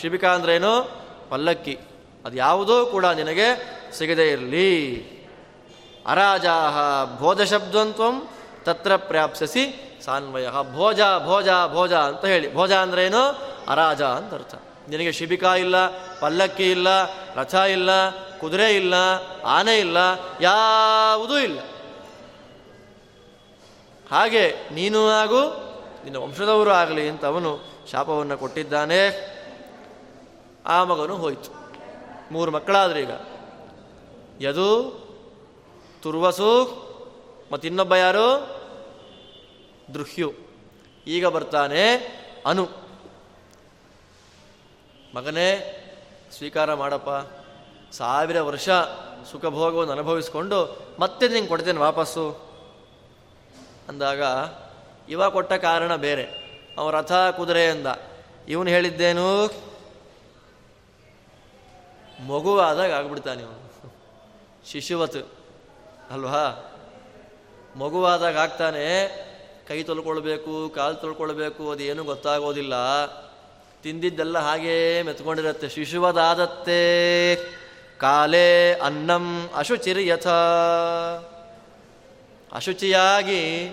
ಶಿಬಿಕಾ 0.00 0.28
ಅಂದ್ರೇನು 0.28 0.90
ಪಲ್ಲಕ್ಕಿ. 1.30 1.78
ಅದು 2.24 2.36
ಯಾವುದೂ 2.36 2.86
ಕೂಡ 2.86 3.06
ನಿನಗೆ 3.06 3.46
ಸಿಗದೇ 3.98 4.28
ಇರಲಿ. 4.30 5.04
ಅರಾಜಾಹ 6.06 6.76
ಭೋಜ 7.18 7.42
ಶಬ್ದಂತ್ವಂ 7.42 8.28
ತತ್ರ 8.64 8.96
ಪ್ರಾಪ್ಸಸಿ 8.96 9.94
ಸಾನ್ವಯ. 10.04 10.48
ಭೋಜ 10.72 11.00
ಭೋಜ 11.24 11.48
ಭೋಜ 11.72 11.92
ಅಂತ 11.92 12.24
ಹೇಳಿ. 12.24 12.54
ಭೋಜ 12.54 12.72
ಅಂದ್ರೇನು 12.72 13.38
ಅರಾಜ 13.68 14.02
ಅಂತ 14.02 14.34
ಅರ್ಥ. 14.34 14.54
ನಿನಗೆ 14.88 15.12
ಶಿಬಿಕಾ 15.12 15.54
ಇಲ್ಲ, 15.54 15.88
ಪಲ್ಲಕ್ಕಿ 16.20 16.70
ಇಲ್ಲ, 16.70 16.88
ರಥ 17.34 17.54
ಇಲ್ಲ, 17.54 18.10
ಕುದುರೆ 18.38 18.76
ಇಲ್ಲ, 18.76 18.94
ಆನೆ 19.44 19.78
ಇಲ್ಲ, 19.78 19.96
ಯಾವುದೂ 20.40 21.38
ಇಲ್ಲ. 21.38 21.60
ಹಾಗೆ 24.10 24.54
ನೀನು 24.72 25.08
ಆಗು 25.08 25.40
ನಿನ್ನ 26.04 26.16
ವಂಶದವರು 26.16 26.70
ಆಗಲಿ 26.70 27.08
ಅಂತ 27.08 27.24
ಅವನು 27.24 27.58
ಶಾಪವನ್ನು 27.90 28.38
ಕೊಟ್ಟಿದ್ದಾನೆ. 28.38 29.34
ಆ 30.66 30.84
ಮಗನು 30.84 31.16
ಹೋಯಿತು. 31.16 31.72
ಮೂರು 32.32 32.50
ಮಕ್ಕಳಾದ್ರೆ 32.50 33.00
ಈಗ. 33.00 33.10
ಯದು, 34.40 35.04
ತುರ್ವಸು, 36.02 36.84
ಮತ್ತಿನ್ನೊಬ್ಬ 37.52 37.94
ಯಾರು? 37.94 38.54
ದೃಹ್ಯು. 39.94 40.32
ಈಗ 41.06 41.26
ಬರ್ತಾನೆ 41.26 41.96
ಅನು. 42.46 42.83
ಮಗನೇ, 45.14 45.80
ಸ್ವೀಕಾರ 46.36 46.74
ಮಾಡಪ್ಪ. 46.74 47.08
ಸಾವಿರ 47.94 48.40
ವರ್ಷ 48.40 48.68
ಸುಖಭೋಗವನ್ನು 49.32 49.92
ಅನುಭವಿಸ್ಕೊಂಡು 49.92 50.86
ಮತ್ತೆ 50.98 51.28
ನಿಂಗೆ 51.28 51.48
ಕೊಡ್ತೇನೆ 51.48 51.78
ವಾಪಸ್ಸು. 51.78 52.38
ಅಂದಾಗ, 53.88 54.22
ಇವ 55.08 55.30
ಕೊಟ್ಟ 55.30 55.52
ಕಾರಣ 55.52 55.96
ಬೇರೆ. 55.96 56.24
ಅವ 56.78 56.90
ರಥ 56.90 57.12
ಕುದುರೆ 57.12 57.66
ಅಂದ 57.66 57.86
ಇವನು 58.48 58.70
ಹೇಳಿದ್ದೇನು? 58.70 59.46
ಮಗುವಾದಾಗ 62.26 62.92
ಆಗ್ಬಿಡ್ತಾನೆ 62.92 63.42
ಇವನು. 63.42 63.94
ಶಿಶುವತ್ 64.66 65.16
ಅಲ್ವಾ? 66.10 66.74
ಮಗುವಾದಾಗ 67.76 68.38
ಆಗ್ತಾನೆ. 68.38 69.08
ಕೈ 69.68 69.82
ತೊಳ್ಕೊಳ್ಬೇಕು, 69.82 70.68
ಕಾಲು 70.68 70.94
ತೊಳ್ಕೊಳ್ಬೇಕು, 70.94 71.70
ಅದೇನು 71.70 72.04
ಗೊತ್ತಾಗೋದಿಲ್ಲ. 72.04 72.74
ತಿಂದಿದ್ದೆಲ್ಲ 73.84 74.38
ಹಾಗೇ 74.38 75.02
ಮೆತ್ಕೊಂಡಿರತ್ತೆ. 75.02 75.68
ಶಿಶುವದಾದತ್ತೆ. 75.68 77.36
ಕಾಲೇ 77.98 78.74
ಅನ್ನಂ 78.74 79.50
ಅಶುಚಿರ್ಯಥ. 79.54 80.26
ಅಶುಚಿಯಾಗಿ 82.52 83.72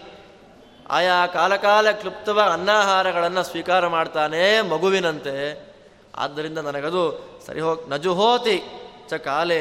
ಆಯಾ 0.90 1.28
ಕಾಲಕಾಲ 1.28 1.92
ಕ್ಲುಪ್ತವ 1.92 2.42
ಅನ್ನಾಹಾರಗಳನ್ನು 2.54 3.44
ಸ್ವೀಕಾರ 3.44 3.88
ಮಾಡ್ತಾನೆ 3.88 4.62
ಮಗುವಿನಂತೆ. 4.62 5.74
ಆದ್ದರಿಂದ 6.16 6.58
ನನಗದು 6.58 7.04
ಸರಿ 7.48 7.60
ಹೋಗಿ 7.60 7.90
ನಜುಹೋತಿ 7.90 8.64
ಚ 9.10 9.14
ಕಾಲೆ. 9.14 9.60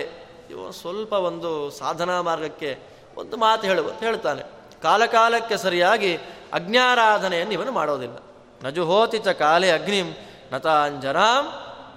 ಇವ 0.50 0.70
ಸ್ವಲ್ಪ 0.70 1.12
ಒಂದು 1.12 1.70
ಸಾಧನಾ 1.70 2.22
ಮಾರ್ಗಕ್ಕೆ 2.22 2.78
ಒಂದು 3.16 3.36
ಮಾತು 3.36 3.66
ಹೇಳು 3.66 3.82
ಹೇಳ್ತಾನೆ. 3.82 4.42
ಕಾಲಕಾಲಕ್ಕೆ 4.82 5.56
ಸರಿಯಾಗಿ 5.56 6.16
ಅಜ್ಞಾರಾಧನೆಯನ್ನು 6.52 7.52
ಇವನು 7.52 7.72
ಮಾಡೋದಿಲ್ಲ. 7.72 8.16
ನಜುಹೋತಿ 8.64 9.18
ಚ 9.18 9.28
ಕಾಲೆ 9.28 9.70
ಅಗ್ನಿಂ 9.70 10.06
ನತಾಂಜನಾಂ 10.52 11.48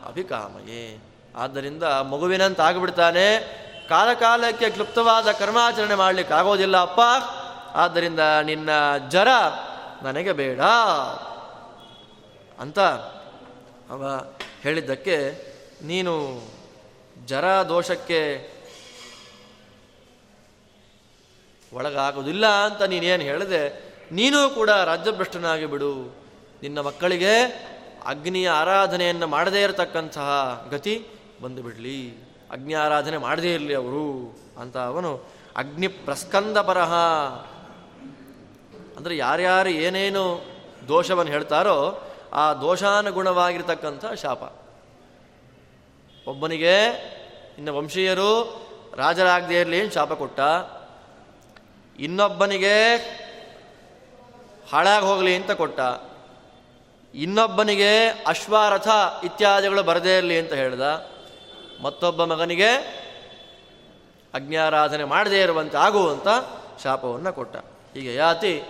ಅಭಿಕಾಮಯೇ. 0.07 1.03
ಆದ್ದರಿಂದ 1.35 1.83
ಮಗುವಿನಂತ 1.83 2.61
ಆಗಿಬಿಡ್ತಾನೆ. 2.61 3.39
ಕಾಲಕಾಲಕ್ಕೆ 3.89 4.69
ಕ್ಲುಪ್ತವಾದ 4.69 5.31
ಕರ್ಮಾಚರಣೆ 5.31 5.95
ಮಾಡಲಿಕ್ಕೆ 5.95 6.33
ಆಗೋದಿಲ್ಲ 6.33 6.81
ಅಪ್ಪ. 6.81 7.01
ಆದ್ದರಿಂದ 7.73 8.19
ನಿನ್ನ 8.19 8.69
ಜರ 9.09 9.27
ನನಗೆ 10.03 10.31
ಬೇಡ. 10.31 10.61
ಅಂತ 12.59 12.79
ಅವ 13.89 14.21
ಹೇಳಿದ್ದಕ್ಕೆ 14.61 15.31
ನೀನು 15.83 16.41
ಜರ 17.25 17.45
ದೋಷಕ್ಕೆ 17.45 18.53
ಒಳಗಾಗೋದಿಲ್ಲ 21.73 22.47
ಅಂತ 22.47 22.81
ನೀನೇನು 22.81 23.23
ಹೇಳಿದೆ? 23.23 23.93
ನೀನು 24.11 24.49
ಕೂಡ 24.49 24.69
ರಾಜ್ಯಭ್ರಷ್ಟನಾಗಿ 24.69 25.65
ಬಿಡು 25.65 26.15
ನಿನ್ನ 26.61 26.81
ಮಕ್ಕಳಿಗೆ 26.81 27.63
ಅಗ್ನಿಯ 28.05 28.49
ಆರಾಧನೆಯನ್ನು 28.49 29.27
ಮಾಡದೇ 29.27 29.61
ಇರತಕ್ಕಂತಹ 29.61 30.29
ಗತಿ 30.71 31.05
ಬಂದು 31.41 31.61
ಬಿಡಲಿ 31.61 32.17
ಅಗ್ನಿ 32.51 32.73
ಆರಾಧನೆ 32.73 33.17
ಮಾಡದೇ 33.17 33.53
ಇರಲಿ 33.53 33.75
ಅವರು 33.75 34.37
ಅಂತ 34.59 34.77
ಅವನು 34.77 35.25
ಅಗ್ನಿ 35.57 35.87
ಪ್ರಸ್ಕಂದ 35.87 36.57
ಪರಹ. 36.57 36.93
ಅಂದರೆ 38.97 39.17
ಯಾರ್ಯಾರು 39.17 39.69
ಏನೇನು 39.69 40.45
ದೋಷವನ್ನು 40.87 41.31
ಹೇಳ್ತಾರೋ 41.31 42.03
ಆ 42.33 42.53
ದೋಷಾನುಗುಣವಾಗಿರ್ತಕ್ಕಂಥ 42.53 44.05
ಶಾಪ. 44.05 44.43
ಒಬ್ಬನಿಗೆ 46.27 46.75
ಇನ್ನು 47.57 47.77
ವಂಶೀಯರು 47.77 48.29
ರಾಜರಾಗದೇ 48.95 49.59
ಇರಲಿ 49.59 49.89
ಶಾಪ 49.89 50.13
ಕೊಟ್ಟ. 50.13 50.39
ಇನ್ನೊಬ್ಬನಿಗೆ 51.99 52.95
ಹಾಳಾಗಿ 54.71 55.05
ಹೋಗಲಿ 55.05 55.35
ಅಂತ 55.35 55.51
ಕೊಟ್ಟ. 55.51 55.79
ಇನ್ನೊಬ್ಬನಿಗೆ 57.13 58.07
ಅಶ್ವಾರಥ 58.27 58.87
ಇತ್ಯಾದಿಗಳು 59.23 59.83
ಬರದೇ 59.83 60.17
ಇರಲಿ 60.17 60.39
ಅಂತ 60.39 60.53
ಹೇಳಿದ, 60.53 60.81
ಮತ್ತೊಬ್ಬ 61.81 62.23
ಮಗನಿಗೆ 62.23 62.69
ಅಜ್ಞಾರಾಧನೆ 64.33 65.03
ಮಾಡದೇ 65.03 65.41
ಇರುವಂತೆ 65.41 65.77
ಆಗುವಂಥ 65.77 66.27
ಶಾಪವನ್ನು 66.83 67.33
ಕೊಟ್ಟ. 67.33 67.55
ಹೀಗೆ 67.93 68.15
ಯಾತಿ 68.15 68.63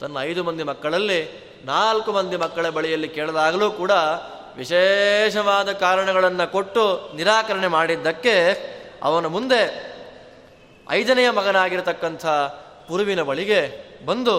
ತನ್ನ 0.00 0.16
ಐದು 0.20 0.44
ಮಂದಿ 0.44 0.62
ಮಕ್ಕಳಲ್ಲಿ 0.62 1.20
ನಾಲ್ಕು 1.64 2.12
ಮಂದಿ 2.12 2.36
ಮಕ್ಕಳ 2.36 2.68
ಬಳಿಯಲ್ಲಿ 2.68 3.08
ಕೇಳಿದಾಗಲೂ 3.08 3.70
ಕೂಡ 3.70 3.90
ವಿಶೇಷವಾದ 4.56 5.72
ಕಾರಣಗಳನ್ನು 5.72 6.52
ಕೊಟ್ಟು 6.52 7.14
ನಿರಾಕರಣೆ 7.16 7.66
ಮಾಡಿದ್ದಕ್ಕೆ 7.66 8.34
ಅವನ 9.02 9.26
ಮುಂದೆ 9.26 9.62
ಐದನೆಯ 10.90 11.30
ಮಗನಾಗಿರತಕ್ಕಂಥ 11.30 12.26
ಪುರುವಿನ 12.88 13.22
ಬಳಿಗೆ 13.22 13.60
ಬಂದು 14.06 14.36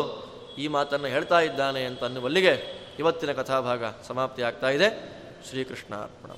ಈ 0.58 0.68
ಮಾತನ್ನು 0.68 1.08
ಹೇಳ್ತಾ 1.08 1.40
ಇದ್ದಾನೆ 1.40 1.84
ಅಂತ 1.86 2.04
ಅನ್ನುವಲ್ಲಿಗೆ 2.04 2.54
ಇವತ್ತಿನ 3.00 3.32
ಕಥಾಭಾಗ 3.32 3.84
ಸಮಾಪ್ತಿ 4.08 4.42
ಆಗ್ತಾ 4.42 4.70
ಇದೆ. 4.70 4.90
ಶ್ರೀಕೃಷ್ಣ 5.50 5.96
ಅರ್ಪಣ 5.96 6.32